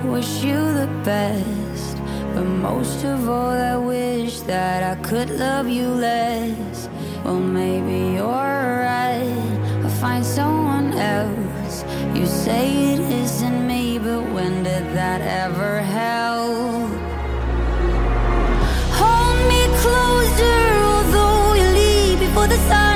Wish 0.04 0.42
you 0.42 0.56
the 0.72 0.88
best. 1.04 1.98
But 2.34 2.44
most 2.44 3.04
of 3.04 3.28
all, 3.28 3.50
I 3.50 3.76
wish 3.76 4.40
that 4.52 4.82
I 4.82 5.02
could 5.02 5.28
love 5.28 5.68
you 5.68 5.88
less. 5.88 6.88
Well, 7.22 7.38
maybe 7.38 8.14
you're 8.16 8.24
right. 8.24 9.60
I'll 9.84 9.90
find 10.00 10.24
someone 10.24 10.94
else. 10.94 11.84
You 12.14 12.24
say 12.24 12.94
it 12.94 13.00
isn't 13.00 13.66
me, 13.66 13.98
but 13.98 14.22
when 14.32 14.62
did 14.62 14.86
that 14.94 15.20
ever 15.20 15.80
help? 15.80 16.97
Closer, 20.38 20.74
although 20.84 21.54
you 21.54 21.68
leave 21.74 22.20
before 22.20 22.46
the 22.46 22.56
sunrise. 22.56 22.87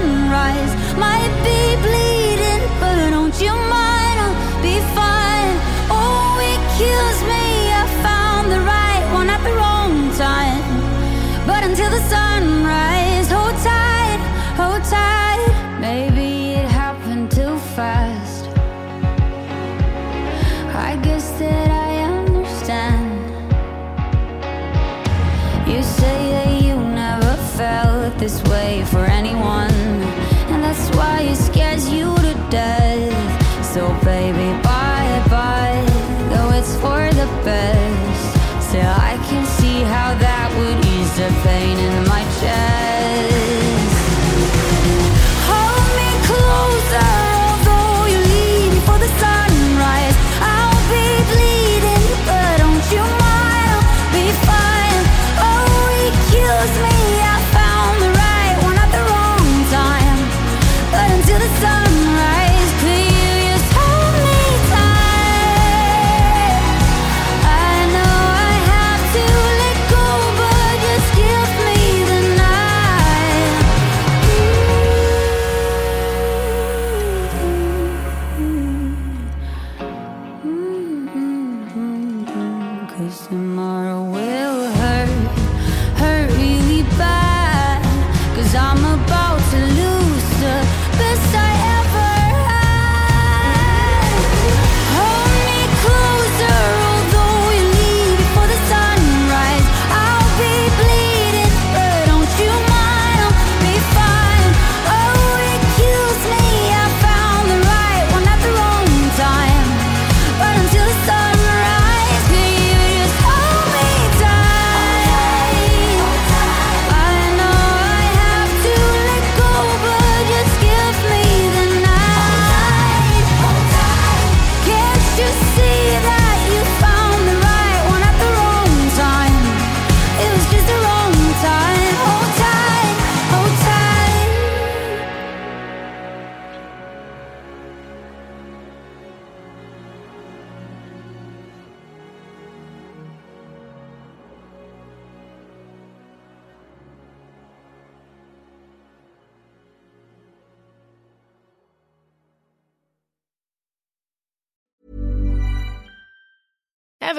Tomorrow 83.13 84.02